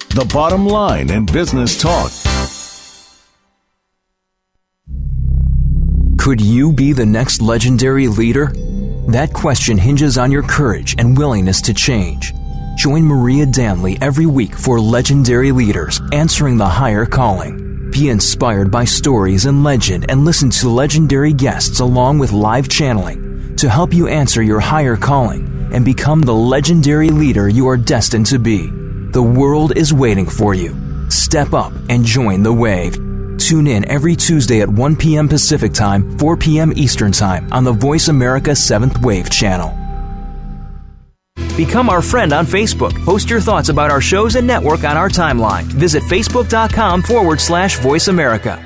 the 0.13 0.25
bottom 0.25 0.67
line 0.67 1.09
in 1.09 1.25
business 1.25 1.81
talk. 1.81 2.11
Could 6.17 6.41
you 6.41 6.73
be 6.73 6.91
the 6.91 7.05
next 7.05 7.41
legendary 7.41 8.09
leader? 8.09 8.51
That 9.07 9.31
question 9.33 9.77
hinges 9.77 10.17
on 10.17 10.29
your 10.29 10.43
courage 10.43 10.95
and 10.97 11.17
willingness 11.17 11.61
to 11.61 11.73
change. 11.73 12.33
Join 12.75 13.03
Maria 13.03 13.45
Danley 13.45 13.97
every 14.01 14.25
week 14.25 14.53
for 14.53 14.81
Legendary 14.81 15.53
Leaders 15.53 16.01
Answering 16.11 16.57
the 16.57 16.67
Higher 16.67 17.05
Calling. 17.05 17.89
Be 17.91 18.09
inspired 18.09 18.69
by 18.69 18.83
stories 18.83 19.45
and 19.45 19.63
legend 19.63 20.07
and 20.09 20.25
listen 20.25 20.49
to 20.49 20.67
legendary 20.69 21.31
guests 21.31 21.79
along 21.79 22.19
with 22.19 22.33
live 22.33 22.67
channeling 22.67 23.55
to 23.55 23.69
help 23.69 23.93
you 23.93 24.09
answer 24.09 24.43
your 24.43 24.59
higher 24.59 24.97
calling 24.97 25.69
and 25.73 25.85
become 25.85 26.21
the 26.21 26.35
legendary 26.35 27.09
leader 27.09 27.47
you 27.47 27.67
are 27.69 27.77
destined 27.77 28.25
to 28.25 28.37
be. 28.37 28.80
The 29.11 29.21
world 29.21 29.75
is 29.75 29.93
waiting 29.93 30.25
for 30.25 30.53
you. 30.53 30.73
Step 31.09 31.53
up 31.53 31.73
and 31.89 32.05
join 32.05 32.43
the 32.43 32.53
wave. 32.53 32.93
Tune 33.37 33.67
in 33.67 33.85
every 33.89 34.15
Tuesday 34.15 34.61
at 34.61 34.69
1 34.69 34.95
p.m. 34.95 35.27
Pacific 35.27 35.73
Time, 35.73 36.17
4 36.17 36.37
p.m. 36.37 36.71
Eastern 36.77 37.11
Time 37.11 37.51
on 37.51 37.65
the 37.65 37.73
Voice 37.73 38.07
America 38.07 38.51
7th 38.51 39.03
Wave 39.03 39.29
channel. 39.29 39.77
Become 41.57 41.89
our 41.89 42.01
friend 42.01 42.31
on 42.31 42.45
Facebook. 42.45 42.93
Post 43.03 43.29
your 43.29 43.41
thoughts 43.41 43.67
about 43.67 43.91
our 43.91 43.99
shows 43.99 44.37
and 44.37 44.47
network 44.47 44.85
on 44.85 44.95
our 44.95 45.09
timeline. 45.09 45.63
Visit 45.63 46.03
facebook.com 46.03 47.01
forward 47.01 47.41
slash 47.41 47.79
voice 47.79 48.07
America. 48.07 48.65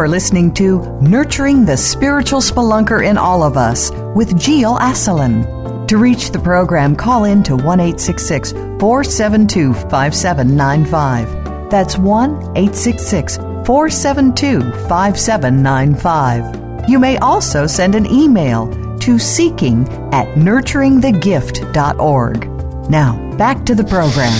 Are 0.00 0.08
listening 0.08 0.52
to 0.54 0.80
Nurturing 1.02 1.66
the 1.66 1.76
Spiritual 1.76 2.40
Spelunker 2.40 3.06
in 3.06 3.18
All 3.18 3.42
of 3.42 3.58
Us 3.58 3.90
with 4.16 4.40
Gilles 4.40 4.78
Asselin. 4.78 5.86
To 5.88 5.98
reach 5.98 6.30
the 6.30 6.38
program, 6.38 6.96
call 6.96 7.24
in 7.24 7.42
to 7.42 7.54
1 7.54 7.78
472 7.78 9.74
5795. 9.74 11.70
That's 11.70 11.98
1 11.98 12.40
472 12.54 14.60
5795. 14.88 16.88
You 16.88 16.98
may 16.98 17.18
also 17.18 17.66
send 17.66 17.94
an 17.94 18.06
email 18.06 18.70
to 19.00 19.18
seeking 19.18 19.86
at 20.14 20.28
nurturingthegift.org. 20.28 22.88
Now, 22.88 23.36
back 23.36 23.66
to 23.66 23.74
the 23.74 23.84
program. 23.84 24.32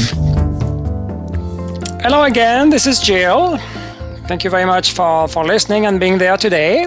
Hello 2.00 2.22
again, 2.22 2.70
this 2.70 2.86
is 2.86 2.98
Gilles. 2.98 3.60
Thank 4.30 4.44
you 4.44 4.50
very 4.50 4.64
much 4.64 4.92
for, 4.92 5.26
for 5.26 5.44
listening 5.44 5.86
and 5.86 5.98
being 5.98 6.18
there 6.18 6.36
today. 6.36 6.86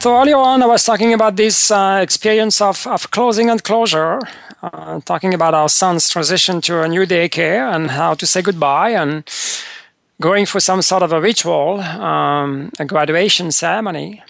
So, 0.00 0.20
earlier 0.20 0.36
on, 0.36 0.60
I 0.60 0.66
was 0.66 0.82
talking 0.82 1.14
about 1.14 1.36
this 1.36 1.70
uh, 1.70 2.00
experience 2.02 2.60
of, 2.60 2.84
of 2.88 3.12
closing 3.12 3.50
and 3.50 3.62
closure, 3.62 4.18
uh, 4.64 4.98
talking 5.04 5.32
about 5.32 5.54
our 5.54 5.68
son's 5.68 6.08
transition 6.08 6.60
to 6.62 6.82
a 6.82 6.88
new 6.88 7.06
daycare 7.06 7.72
and 7.72 7.92
how 7.92 8.14
to 8.14 8.26
say 8.26 8.42
goodbye 8.42 8.90
and 8.90 9.30
going 10.20 10.44
for 10.44 10.58
some 10.58 10.82
sort 10.82 11.04
of 11.04 11.12
a 11.12 11.20
ritual, 11.20 11.78
um, 11.78 12.72
a 12.80 12.84
graduation 12.84 13.52
ceremony. 13.52 14.24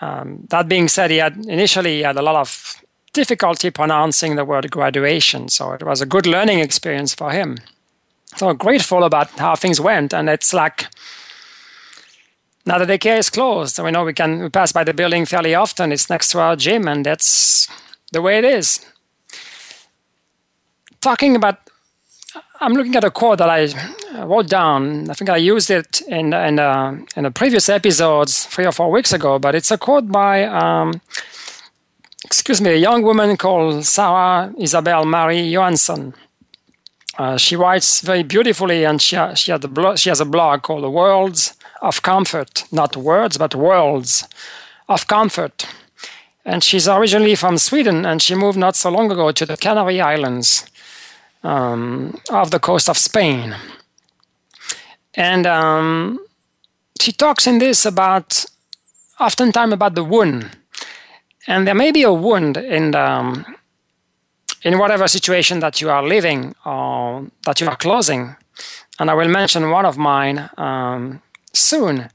Um, 0.00 0.46
that 0.48 0.66
being 0.66 0.88
said, 0.88 1.10
he 1.10 1.18
had 1.18 1.36
initially 1.44 1.96
he 1.96 2.02
had 2.04 2.16
a 2.16 2.22
lot 2.22 2.36
of 2.36 2.82
difficulty 3.12 3.70
pronouncing 3.70 4.36
the 4.36 4.46
word 4.46 4.70
graduation, 4.70 5.50
so 5.50 5.72
it 5.72 5.82
was 5.82 6.00
a 6.00 6.06
good 6.06 6.26
learning 6.26 6.60
experience 6.60 7.14
for 7.14 7.32
him 7.32 7.58
so 8.36 8.52
grateful 8.54 9.04
about 9.04 9.30
how 9.38 9.54
things 9.54 9.80
went. 9.80 10.12
And 10.12 10.28
it's 10.28 10.52
like 10.52 10.86
now 12.66 12.78
that 12.78 12.86
the 12.86 12.98
daycare 12.98 13.18
is 13.18 13.30
closed. 13.30 13.78
We 13.78 13.90
know 13.90 14.04
we 14.04 14.12
can 14.12 14.50
pass 14.50 14.72
by 14.72 14.84
the 14.84 14.94
building 14.94 15.26
fairly 15.26 15.54
often. 15.54 15.92
It's 15.92 16.08
next 16.08 16.28
to 16.30 16.40
our 16.40 16.56
gym, 16.56 16.88
and 16.88 17.04
that's 17.04 17.68
the 18.12 18.22
way 18.22 18.38
it 18.38 18.44
is. 18.44 18.84
Talking 21.00 21.36
about, 21.36 21.58
I'm 22.60 22.72
looking 22.72 22.96
at 22.96 23.04
a 23.04 23.10
quote 23.10 23.38
that 23.38 23.50
I 23.50 24.24
wrote 24.24 24.48
down. 24.48 25.10
I 25.10 25.14
think 25.14 25.28
I 25.28 25.36
used 25.36 25.70
it 25.70 26.00
in 26.08 26.32
in 26.32 26.58
uh, 26.58 26.96
in 27.16 27.24
the 27.24 27.30
previous 27.30 27.68
episodes 27.68 28.46
three 28.46 28.66
or 28.66 28.72
four 28.72 28.90
weeks 28.90 29.12
ago. 29.12 29.38
But 29.38 29.54
it's 29.54 29.70
a 29.70 29.78
quote 29.78 30.10
by. 30.10 30.44
Um, 30.44 31.00
excuse 32.24 32.62
me, 32.62 32.70
a 32.70 32.76
young 32.76 33.02
woman 33.02 33.36
called 33.36 33.84
Sarah 33.84 34.50
Isabel 34.58 35.04
Marie 35.04 35.52
Johansson 35.52 36.14
uh, 37.18 37.36
she 37.36 37.56
writes 37.56 38.00
very 38.00 38.22
beautifully, 38.22 38.84
and 38.84 39.00
she, 39.00 39.16
she, 39.34 39.52
had 39.52 39.64
a 39.64 39.68
blog, 39.68 39.98
she 39.98 40.08
has 40.08 40.20
a 40.20 40.24
blog 40.24 40.62
called 40.62 40.82
The 40.82 40.90
Worlds 40.90 41.54
of 41.80 42.02
Comfort, 42.02 42.64
not 42.72 42.96
words, 42.96 43.38
but 43.38 43.54
worlds 43.54 44.26
of 44.88 45.06
comfort. 45.06 45.66
And 46.44 46.62
she's 46.62 46.88
originally 46.88 47.36
from 47.36 47.58
Sweden, 47.58 48.04
and 48.04 48.20
she 48.20 48.34
moved 48.34 48.58
not 48.58 48.76
so 48.76 48.90
long 48.90 49.10
ago 49.10 49.32
to 49.32 49.46
the 49.46 49.56
Canary 49.56 50.00
Islands 50.00 50.66
um, 51.42 52.18
off 52.30 52.50
the 52.50 52.58
coast 52.58 52.88
of 52.88 52.98
Spain. 52.98 53.54
And 55.14 55.46
um, 55.46 56.20
she 57.00 57.12
talks 57.12 57.46
in 57.46 57.58
this 57.58 57.86
about, 57.86 58.44
oftentimes 59.20 59.72
about 59.72 59.94
the 59.94 60.04
wound. 60.04 60.50
And 61.46 61.66
there 61.66 61.74
may 61.74 61.92
be 61.92 62.02
a 62.02 62.12
wound 62.12 62.56
in 62.56 62.90
the, 62.90 63.00
um, 63.00 63.56
in 64.64 64.78
whatever 64.78 65.06
situation 65.06 65.60
that 65.60 65.80
you 65.80 65.90
are 65.90 66.02
living 66.02 66.54
or 66.64 67.26
that 67.44 67.60
you 67.60 67.68
are 67.68 67.76
closing. 67.76 68.34
And 68.98 69.10
I 69.10 69.14
will 69.14 69.28
mention 69.28 69.70
one 69.70 69.84
of 69.84 69.98
mine 69.98 70.48
um, 70.56 71.20
soon. 71.52 72.08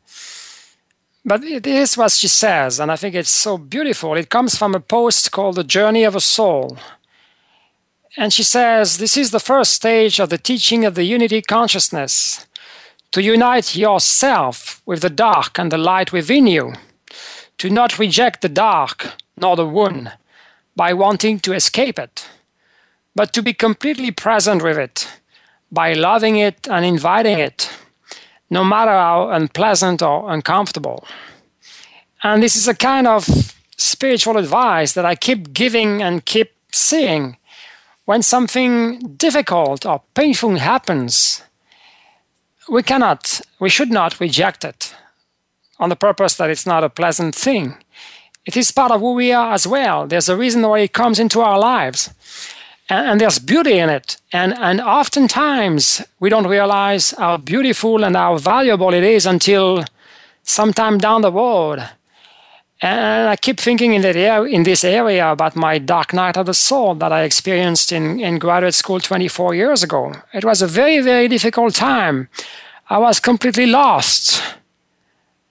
But 1.24 1.44
it 1.44 1.68
is 1.68 1.96
what 1.96 2.12
she 2.12 2.28
says, 2.28 2.80
and 2.80 2.92
I 2.92 2.96
think 2.96 3.14
it's 3.14 3.30
so 3.30 3.58
beautiful. 3.58 4.16
It 4.16 4.30
comes 4.30 4.58
from 4.58 4.74
a 4.74 4.80
post 4.80 5.32
called 5.32 5.56
The 5.56 5.64
Journey 5.64 6.04
of 6.04 6.16
a 6.16 6.22
Soul. 6.22 6.78
And 8.18 8.34
she 8.34 8.44
says, 8.44 8.98
This 8.98 9.16
is 9.16 9.30
the 9.30 9.40
first 9.40 9.74
stage 9.74 10.20
of 10.20 10.30
the 10.30 10.38
teaching 10.38 10.86
of 10.86 10.96
the 10.96 11.04
unity 11.04 11.42
consciousness 11.42 12.48
to 13.12 13.22
unite 13.22 13.76
yourself 13.76 14.82
with 14.86 15.02
the 15.02 15.10
dark 15.10 15.60
and 15.60 15.72
the 15.72 15.78
light 15.78 16.12
within 16.12 16.48
you, 16.48 16.74
to 17.58 17.70
not 17.70 18.00
reject 18.00 18.42
the 18.42 18.50
dark 18.50 19.14
nor 19.38 19.56
the 19.56 19.68
wound 19.68 20.12
by 20.76 20.94
wanting 20.94 21.40
to 21.40 21.54
escape 21.54 22.00
it 22.00 22.28
but 23.20 23.34
to 23.34 23.44
be 23.44 23.54
completely 23.54 24.12
present 24.12 24.64
with 24.64 24.78
it 24.78 25.06
by 25.74 25.92
loving 25.92 26.38
it 26.38 26.70
and 26.70 26.86
inviting 26.86 27.38
it, 27.38 27.70
no 28.50 28.64
matter 28.64 28.92
how 28.92 29.30
unpleasant 29.32 30.02
or 30.02 30.32
uncomfortable. 30.32 31.04
And 32.24 32.42
this 32.42 32.56
is 32.56 32.70
a 32.70 32.74
kind 32.74 33.08
of 33.08 33.28
spiritual 33.76 34.38
advice 34.38 34.94
that 34.94 35.04
I 35.04 35.16
keep 35.16 35.52
giving 35.52 36.02
and 36.02 36.24
keep 36.24 36.54
seeing. 36.72 37.36
When 38.06 38.22
something 38.22 39.00
difficult 39.18 39.86
or 39.86 40.02
painful 40.14 40.56
happens, 40.56 41.44
we 42.70 42.84
cannot, 42.84 43.42
we 43.60 43.68
should 43.68 43.92
not 43.92 44.22
reject 44.22 44.64
it 44.64 44.96
on 45.78 45.90
the 45.90 45.98
purpose 45.98 46.36
that 46.36 46.50
it's 46.50 46.66
not 46.66 46.86
a 46.86 46.90
pleasant 46.90 47.36
thing. 47.36 47.76
It 48.46 48.56
is 48.56 48.72
part 48.72 48.94
of 48.94 49.02
who 49.02 49.14
we 49.14 49.34
are 49.34 49.52
as 49.52 49.68
well. 49.68 50.08
There's 50.08 50.30
a 50.30 50.38
reason 50.38 50.62
why 50.62 50.80
it 50.80 50.94
comes 50.94 51.20
into 51.20 51.42
our 51.42 51.60
lives 51.60 52.12
and, 52.90 53.08
and 53.08 53.22
there's 53.22 53.40
beauty 53.40 53.78
in 53.78 53.90
it. 53.90 54.18
And, 54.34 54.58
and 54.58 54.82
oftentimes 54.82 56.02
we 56.20 56.30
don't 56.30 56.48
realize 56.48 57.12
how 57.12 57.38
beautiful 57.38 58.04
and 58.04 58.16
how 58.16 58.38
valuable 58.38 58.94
it 58.94 59.04
is 59.04 59.26
until 59.26 59.86
sometime 60.44 60.98
down 60.98 61.22
the 61.22 61.32
road. 61.32 61.88
And 62.82 63.28
I 63.28 63.36
keep 63.36 63.60
thinking 63.60 63.94
in, 63.94 64.02
that 64.04 64.16
area, 64.16 64.44
in 64.44 64.64
this 64.64 64.84
area 64.84 65.32
about 65.32 65.56
my 65.56 65.80
dark 65.80 66.14
night 66.14 66.38
of 66.38 66.46
the 66.46 66.54
soul 66.54 66.96
that 66.96 67.12
I 67.12 67.24
experienced 67.24 67.92
in, 67.92 68.20
in 68.22 68.40
graduate 68.40 68.74
school 68.74 69.02
24 69.02 69.54
years 69.54 69.84
ago. 69.84 70.14
It 70.34 70.46
was 70.46 70.62
a 70.62 70.68
very, 70.68 71.02
very 71.02 71.28
difficult 71.28 71.76
time. 71.76 72.30
I 72.90 72.98
was 72.98 73.20
completely 73.20 73.66
lost. 73.66 74.42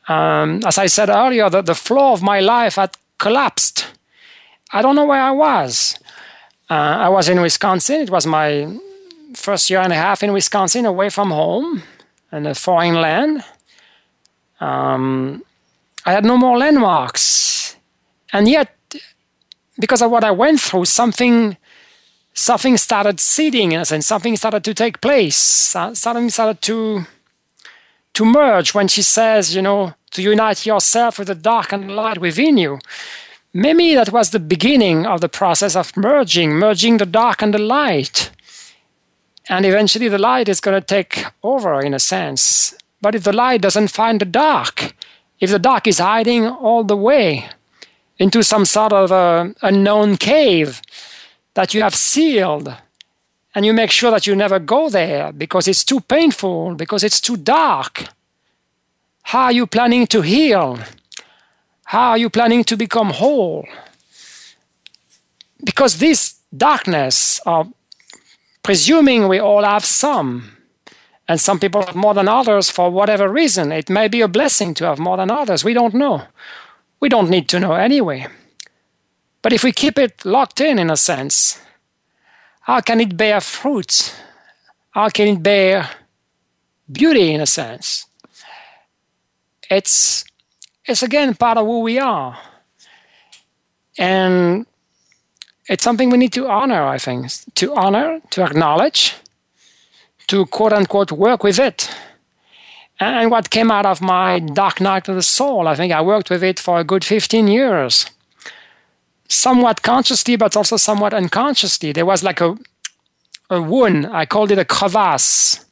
Um, 0.08 0.62
as 0.66 0.78
I 0.78 0.86
said 0.86 1.10
earlier, 1.10 1.50
the, 1.50 1.60
the 1.60 1.74
flow 1.74 2.14
of 2.14 2.22
my 2.22 2.40
life 2.40 2.76
had 2.76 2.96
collapsed. 3.18 3.86
I 4.72 4.80
don't 4.80 4.96
know 4.96 5.04
where 5.04 5.20
I 5.20 5.30
was. 5.30 5.98
Uh, 6.70 6.74
I 6.74 7.08
was 7.08 7.28
in 7.28 7.40
Wisconsin. 7.40 8.02
It 8.02 8.10
was 8.10 8.26
my 8.26 8.78
first 9.34 9.70
year 9.70 9.80
and 9.80 9.92
a 9.92 9.96
half 9.96 10.22
in 10.22 10.32
Wisconsin, 10.32 10.84
away 10.84 11.08
from 11.08 11.30
home 11.30 11.82
in 12.30 12.46
a 12.46 12.54
foreign 12.54 12.94
land. 12.94 13.42
Um, 14.60 15.42
I 16.04 16.12
had 16.12 16.24
no 16.24 16.36
more 16.36 16.58
landmarks, 16.58 17.76
and 18.32 18.48
yet, 18.48 18.74
because 19.78 20.02
of 20.02 20.10
what 20.10 20.24
I 20.24 20.30
went 20.30 20.60
through, 20.60 20.84
something 20.84 21.56
something 22.34 22.76
started 22.76 23.18
seeding 23.18 23.72
in 23.72 23.80
a 23.80 23.84
sense. 23.84 24.06
Something 24.06 24.36
started 24.36 24.62
to 24.64 24.74
take 24.74 25.00
place. 25.00 25.36
Something 25.36 26.30
started 26.30 26.60
to 26.62 27.06
to 28.12 28.24
merge. 28.24 28.74
When 28.74 28.88
she 28.88 29.02
says, 29.02 29.54
you 29.54 29.62
know, 29.62 29.94
to 30.10 30.22
unite 30.22 30.66
yourself 30.66 31.18
with 31.18 31.28
the 31.28 31.34
dark 31.34 31.72
and 31.72 31.90
light 31.90 32.18
within 32.18 32.58
you 32.58 32.78
Maybe 33.54 33.94
that 33.94 34.12
was 34.12 34.30
the 34.30 34.40
beginning 34.40 35.06
of 35.06 35.20
the 35.20 35.28
process 35.28 35.74
of 35.74 35.96
merging, 35.96 36.52
merging 36.52 36.98
the 36.98 37.06
dark 37.06 37.42
and 37.42 37.54
the 37.54 37.58
light. 37.58 38.30
And 39.48 39.64
eventually 39.64 40.08
the 40.08 40.18
light 40.18 40.48
is 40.48 40.60
going 40.60 40.78
to 40.78 40.86
take 40.86 41.24
over 41.42 41.80
in 41.80 41.94
a 41.94 41.98
sense. 41.98 42.74
But 43.00 43.14
if 43.14 43.24
the 43.24 43.32
light 43.32 43.62
doesn't 43.62 43.88
find 43.88 44.20
the 44.20 44.26
dark, 44.26 44.94
if 45.40 45.50
the 45.50 45.58
dark 45.58 45.86
is 45.86 45.98
hiding 45.98 46.46
all 46.46 46.84
the 46.84 46.96
way, 46.96 47.48
into 48.18 48.42
some 48.42 48.64
sort 48.64 48.92
of 48.92 49.12
uh, 49.12 49.48
unknown 49.62 50.16
cave 50.16 50.82
that 51.54 51.72
you 51.72 51.82
have 51.82 51.94
sealed 51.94 52.74
and 53.54 53.64
you 53.64 53.72
make 53.72 53.90
sure 53.90 54.10
that 54.10 54.26
you 54.26 54.34
never 54.34 54.58
go 54.58 54.90
there 54.90 55.32
because 55.32 55.68
it's 55.68 55.84
too 55.84 56.00
painful, 56.00 56.74
because 56.74 57.02
it's 57.04 57.20
too 57.20 57.36
dark. 57.36 58.08
How 59.22 59.44
are 59.44 59.52
you 59.52 59.66
planning 59.66 60.06
to 60.08 60.22
heal? 60.22 60.78
How 61.88 62.10
are 62.10 62.18
you 62.18 62.28
planning 62.28 62.64
to 62.64 62.76
become 62.76 63.08
whole? 63.08 63.66
Because 65.64 65.96
this 65.96 66.34
darkness, 66.54 67.40
or 67.46 67.66
presuming 68.62 69.26
we 69.26 69.38
all 69.38 69.64
have 69.64 69.86
some, 69.86 70.58
and 71.26 71.40
some 71.40 71.58
people 71.58 71.80
have 71.80 71.96
more 71.96 72.12
than 72.12 72.28
others 72.28 72.68
for 72.68 72.90
whatever 72.90 73.26
reason, 73.26 73.72
it 73.72 73.88
may 73.88 74.06
be 74.06 74.20
a 74.20 74.28
blessing 74.28 74.74
to 74.74 74.84
have 74.84 74.98
more 74.98 75.16
than 75.16 75.30
others. 75.30 75.64
We 75.64 75.72
don't 75.72 75.94
know. 75.94 76.24
We 77.00 77.08
don't 77.08 77.30
need 77.30 77.48
to 77.48 77.58
know 77.58 77.72
anyway. 77.72 78.26
But 79.40 79.54
if 79.54 79.64
we 79.64 79.72
keep 79.72 79.98
it 79.98 80.26
locked 80.26 80.60
in, 80.60 80.78
in 80.78 80.90
a 80.90 80.96
sense, 80.96 81.58
how 82.60 82.82
can 82.82 83.00
it 83.00 83.16
bear 83.16 83.40
fruit? 83.40 84.14
How 84.90 85.08
can 85.08 85.28
it 85.28 85.42
bear 85.42 85.88
beauty 86.92 87.32
in 87.32 87.40
a 87.40 87.46
sense? 87.46 88.04
It's 89.70 90.27
it's 90.88 91.02
again 91.02 91.34
part 91.34 91.58
of 91.58 91.66
who 91.66 91.80
we 91.80 91.98
are. 91.98 92.38
And 93.98 94.66
it's 95.68 95.84
something 95.84 96.10
we 96.10 96.18
need 96.18 96.32
to 96.32 96.48
honor, 96.48 96.82
I 96.82 96.98
think. 96.98 97.30
To 97.56 97.74
honor, 97.74 98.20
to 98.30 98.42
acknowledge, 98.42 99.14
to 100.28 100.46
quote 100.46 100.72
unquote 100.72 101.12
work 101.12 101.42
with 101.44 101.58
it. 101.58 101.90
And 103.00 103.30
what 103.30 103.50
came 103.50 103.70
out 103.70 103.86
of 103.86 104.00
my 104.00 104.40
dark 104.40 104.80
night 104.80 105.08
of 105.08 105.14
the 105.14 105.22
soul, 105.22 105.68
I 105.68 105.76
think 105.76 105.92
I 105.92 106.00
worked 106.02 106.30
with 106.30 106.42
it 106.42 106.58
for 106.58 106.80
a 106.80 106.84
good 106.84 107.04
15 107.04 107.46
years 107.46 108.10
somewhat 109.28 109.82
consciously, 109.82 110.36
but 110.36 110.56
also 110.56 110.76
somewhat 110.76 111.14
unconsciously. 111.14 111.92
There 111.92 112.06
was 112.06 112.22
like 112.22 112.40
a, 112.40 112.56
a 113.50 113.60
wound. 113.60 114.06
I 114.06 114.26
called 114.26 114.50
it 114.50 114.58
a 114.58 114.64
crevasse, 114.64 115.64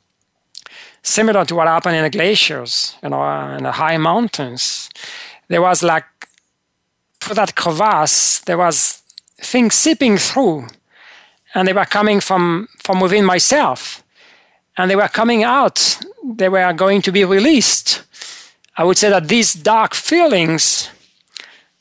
similar 1.06 1.44
to 1.44 1.54
what 1.54 1.68
happened 1.68 1.96
in 1.96 2.02
the 2.02 2.10
glaciers, 2.10 2.96
you 3.02 3.08
know, 3.08 3.22
in 3.56 3.64
the 3.64 3.72
high 3.72 3.96
mountains. 3.96 4.90
There 5.48 5.62
was 5.62 5.82
like, 5.82 6.04
through 7.20 7.36
that 7.36 7.54
crevasse, 7.54 8.40
there 8.40 8.58
was 8.58 9.02
things 9.38 9.74
seeping 9.74 10.18
through, 10.18 10.66
and 11.54 11.66
they 11.66 11.72
were 11.72 11.84
coming 11.84 12.20
from, 12.20 12.68
from 12.78 13.00
within 13.00 13.24
myself. 13.24 14.02
And 14.76 14.90
they 14.90 14.96
were 14.96 15.08
coming 15.08 15.42
out. 15.42 15.98
They 16.22 16.48
were 16.48 16.72
going 16.72 17.02
to 17.02 17.12
be 17.12 17.24
released. 17.24 18.02
I 18.76 18.84
would 18.84 18.98
say 18.98 19.08
that 19.08 19.28
these 19.28 19.54
dark 19.54 19.94
feelings 19.94 20.90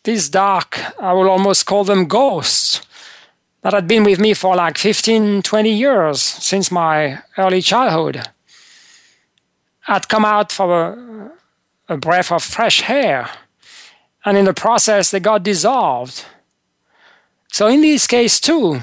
these 0.06 0.30
dark, 0.30 0.80
I 1.02 1.14
will 1.14 1.30
almost 1.30 1.66
call 1.66 1.84
them 1.84 2.06
ghosts, 2.06 2.82
that 3.64 3.74
had 3.74 3.88
been 3.88 4.04
with 4.04 4.20
me 4.20 4.36
for 4.36 4.56
like 4.56 4.78
15, 4.78 5.42
20 5.42 5.72
years 5.72 6.22
since 6.22 6.72
my 6.72 7.24
early 7.38 7.62
childhood, 7.62 8.22
had 9.86 10.10
come 10.10 10.26
out 10.26 10.52
for 10.52 10.94
a, 11.88 11.94
a 11.94 11.98
breath 11.98 12.32
of 12.32 12.44
fresh 12.44 12.90
air. 12.90 13.30
And 14.24 14.38
in 14.38 14.46
the 14.46 14.54
process, 14.54 15.12
they 15.12 15.20
got 15.20 15.44
dissolved. 15.44 16.26
So 17.52 17.68
in 17.68 17.82
this 17.82 18.08
case, 18.08 18.40
too, 18.40 18.82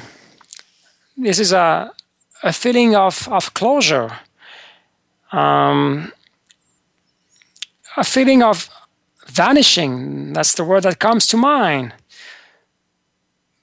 this 1.16 1.40
is 1.40 1.53
a, 1.53 1.92
a 2.42 2.53
feeling 2.53 2.94
of, 2.94 3.28
of 3.28 3.53
closure, 3.53 4.12
um, 5.32 6.12
a 7.96 8.05
feeling 8.05 8.42
of 8.44 8.68
vanishing. 9.26 10.32
That's 10.32 10.55
the 10.55 10.64
word 10.64 10.84
that 10.84 11.00
comes 11.00 11.26
to 11.28 11.36
mind. 11.36 11.94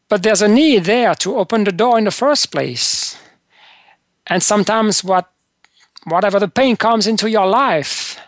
But 0.10 0.24
there's 0.24 0.42
a 0.42 0.48
need 0.50 0.84
there 0.84 1.16
to 1.16 1.38
open 1.38 1.64
the 1.64 1.72
door 1.72 1.98
in 1.98 2.04
the 2.04 2.12
first 2.12 2.52
place. 2.52 3.18
And 4.28 4.44
sometimes 4.44 5.04
what 5.04 5.32
whatever 6.06 6.40
the 6.40 6.48
pain 6.48 6.76
comes 6.76 7.08
into 7.08 7.30
your 7.30 7.48
life 7.48 8.20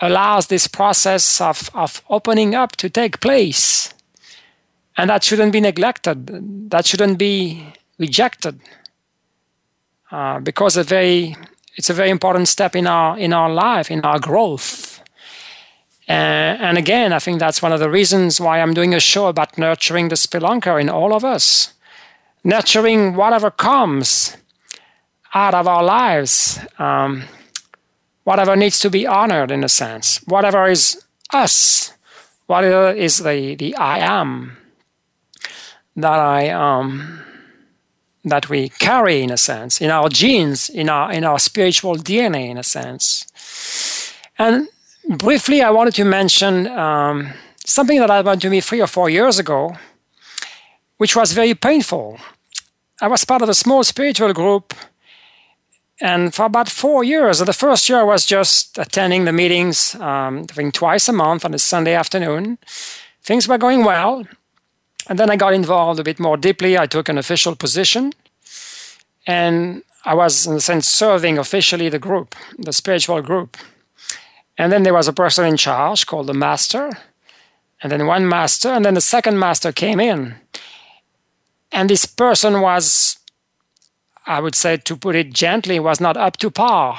allows 0.00 0.46
this 0.46 0.66
process 0.66 1.40
of, 1.40 1.70
of 1.74 2.02
opening 2.08 2.54
up 2.54 2.76
to 2.76 2.90
take 2.90 3.20
place. 3.20 3.92
And 4.96 5.10
that 5.10 5.24
shouldn't 5.24 5.52
be 5.52 5.60
neglected. 5.60 6.70
That 6.70 6.86
shouldn't 6.86 7.18
be 7.18 7.72
rejected. 7.98 8.60
Uh, 10.10 10.40
because 10.40 10.76
a 10.76 10.82
very, 10.82 11.36
it's 11.76 11.90
a 11.90 11.94
very 11.94 12.10
important 12.10 12.48
step 12.48 12.76
in 12.76 12.86
our, 12.86 13.18
in 13.18 13.32
our 13.32 13.50
life, 13.50 13.90
in 13.90 14.00
our 14.02 14.18
growth. 14.18 15.00
Uh, 16.08 16.12
and 16.12 16.78
again, 16.78 17.12
I 17.12 17.18
think 17.18 17.40
that's 17.40 17.60
one 17.60 17.72
of 17.72 17.80
the 17.80 17.90
reasons 17.90 18.40
why 18.40 18.60
I'm 18.60 18.74
doing 18.74 18.94
a 18.94 19.00
show 19.00 19.26
about 19.26 19.58
nurturing 19.58 20.08
the 20.08 20.14
spelunker 20.14 20.80
in 20.80 20.88
all 20.88 21.12
of 21.12 21.24
us, 21.24 21.74
nurturing 22.44 23.16
whatever 23.16 23.50
comes 23.50 24.36
out 25.36 25.54
of 25.54 25.68
our 25.68 25.84
lives, 25.84 26.58
um, 26.78 27.22
whatever 28.24 28.56
needs 28.56 28.78
to 28.80 28.88
be 28.88 29.06
honored 29.06 29.50
in 29.50 29.62
a 29.62 29.68
sense, 29.68 30.18
whatever 30.26 30.66
is 30.66 31.04
us, 31.30 31.92
whatever 32.46 32.90
is 32.90 33.18
the, 33.18 33.54
the 33.54 33.76
I 33.76 33.98
am 33.98 34.56
that 35.94 36.18
I 36.18 36.48
um, 36.48 37.20
that 38.24 38.48
we 38.48 38.70
carry 38.70 39.22
in 39.22 39.30
a 39.30 39.36
sense 39.36 39.80
in 39.80 39.90
our 39.90 40.08
genes, 40.08 40.70
in 40.70 40.88
our 40.88 41.12
in 41.12 41.22
our 41.24 41.38
spiritual 41.38 41.96
DNA 41.96 42.48
in 42.48 42.56
a 42.56 42.62
sense, 42.62 43.26
and 44.38 44.68
briefly, 45.18 45.60
I 45.60 45.70
wanted 45.70 45.94
to 45.96 46.04
mention 46.04 46.66
um, 46.68 47.32
something 47.66 47.98
that 48.00 48.08
happened 48.08 48.40
to 48.40 48.50
me 48.50 48.62
three 48.62 48.80
or 48.80 48.86
four 48.86 49.10
years 49.10 49.38
ago, 49.38 49.76
which 50.96 51.14
was 51.14 51.32
very 51.32 51.54
painful. 51.54 52.18
I 53.02 53.08
was 53.08 53.24
part 53.26 53.42
of 53.42 53.50
a 53.50 53.54
small 53.54 53.84
spiritual 53.84 54.32
group, 54.32 54.72
and 56.00 56.34
for 56.34 56.44
about 56.44 56.68
four 56.68 57.04
years, 57.04 57.38
the 57.38 57.52
first 57.52 57.88
year 57.88 58.00
I 58.00 58.04
was 58.04 58.26
just 58.26 58.78
attending 58.78 59.24
the 59.24 59.32
meetings, 59.32 59.94
um, 59.94 60.46
I 60.50 60.52
think 60.52 60.74
twice 60.74 61.08
a 61.08 61.12
month 61.12 61.44
on 61.44 61.54
a 61.54 61.58
Sunday 61.58 61.94
afternoon. 61.94 62.58
Things 63.22 63.48
were 63.48 63.58
going 63.58 63.84
well, 63.84 64.26
and 65.08 65.18
then 65.18 65.30
I 65.30 65.36
got 65.36 65.54
involved 65.54 65.98
a 65.98 66.04
bit 66.04 66.20
more 66.20 66.36
deeply. 66.36 66.76
I 66.76 66.86
took 66.86 67.08
an 67.08 67.18
official 67.18 67.56
position, 67.56 68.12
and 69.26 69.82
I 70.04 70.14
was, 70.14 70.46
in 70.46 70.54
a 70.54 70.60
sense, 70.60 70.86
serving 70.86 71.38
officially 71.38 71.88
the 71.88 71.98
group, 71.98 72.34
the 72.58 72.72
spiritual 72.72 73.22
group. 73.22 73.56
And 74.58 74.70
then 74.70 74.82
there 74.82 74.94
was 74.94 75.08
a 75.08 75.12
person 75.12 75.44
in 75.46 75.56
charge 75.56 76.06
called 76.06 76.26
the 76.26 76.34
master, 76.34 76.90
and 77.82 77.90
then 77.90 78.06
one 78.06 78.28
master, 78.28 78.68
and 78.68 78.84
then 78.84 78.94
the 78.94 79.00
second 79.00 79.38
master 79.38 79.72
came 79.72 79.98
in. 79.98 80.34
And 81.72 81.90
this 81.90 82.06
person 82.06 82.60
was, 82.60 83.18
I 84.26 84.40
would 84.40 84.54
say, 84.54 84.76
to 84.76 84.96
put 84.96 85.14
it 85.16 85.32
gently, 85.32 85.78
was 85.78 86.00
not 86.00 86.16
up 86.16 86.36
to 86.38 86.50
par. 86.50 86.98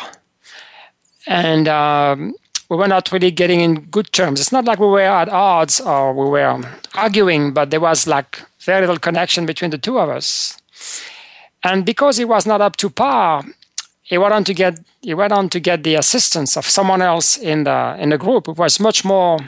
And 1.28 1.68
um, 1.68 2.36
we 2.70 2.78
were 2.78 2.88
not 2.88 3.12
really 3.12 3.32
getting 3.32 3.62
in 3.62 3.82
good 3.82 4.12
terms. 4.12 4.40
It's 4.40 4.52
not 4.52 4.66
like 4.66 4.80
we 4.80 4.88
were 4.88 5.02
at 5.02 5.30
odds 5.30 5.80
or 5.80 6.14
we 6.14 6.30
were 6.30 6.62
arguing, 6.96 7.54
but 7.54 7.70
there 7.70 7.80
was 7.80 8.08
like 8.08 8.42
very 8.60 8.82
little 8.82 9.00
connection 9.00 9.46
between 9.46 9.72
the 9.72 9.78
two 9.78 10.00
of 10.00 10.10
us. 10.10 10.58
And 11.64 11.86
because 11.86 12.18
he 12.18 12.26
was 12.26 12.46
not 12.46 12.62
up 12.62 12.78
to 12.78 12.90
par, 12.90 13.44
he 14.04 14.18
went 14.18 14.34
on 14.34 14.44
to 14.46 14.54
get 14.54 14.80
he 15.02 15.14
went 15.14 15.34
on 15.34 15.50
to 15.50 15.60
get 15.60 15.84
the 15.84 15.96
assistance 15.96 16.56
of 16.58 16.66
someone 16.66 17.02
else 17.02 17.38
in 17.38 17.64
the 17.64 17.96
in 18.00 18.10
the 18.10 18.18
group 18.18 18.48
who 18.48 18.54
was 18.54 18.80
much 18.80 19.04
more 19.04 19.40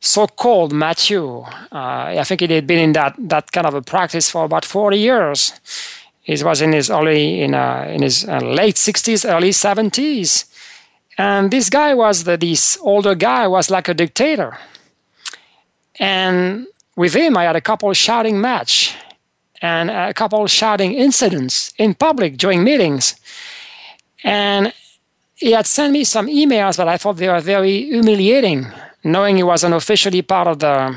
so-called 0.00 0.72
mature. 0.72 1.46
Uh, 1.72 2.20
I 2.20 2.24
think 2.24 2.40
he 2.40 2.52
had 2.52 2.66
been 2.66 2.78
in 2.78 2.92
that 2.92 3.14
that 3.18 3.52
kind 3.52 3.66
of 3.66 3.74
a 3.74 3.82
practice 3.82 4.30
for 4.30 4.44
about 4.44 4.64
40 4.64 4.98
years. 4.98 5.52
He 6.28 6.44
was 6.44 6.60
in 6.60 6.72
his 6.72 6.90
early 6.90 7.40
in 7.40 7.54
uh, 7.54 7.86
in 7.94 8.02
his 8.02 8.24
uh, 8.28 8.38
late 8.40 8.76
60s, 8.76 9.24
early 9.24 9.50
70s, 9.50 10.44
and 11.16 11.50
this 11.50 11.70
guy 11.70 11.94
was 11.94 12.24
the 12.24 12.36
this 12.36 12.78
older 12.82 13.14
guy 13.14 13.46
was 13.46 13.70
like 13.70 13.88
a 13.88 13.94
dictator. 13.94 14.58
And 15.98 16.66
with 16.96 17.14
him, 17.14 17.36
I 17.36 17.44
had 17.44 17.56
a 17.56 17.60
couple 17.60 17.92
shouting 17.94 18.40
match 18.40 18.94
and 19.62 19.90
a 19.90 20.12
couple 20.12 20.46
shouting 20.46 20.92
incidents 20.94 21.72
in 21.78 21.94
public 21.94 22.36
during 22.36 22.62
meetings 22.62 23.16
and 24.24 24.72
he 25.34 25.52
had 25.52 25.66
sent 25.66 25.92
me 25.92 26.04
some 26.04 26.26
emails, 26.26 26.76
but 26.76 26.88
I 26.88 26.96
thought 26.96 27.16
they 27.16 27.28
were 27.28 27.40
very 27.40 27.84
humiliating, 27.84 28.66
knowing 29.04 29.36
he 29.36 29.42
wasn't 29.42 29.74
officially 29.74 30.22
part 30.22 30.48
of 30.48 30.58
the 30.58 30.96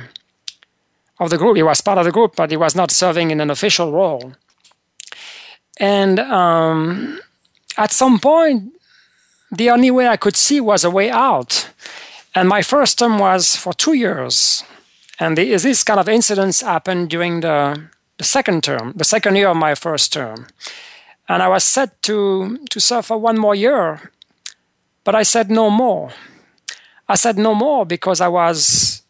of 1.19 1.29
the 1.29 1.37
group. 1.37 1.55
He 1.55 1.63
was 1.63 1.81
part 1.81 1.99
of 1.99 2.05
the 2.05 2.11
group, 2.11 2.35
but 2.35 2.49
he 2.49 2.57
was 2.57 2.75
not 2.75 2.89
serving 2.89 3.29
in 3.29 3.39
an 3.39 3.51
official 3.51 3.91
role. 3.91 4.33
And 5.77 6.19
um, 6.19 7.19
at 7.77 7.91
some 7.91 8.19
point, 8.19 8.73
the 9.51 9.69
only 9.69 9.91
way 9.91 10.07
I 10.07 10.17
could 10.17 10.35
see 10.35 10.61
was 10.61 10.83
a 10.83 10.89
way 10.89 11.09
out. 11.09 11.69
And 12.35 12.47
my 12.47 12.61
first 12.61 12.99
term 12.99 13.19
was 13.19 13.55
for 13.55 13.73
two 13.73 13.93
years. 13.93 14.63
And 15.19 15.37
the, 15.37 15.55
this 15.57 15.83
kind 15.83 15.99
of 15.99 16.07
incidents 16.07 16.61
happened 16.61 17.09
during 17.09 17.41
the, 17.41 17.81
the 18.17 18.23
second 18.23 18.63
term, 18.63 18.93
the 18.95 19.03
second 19.03 19.35
year 19.35 19.49
of 19.49 19.57
my 19.57 19.75
first 19.75 20.13
term 20.13 20.47
and 21.31 21.41
I 21.41 21.47
was 21.47 21.63
set 21.63 22.01
to, 22.03 22.57
to 22.69 22.79
serve 22.81 23.05
for 23.05 23.17
one 23.17 23.37
more 23.37 23.55
year. 23.55 24.11
But 25.05 25.15
I 25.15 25.23
said 25.23 25.49
no 25.49 25.69
more. 25.69 26.11
I 27.07 27.15
said 27.15 27.37
no 27.37 27.55
more 27.55 27.85
because 27.85 28.19
I 28.19 28.27
was 28.27 29.01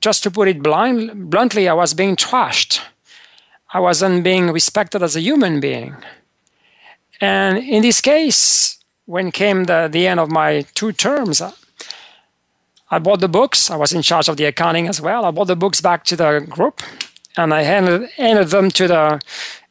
just 0.00 0.24
to 0.24 0.30
put 0.30 0.48
it 0.48 0.60
blind, 0.60 1.30
bluntly, 1.30 1.68
I 1.68 1.74
was 1.74 1.94
being 1.94 2.16
trashed. 2.16 2.80
I 3.70 3.80
wasn't 3.80 4.24
being 4.24 4.50
respected 4.50 5.02
as 5.02 5.16
a 5.16 5.20
human 5.20 5.60
being. 5.60 5.94
And 7.20 7.58
in 7.58 7.82
this 7.82 8.00
case, 8.00 8.78
when 9.06 9.30
came 9.30 9.64
the, 9.64 9.88
the 9.90 10.06
end 10.06 10.20
of 10.20 10.30
my 10.30 10.62
two 10.74 10.92
terms, 10.92 11.42
I 12.90 12.98
bought 12.98 13.20
the 13.20 13.28
books. 13.28 13.70
I 13.70 13.76
was 13.76 13.92
in 13.92 14.02
charge 14.02 14.28
of 14.28 14.36
the 14.36 14.44
accounting 14.44 14.88
as 14.88 15.00
well. 15.00 15.24
I 15.24 15.30
brought 15.30 15.48
the 15.48 15.56
books 15.56 15.80
back 15.80 16.04
to 16.04 16.16
the 16.16 16.46
group 16.48 16.82
and 17.36 17.52
I 17.52 17.62
handed, 17.62 18.10
handed 18.16 18.48
them 18.48 18.70
to 18.70 18.88
the, 18.88 19.20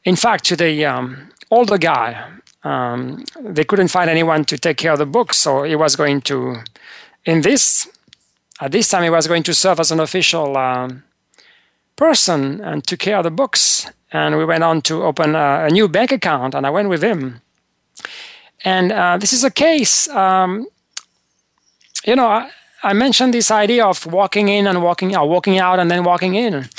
in 0.04 0.16
fact, 0.16 0.46
to 0.46 0.56
the 0.56 0.86
um, 0.86 1.30
older 1.50 1.78
guy. 1.78 2.24
Um, 2.64 3.24
they 3.40 3.64
couldn't 3.64 3.90
find 3.90 4.10
anyone 4.10 4.46
to 4.46 4.58
take 4.58 4.78
care 4.78 4.92
of 4.92 5.00
the 5.00 5.06
books, 5.06 5.38
so 5.38 5.64
he 5.64 5.76
was 5.76 5.96
going 5.96 6.22
to, 6.22 6.58
in 7.26 7.42
this, 7.42 7.88
at 8.60 8.72
this 8.72 8.90
time, 8.90 9.04
he 9.04 9.10
was 9.10 9.28
going 9.28 9.44
to 9.44 9.54
serve 9.54 9.80
as 9.80 9.92
an 9.92 10.00
official 10.00 10.58
um, 10.58 11.04
person 11.98 12.62
and 12.62 12.88
took 12.88 13.00
care 13.00 13.18
of 13.18 13.24
the 13.24 13.32
books. 13.32 13.92
And 14.14 14.38
we 14.38 14.46
went 14.46 14.64
on 14.64 14.82
to 14.84 15.04
open 15.04 15.36
a, 15.36 15.66
a 15.66 15.70
new 15.70 15.90
bank 15.90 16.14
account, 16.14 16.56
and 16.56 16.66
I 16.66 16.70
went 16.70 16.88
with 16.88 17.04
him. 17.04 17.42
And 18.64 18.92
uh, 18.92 19.18
this 19.18 19.34
is 19.34 19.44
a 19.44 19.52
case, 19.52 20.08
um, 20.10 20.68
you 22.06 22.16
know, 22.16 22.28
I, 22.28 22.50
I, 22.84 22.94
mentioned 22.94 23.34
this 23.34 23.52
idea 23.52 23.86
of 23.86 24.06
walking 24.06 24.48
in 24.48 24.66
and 24.66 24.82
walking 24.82 25.14
out, 25.14 25.28
walking 25.28 25.60
out 25.60 25.80
and 25.80 25.92
then 25.92 26.04
walking 26.04 26.36
in. 26.36 26.70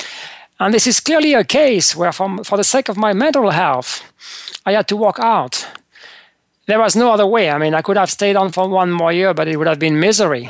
And 0.59 0.73
this 0.73 0.87
is 0.87 0.99
clearly 0.99 1.33
a 1.35 1.43
case 1.43 1.95
where, 1.95 2.11
from, 2.11 2.43
for 2.43 2.57
the 2.57 2.63
sake 2.63 2.89
of 2.89 2.97
my 2.97 3.13
mental 3.13 3.49
health, 3.51 4.03
I 4.65 4.73
had 4.73 4.87
to 4.89 4.97
walk 4.97 5.19
out. 5.19 5.67
There 6.65 6.79
was 6.79 6.95
no 6.95 7.11
other 7.11 7.25
way. 7.25 7.49
I 7.49 7.57
mean, 7.57 7.73
I 7.73 7.81
could 7.81 7.97
have 7.97 8.11
stayed 8.11 8.35
on 8.35 8.51
for 8.51 8.67
one 8.67 8.91
more 8.91 9.13
year, 9.13 9.33
but 9.33 9.47
it 9.47 9.57
would 9.57 9.67
have 9.67 9.79
been 9.79 9.99
misery. 9.99 10.49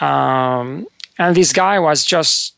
Um, 0.00 0.86
and 1.18 1.36
this 1.36 1.52
guy 1.52 1.78
was 1.78 2.04
just 2.04 2.54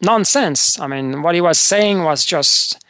nonsense. 0.00 0.78
I 0.78 0.86
mean, 0.86 1.22
what 1.22 1.34
he 1.34 1.40
was 1.40 1.58
saying 1.58 2.04
was 2.04 2.24
just 2.24 2.82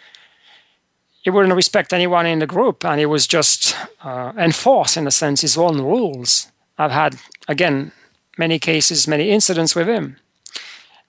he 1.22 1.30
wouldn't 1.30 1.54
respect 1.54 1.92
anyone 1.92 2.26
in 2.26 2.38
the 2.38 2.46
group, 2.46 2.84
and 2.84 3.00
he 3.00 3.06
was 3.06 3.26
just 3.26 3.74
uh, 4.04 4.32
enforce, 4.38 4.96
in 4.96 5.06
a 5.06 5.10
sense, 5.10 5.40
his 5.40 5.58
own 5.58 5.80
rules. 5.80 6.52
I've 6.78 6.92
had 6.92 7.16
again 7.48 7.90
many 8.38 8.58
cases, 8.58 9.08
many 9.08 9.30
incidents 9.30 9.74
with 9.74 9.88
him. 9.88 10.16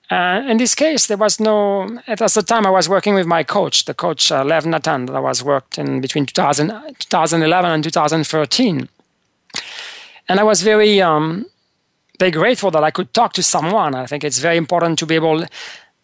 Uh, 0.09 0.41
in 0.47 0.57
this 0.57 0.73
case, 0.73 1.07
there 1.07 1.17
was 1.17 1.39
no. 1.39 1.99
At 2.07 2.19
the 2.19 2.41
time, 2.41 2.65
I 2.65 2.69
was 2.71 2.87
working 2.87 3.13
with 3.13 3.27
my 3.27 3.43
coach, 3.43 3.85
the 3.85 3.93
coach 3.93 4.31
uh, 4.31 4.43
Lev 4.43 4.65
Natan, 4.65 5.05
that 5.05 5.15
I 5.15 5.19
was 5.19 5.43
worked 5.43 5.77
in 5.77 6.01
between 6.01 6.25
2000, 6.25 6.69
2011 6.99 7.71
and 7.71 7.83
2013, 7.83 8.89
and 10.29 10.39
I 10.39 10.43
was 10.43 10.61
very, 10.61 11.01
um, 11.01 11.45
very 12.19 12.31
grateful 12.31 12.71
that 12.71 12.83
I 12.83 12.91
could 12.91 13.13
talk 13.13 13.33
to 13.33 13.43
someone. 13.43 13.95
I 13.95 14.05
think 14.05 14.23
it's 14.23 14.39
very 14.39 14.57
important 14.57 14.97
to 14.99 15.05
be 15.05 15.15
able 15.15 15.43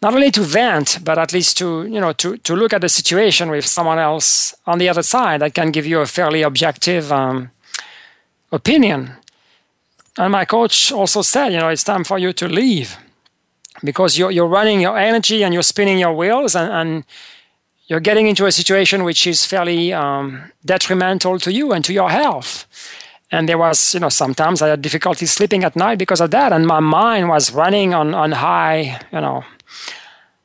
not 0.03 0.13
only 0.13 0.31
to 0.31 0.41
vent, 0.41 0.99
but 1.03 1.17
at 1.17 1.31
least 1.31 1.57
to 1.57 1.85
you 1.85 1.99
know 1.99 2.13
to 2.13 2.37
to 2.37 2.55
look 2.55 2.73
at 2.73 2.81
the 2.81 2.89
situation 2.89 3.49
with 3.49 3.65
someone 3.65 3.97
else 3.97 4.53
on 4.65 4.77
the 4.77 4.89
other 4.89 5.03
side 5.03 5.39
that 5.39 5.53
can 5.53 5.71
give 5.71 5.87
you 5.87 6.01
a 6.01 6.05
fairly 6.05 6.43
objective 6.43 7.11
um, 7.11 7.49
opinion. 8.51 9.11
And 10.17 10.31
my 10.31 10.45
coach 10.45 10.91
also 10.91 11.23
said, 11.23 11.53
you 11.53 11.59
know, 11.59 11.69
it's 11.69 11.83
time 11.83 12.03
for 12.03 12.19
you 12.19 12.33
to 12.33 12.47
leave 12.47 12.97
because 13.83 14.19
you're 14.19 14.31
you're 14.31 14.47
running 14.59 14.81
your 14.81 14.97
energy 14.97 15.43
and 15.43 15.53
you're 15.53 15.63
spinning 15.63 15.99
your 15.99 16.13
wheels 16.13 16.55
and, 16.55 16.71
and 16.71 17.03
you're 17.87 18.01
getting 18.01 18.27
into 18.27 18.45
a 18.45 18.51
situation 18.51 19.03
which 19.03 19.25
is 19.25 19.45
fairly 19.45 19.93
um, 19.93 20.51
detrimental 20.65 21.39
to 21.39 21.51
you 21.51 21.73
and 21.73 21.85
to 21.85 21.93
your 21.93 22.09
health. 22.09 22.67
And 23.34 23.49
there 23.49 23.57
was, 23.57 23.95
you 23.95 23.99
know, 23.99 24.09
sometimes 24.09 24.61
I 24.61 24.67
had 24.67 24.84
difficulty 24.84 25.25
sleeping 25.25 25.63
at 25.63 25.75
night 25.75 25.97
because 25.97 26.21
of 26.21 26.29
that, 26.29 26.53
and 26.53 26.67
my 26.67 26.79
mind 26.79 27.29
was 27.29 27.51
running 27.51 27.91
on 27.91 28.13
on 28.13 28.31
high, 28.31 28.99
you 29.11 29.21
know, 29.21 29.43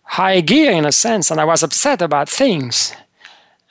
high 0.05 0.41
gear 0.41 0.73
in 0.73 0.87
a 0.87 0.93
sense, 0.93 1.31
and 1.31 1.39
I 1.39 1.45
was 1.45 1.63
upset 1.63 2.01
about 2.01 2.31
things. 2.31 2.95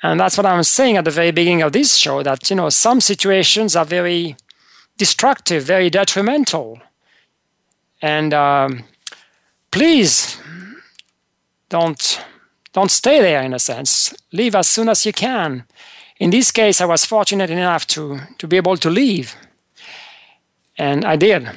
And 0.04 0.20
that's 0.20 0.38
what 0.38 0.46
I'm 0.46 0.62
saying 0.62 0.98
at 0.98 1.06
the 1.06 1.12
very 1.12 1.32
beginning 1.32 1.64
of 1.64 1.72
this 1.72 1.96
show 1.96 2.22
that, 2.22 2.48
you 2.52 2.56
know, 2.56 2.70
some 2.70 3.02
situations 3.02 3.76
are 3.76 3.86
very 3.86 4.36
destructive, 4.98 5.64
very 5.64 5.90
detrimental. 5.90 6.80
And 8.04 8.36
um, 8.36 8.84
please 9.72 10.38
don't 11.70 12.24
don't 12.74 12.92
stay 12.92 13.20
there 13.20 13.42
in 13.42 13.54
a 13.54 13.60
sense. 13.60 14.14
Leave 14.32 14.54
as 14.54 14.68
soon 14.68 14.90
as 14.90 15.08
you 15.08 15.14
can. 15.14 15.66
In 16.20 16.30
this 16.32 16.52
case, 16.52 16.82
I 16.82 16.86
was 16.86 17.06
fortunate 17.06 17.50
enough 17.50 17.86
to 17.88 18.20
to 18.38 18.48
be 18.48 18.58
able 18.58 18.78
to 18.78 18.90
leave, 18.90 19.36
and 20.78 21.06
I 21.06 21.18
did. 21.18 21.50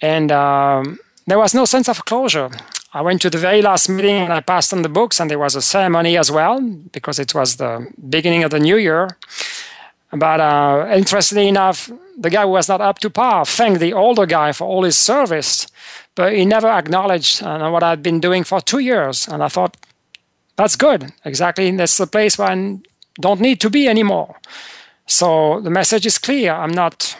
And 0.00 0.30
um, 0.30 0.98
there 1.26 1.38
was 1.38 1.54
no 1.54 1.64
sense 1.64 1.88
of 1.90 2.04
closure. 2.04 2.50
I 2.94 3.02
went 3.02 3.20
to 3.22 3.30
the 3.30 3.38
very 3.38 3.60
last 3.62 3.88
meeting 3.88 4.16
and 4.16 4.32
I 4.32 4.40
passed 4.40 4.72
on 4.72 4.82
the 4.82 4.88
books, 4.88 5.20
and 5.20 5.30
there 5.30 5.38
was 5.38 5.56
a 5.56 5.62
ceremony 5.62 6.16
as 6.16 6.30
well 6.30 6.60
because 6.92 7.18
it 7.18 7.34
was 7.34 7.56
the 7.56 7.86
beginning 8.08 8.44
of 8.44 8.50
the 8.50 8.58
new 8.58 8.76
year. 8.76 9.08
But 10.10 10.40
uh, 10.40 10.94
interestingly 10.96 11.48
enough, 11.48 11.90
the 12.16 12.30
guy 12.30 12.42
who 12.42 12.48
was 12.48 12.68
not 12.68 12.80
up 12.80 12.98
to 13.00 13.10
par 13.10 13.44
thanked 13.44 13.80
the 13.80 13.92
older 13.92 14.26
guy 14.26 14.52
for 14.52 14.66
all 14.66 14.84
his 14.84 14.96
service, 14.96 15.66
but 16.14 16.32
he 16.32 16.44
never 16.44 16.68
acknowledged 16.68 17.42
uh, 17.42 17.68
what 17.70 17.82
I'd 17.82 18.02
been 18.02 18.20
doing 18.20 18.44
for 18.44 18.60
two 18.60 18.78
years. 18.78 19.28
And 19.28 19.42
I 19.42 19.48
thought, 19.48 19.76
that's 20.56 20.76
good. 20.76 21.12
Exactly. 21.24 21.70
That's 21.76 21.98
the 21.98 22.06
place 22.06 22.38
where 22.38 22.48
don't 23.20 23.40
need 23.40 23.60
to 23.60 23.70
be 23.70 23.88
anymore. 23.88 24.36
So 25.06 25.60
the 25.60 25.70
message 25.70 26.06
is 26.06 26.18
clear. 26.18 26.52
I'm 26.52 26.72
not 26.72 27.16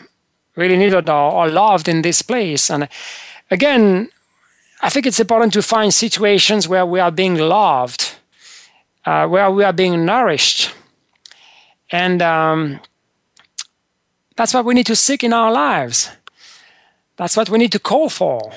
really 0.56 0.76
needed 0.76 1.08
or, 1.08 1.48
loved 1.48 1.88
in 1.88 2.02
this 2.02 2.22
place. 2.22 2.70
And 2.70 2.88
again, 3.50 4.08
I 4.82 4.90
think 4.90 5.06
it's 5.06 5.20
important 5.20 5.52
to 5.54 5.62
find 5.62 5.92
situations 5.92 6.68
where 6.68 6.84
we 6.84 7.00
are 7.00 7.10
being 7.10 7.36
loved, 7.36 8.16
uh, 9.06 9.26
where 9.26 9.50
we 9.50 9.64
are 9.64 9.72
being 9.72 10.04
nourished. 10.04 10.72
And 11.90 12.20
um, 12.20 12.80
that's 14.36 14.52
what 14.52 14.64
we 14.64 14.74
need 14.74 14.86
to 14.86 14.96
seek 14.96 15.24
in 15.24 15.32
our 15.32 15.50
lives. 15.50 16.10
That's 17.16 17.36
what 17.36 17.50
we 17.50 17.58
need 17.58 17.72
to 17.72 17.80
call 17.80 18.08
for. 18.08 18.52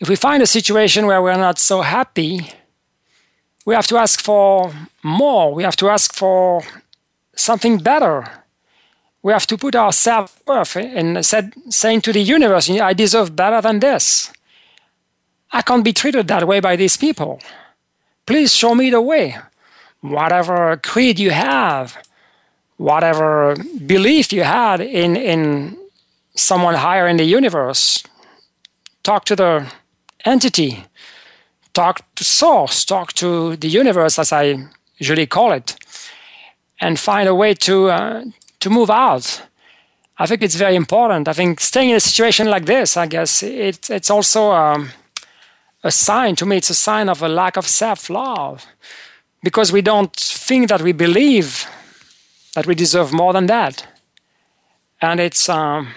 If 0.00 0.08
we 0.08 0.16
find 0.16 0.42
a 0.42 0.46
situation 0.46 1.06
where 1.06 1.22
we're 1.22 1.36
not 1.36 1.58
so 1.58 1.80
happy, 1.80 2.52
we 3.64 3.74
have 3.74 3.86
to 3.88 3.96
ask 3.96 4.20
for 4.20 4.72
more. 5.02 5.54
We 5.54 5.62
have 5.62 5.76
to 5.76 5.88
ask 5.88 6.14
for 6.14 6.62
something 7.34 7.78
better. 7.78 8.26
We 9.22 9.32
have 9.32 9.46
to 9.46 9.56
put 9.56 9.74
our 9.74 9.92
self 9.92 10.40
worth 10.46 10.76
and 10.76 11.24
said, 11.24 11.54
saying 11.70 12.02
to 12.02 12.12
the 12.12 12.20
universe, 12.20 12.68
I 12.70 12.92
deserve 12.92 13.34
better 13.34 13.60
than 13.60 13.80
this. 13.80 14.32
I 15.50 15.62
can't 15.62 15.84
be 15.84 15.92
treated 15.92 16.28
that 16.28 16.46
way 16.46 16.60
by 16.60 16.76
these 16.76 16.96
people. 16.96 17.40
Please 18.26 18.54
show 18.54 18.74
me 18.74 18.90
the 18.90 19.00
way. 19.00 19.36
Whatever 20.00 20.76
creed 20.76 21.18
you 21.18 21.30
have, 21.30 21.96
whatever 22.76 23.56
belief 23.86 24.32
you 24.32 24.42
had 24.42 24.80
in, 24.80 25.16
in 25.16 25.76
someone 26.34 26.74
higher 26.74 27.06
in 27.06 27.16
the 27.16 27.24
universe, 27.24 28.02
talk 29.02 29.24
to 29.26 29.36
the 29.36 29.72
entity, 30.24 30.84
talk 31.74 32.00
to 32.14 32.24
source, 32.24 32.84
talk 32.84 33.12
to 33.14 33.56
the 33.56 33.68
universe, 33.68 34.18
as 34.18 34.32
I 34.32 34.66
usually 34.96 35.26
call 35.26 35.52
it, 35.52 35.76
and 36.80 36.98
find 36.98 37.28
a 37.28 37.34
way 37.34 37.54
to, 37.54 37.90
uh, 37.90 38.24
to 38.60 38.70
move 38.70 38.90
out. 38.90 39.42
I 40.16 40.26
think 40.26 40.42
it's 40.42 40.54
very 40.54 40.76
important. 40.76 41.28
I 41.28 41.32
think 41.32 41.60
staying 41.60 41.90
in 41.90 41.96
a 41.96 42.00
situation 42.00 42.48
like 42.48 42.64
this, 42.64 42.96
I 42.96 43.06
guess, 43.06 43.42
it, 43.42 43.90
it's 43.90 44.10
also. 44.10 44.52
Um, 44.52 44.90
a 45.84 45.90
sign 45.90 46.34
to 46.34 46.46
me 46.46 46.56
it's 46.56 46.70
a 46.70 46.74
sign 46.74 47.08
of 47.08 47.22
a 47.22 47.28
lack 47.28 47.56
of 47.56 47.66
self-love 47.66 48.66
because 49.42 49.70
we 49.70 49.82
don't 49.82 50.16
think 50.16 50.68
that 50.68 50.80
we 50.80 50.92
believe 50.92 51.66
that 52.54 52.66
we 52.66 52.74
deserve 52.74 53.12
more 53.12 53.34
than 53.34 53.46
that 53.46 53.86
and 55.00 55.20
it's 55.20 55.48
um, 55.48 55.88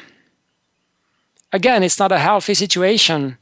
again 1.54 1.82
it's 1.84 1.98
not 1.98 2.12
a 2.12 2.20
healthy 2.20 2.54
situation 2.54 3.38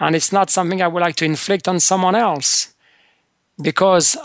and 0.00 0.16
it's 0.16 0.32
not 0.32 0.50
something 0.50 0.82
i 0.82 0.88
would 0.88 1.02
like 1.02 1.16
to 1.16 1.24
inflict 1.24 1.68
on 1.68 1.78
someone 1.78 2.14
else 2.14 2.74
because 3.62 4.16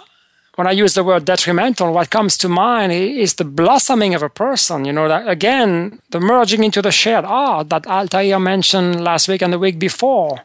when 0.55 0.67
i 0.67 0.71
use 0.71 0.93
the 0.93 1.03
word 1.03 1.26
detrimental 1.26 1.93
what 1.93 2.09
comes 2.09 2.38
to 2.38 2.49
mind 2.49 2.91
is 2.91 3.36
the 3.36 3.43
blossoming 3.43 4.15
of 4.15 4.23
a 4.23 4.30
person 4.30 4.86
you 4.86 4.93
know 4.93 5.07
that 5.07 5.28
again 5.28 5.99
the 6.09 6.19
merging 6.19 6.63
into 6.63 6.82
the 6.82 6.91
shared 6.91 7.26
art 7.26 7.69
that 7.69 7.86
altair 7.88 8.39
mentioned 8.39 9.03
last 9.03 9.28
week 9.28 9.41
and 9.41 9.53
the 9.53 9.59
week 9.59 9.78
before 9.78 10.41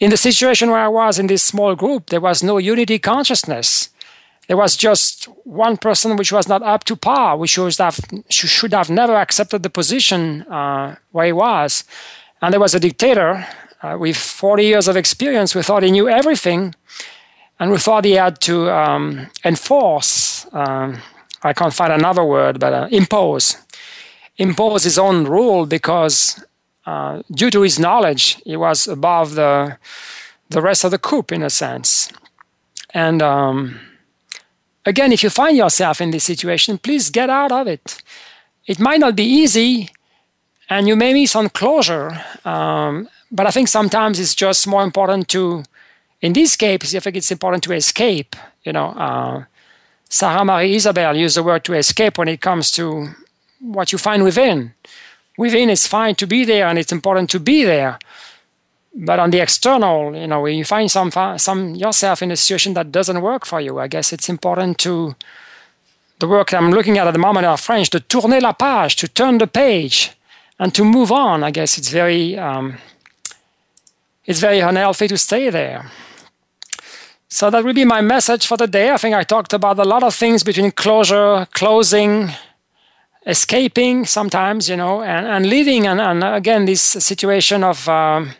in 0.00 0.10
the 0.10 0.16
situation 0.16 0.70
where 0.70 0.80
I 0.80 0.88
was 0.88 1.18
in 1.18 1.28
this 1.28 1.42
small 1.42 1.74
group, 1.74 2.10
there 2.10 2.20
was 2.20 2.42
no 2.42 2.58
unity 2.58 2.98
consciousness. 2.98 3.90
There 4.48 4.56
was 4.56 4.76
just 4.76 5.24
one 5.44 5.76
person 5.76 6.16
which 6.16 6.32
was 6.32 6.48
not 6.48 6.62
up 6.62 6.84
to 6.84 6.96
par, 6.96 7.36
which 7.36 7.50
should 7.52 7.78
have, 7.78 7.98
should 8.28 8.72
have 8.72 8.90
never 8.90 9.14
accepted 9.14 9.62
the 9.62 9.70
position 9.70 10.42
uh, 10.42 10.96
where 11.12 11.26
he 11.26 11.32
was. 11.32 11.84
And 12.42 12.52
there 12.52 12.60
was 12.60 12.74
a 12.74 12.80
dictator 12.80 13.46
uh, 13.84 13.98
with 13.98 14.16
40 14.16 14.64
years 14.64 14.88
of 14.88 14.96
experience 14.96 15.54
we 15.54 15.62
thought 15.62 15.82
he 15.82 15.90
knew 15.90 16.08
everything 16.08 16.74
and 17.60 17.70
we 17.70 17.78
thought 17.78 18.04
he 18.04 18.12
had 18.12 18.40
to 18.40 18.70
um, 18.70 19.28
enforce, 19.44 20.46
um, 20.52 21.00
I 21.42 21.52
can't 21.52 21.72
find 21.72 21.92
another 21.92 22.24
word, 22.24 22.58
but 22.58 22.72
uh, 22.72 22.88
impose, 22.90 23.56
impose 24.38 24.84
his 24.84 24.98
own 24.98 25.24
rule 25.24 25.66
because 25.66 26.44
uh, 26.86 27.22
due 27.30 27.50
to 27.50 27.60
his 27.60 27.78
knowledge, 27.78 28.42
he 28.44 28.56
was 28.56 28.88
above 28.88 29.34
the 29.34 29.78
the 30.50 30.60
rest 30.60 30.84
of 30.84 30.90
the 30.90 30.98
coop 30.98 31.32
in 31.32 31.42
a 31.42 31.50
sense. 31.50 32.12
And 32.92 33.22
um, 33.22 33.80
again, 34.84 35.10
if 35.10 35.22
you 35.22 35.30
find 35.30 35.56
yourself 35.56 36.00
in 36.00 36.10
this 36.10 36.24
situation, 36.24 36.78
please 36.78 37.10
get 37.10 37.30
out 37.30 37.50
of 37.50 37.66
it. 37.66 38.02
It 38.66 38.78
might 38.78 39.00
not 39.00 39.16
be 39.16 39.24
easy, 39.24 39.90
and 40.68 40.88
you 40.88 40.96
may 40.96 41.12
miss 41.12 41.32
some 41.32 41.48
closure. 41.48 42.20
Um, 42.44 43.08
but 43.30 43.46
I 43.46 43.50
think 43.50 43.68
sometimes 43.68 44.18
it's 44.18 44.34
just 44.34 44.66
more 44.66 44.82
important 44.82 45.28
to, 45.28 45.64
in 46.20 46.32
this 46.32 46.56
case, 46.56 46.94
I 46.94 47.00
think 47.00 47.16
it's 47.16 47.32
important 47.32 47.64
to 47.64 47.72
escape. 47.72 48.36
You 48.64 48.72
know, 48.72 48.90
uh, 48.90 49.44
Sarah 50.08 50.44
Marie 50.44 50.74
Isabel 50.74 51.16
used 51.16 51.36
the 51.36 51.42
word 51.42 51.64
to 51.64 51.74
escape 51.74 52.18
when 52.18 52.28
it 52.28 52.40
comes 52.40 52.70
to 52.72 53.08
what 53.60 53.92
you 53.92 53.98
find 53.98 54.22
within. 54.22 54.72
Within, 55.36 55.70
it's 55.70 55.86
fine 55.86 56.14
to 56.14 56.26
be 56.26 56.44
there, 56.44 56.68
and 56.68 56.78
it's 56.78 56.92
important 56.92 57.28
to 57.30 57.40
be 57.40 57.64
there. 57.64 57.98
But 58.94 59.18
on 59.18 59.30
the 59.30 59.40
external, 59.40 60.14
you 60.14 60.28
know, 60.28 60.42
when 60.42 60.56
you 60.56 60.64
find 60.64 60.88
some 60.88 61.10
some 61.38 61.74
yourself 61.74 62.22
in 62.22 62.30
a 62.30 62.36
situation 62.36 62.74
that 62.74 62.92
doesn't 62.92 63.20
work 63.20 63.44
for 63.44 63.60
you, 63.60 63.80
I 63.80 63.88
guess 63.88 64.12
it's 64.12 64.28
important 64.28 64.78
to 64.78 65.16
the 66.20 66.28
work 66.28 66.54
I'm 66.54 66.70
looking 66.70 66.98
at 66.98 67.08
at 67.08 67.12
the 67.12 67.18
moment 67.18 67.46
in 67.46 67.56
French, 67.56 67.90
to 67.90 68.00
tourner 68.00 68.40
la 68.40 68.52
page, 68.52 68.94
to 68.96 69.08
turn 69.08 69.38
the 69.38 69.48
page, 69.48 70.12
and 70.58 70.74
to 70.74 70.84
move 70.84 71.12
on. 71.12 71.42
I 71.42 71.50
guess 71.50 71.78
it's 71.78 71.90
very 71.90 72.38
um, 72.38 72.78
it's 74.24 74.40
very 74.40 74.60
unhealthy 74.60 75.08
to 75.08 75.18
stay 75.18 75.50
there. 75.50 75.90
So 77.28 77.50
that 77.50 77.64
will 77.64 77.74
be 77.74 77.84
my 77.84 78.00
message 78.00 78.46
for 78.46 78.56
the 78.56 78.66
day. 78.66 78.90
I 78.92 78.96
think 78.96 79.14
I 79.14 79.24
talked 79.24 79.52
about 79.52 79.78
a 79.78 79.84
lot 79.84 80.02
of 80.02 80.14
things 80.14 80.44
between 80.44 80.70
closure, 80.70 81.46
closing, 81.52 82.30
escaping 83.26 84.06
sometimes, 84.06 84.68
you 84.68 84.76
know, 84.76 85.02
and, 85.02 85.26
and 85.26 85.46
living. 85.46 85.86
And, 85.86 86.00
and 86.00 86.22
again, 86.22 86.64
this 86.64 86.80
situation 86.80 87.64
of 87.64 87.88
um, 87.88 88.30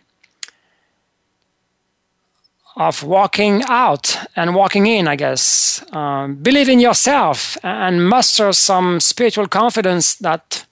of 2.77 3.03
walking 3.03 3.63
out 3.69 4.17
and 4.37 4.55
walking 4.55 4.87
in, 4.87 5.07
I 5.07 5.17
guess. 5.17 5.85
Um, 5.93 6.35
believe 6.37 6.69
in 6.69 6.81
yourself 6.81 7.57
and 7.63 8.09
muster 8.09 8.53
some 8.53 9.01
spiritual 9.01 9.47
confidence 9.47 10.17
that 10.17 10.67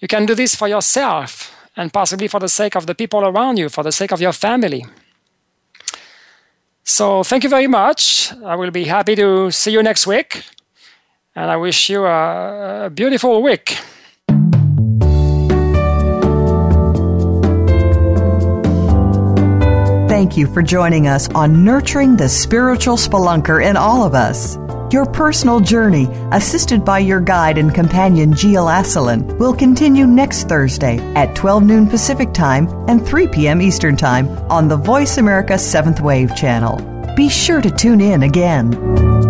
you 0.00 0.08
can 0.08 0.26
do 0.26 0.34
this 0.34 0.54
for 0.54 0.68
yourself 0.68 1.54
and 1.76 1.92
possibly 1.92 2.28
for 2.28 2.40
the 2.40 2.48
sake 2.48 2.74
of 2.74 2.86
the 2.86 2.94
people 2.94 3.20
around 3.20 3.58
you, 3.58 3.68
for 3.68 3.84
the 3.84 3.92
sake 3.92 4.12
of 4.12 4.20
your 4.20 4.32
family. 4.32 4.84
So, 6.82 7.22
thank 7.22 7.44
you 7.44 7.50
very 7.50 7.68
much. 7.68 8.32
I 8.44 8.56
will 8.56 8.70
be 8.70 8.84
happy 8.84 9.14
to 9.16 9.50
see 9.50 9.72
you 9.72 9.82
next 9.82 10.06
week. 10.06 10.42
And 11.36 11.50
I 11.50 11.56
wish 11.56 11.88
you 11.88 12.04
a, 12.04 12.86
a 12.86 12.90
beautiful 12.90 13.42
week. 13.42 13.78
Thank 20.08 20.36
you 20.36 20.52
for 20.52 20.62
joining 20.62 21.06
us 21.06 21.28
on 21.34 21.64
Nurturing 21.64 22.16
the 22.16 22.28
Spiritual 22.28 22.96
Spelunker 22.96 23.64
in 23.64 23.76
All 23.76 24.04
of 24.04 24.14
Us. 24.14 24.58
Your 24.90 25.06
personal 25.06 25.60
journey, 25.60 26.08
assisted 26.32 26.84
by 26.84 26.98
your 26.98 27.20
guide 27.20 27.58
and 27.58 27.72
companion 27.72 28.34
Gilles 28.34 28.68
Asselin, 28.68 29.38
will 29.38 29.54
continue 29.54 30.04
next 30.04 30.48
Thursday 30.48 30.98
at 31.14 31.36
12 31.36 31.62
noon 31.62 31.86
Pacific 31.86 32.34
Time 32.34 32.66
and 32.88 33.06
3 33.06 33.28
p.m. 33.28 33.62
Eastern 33.62 33.96
Time 33.96 34.28
on 34.50 34.66
the 34.66 34.76
Voice 34.76 35.16
America 35.18 35.52
7th 35.52 36.00
Wave 36.00 36.34
channel. 36.34 36.78
Be 37.14 37.28
sure 37.28 37.60
to 37.60 37.70
tune 37.70 38.00
in 38.00 38.24
again. 38.24 39.29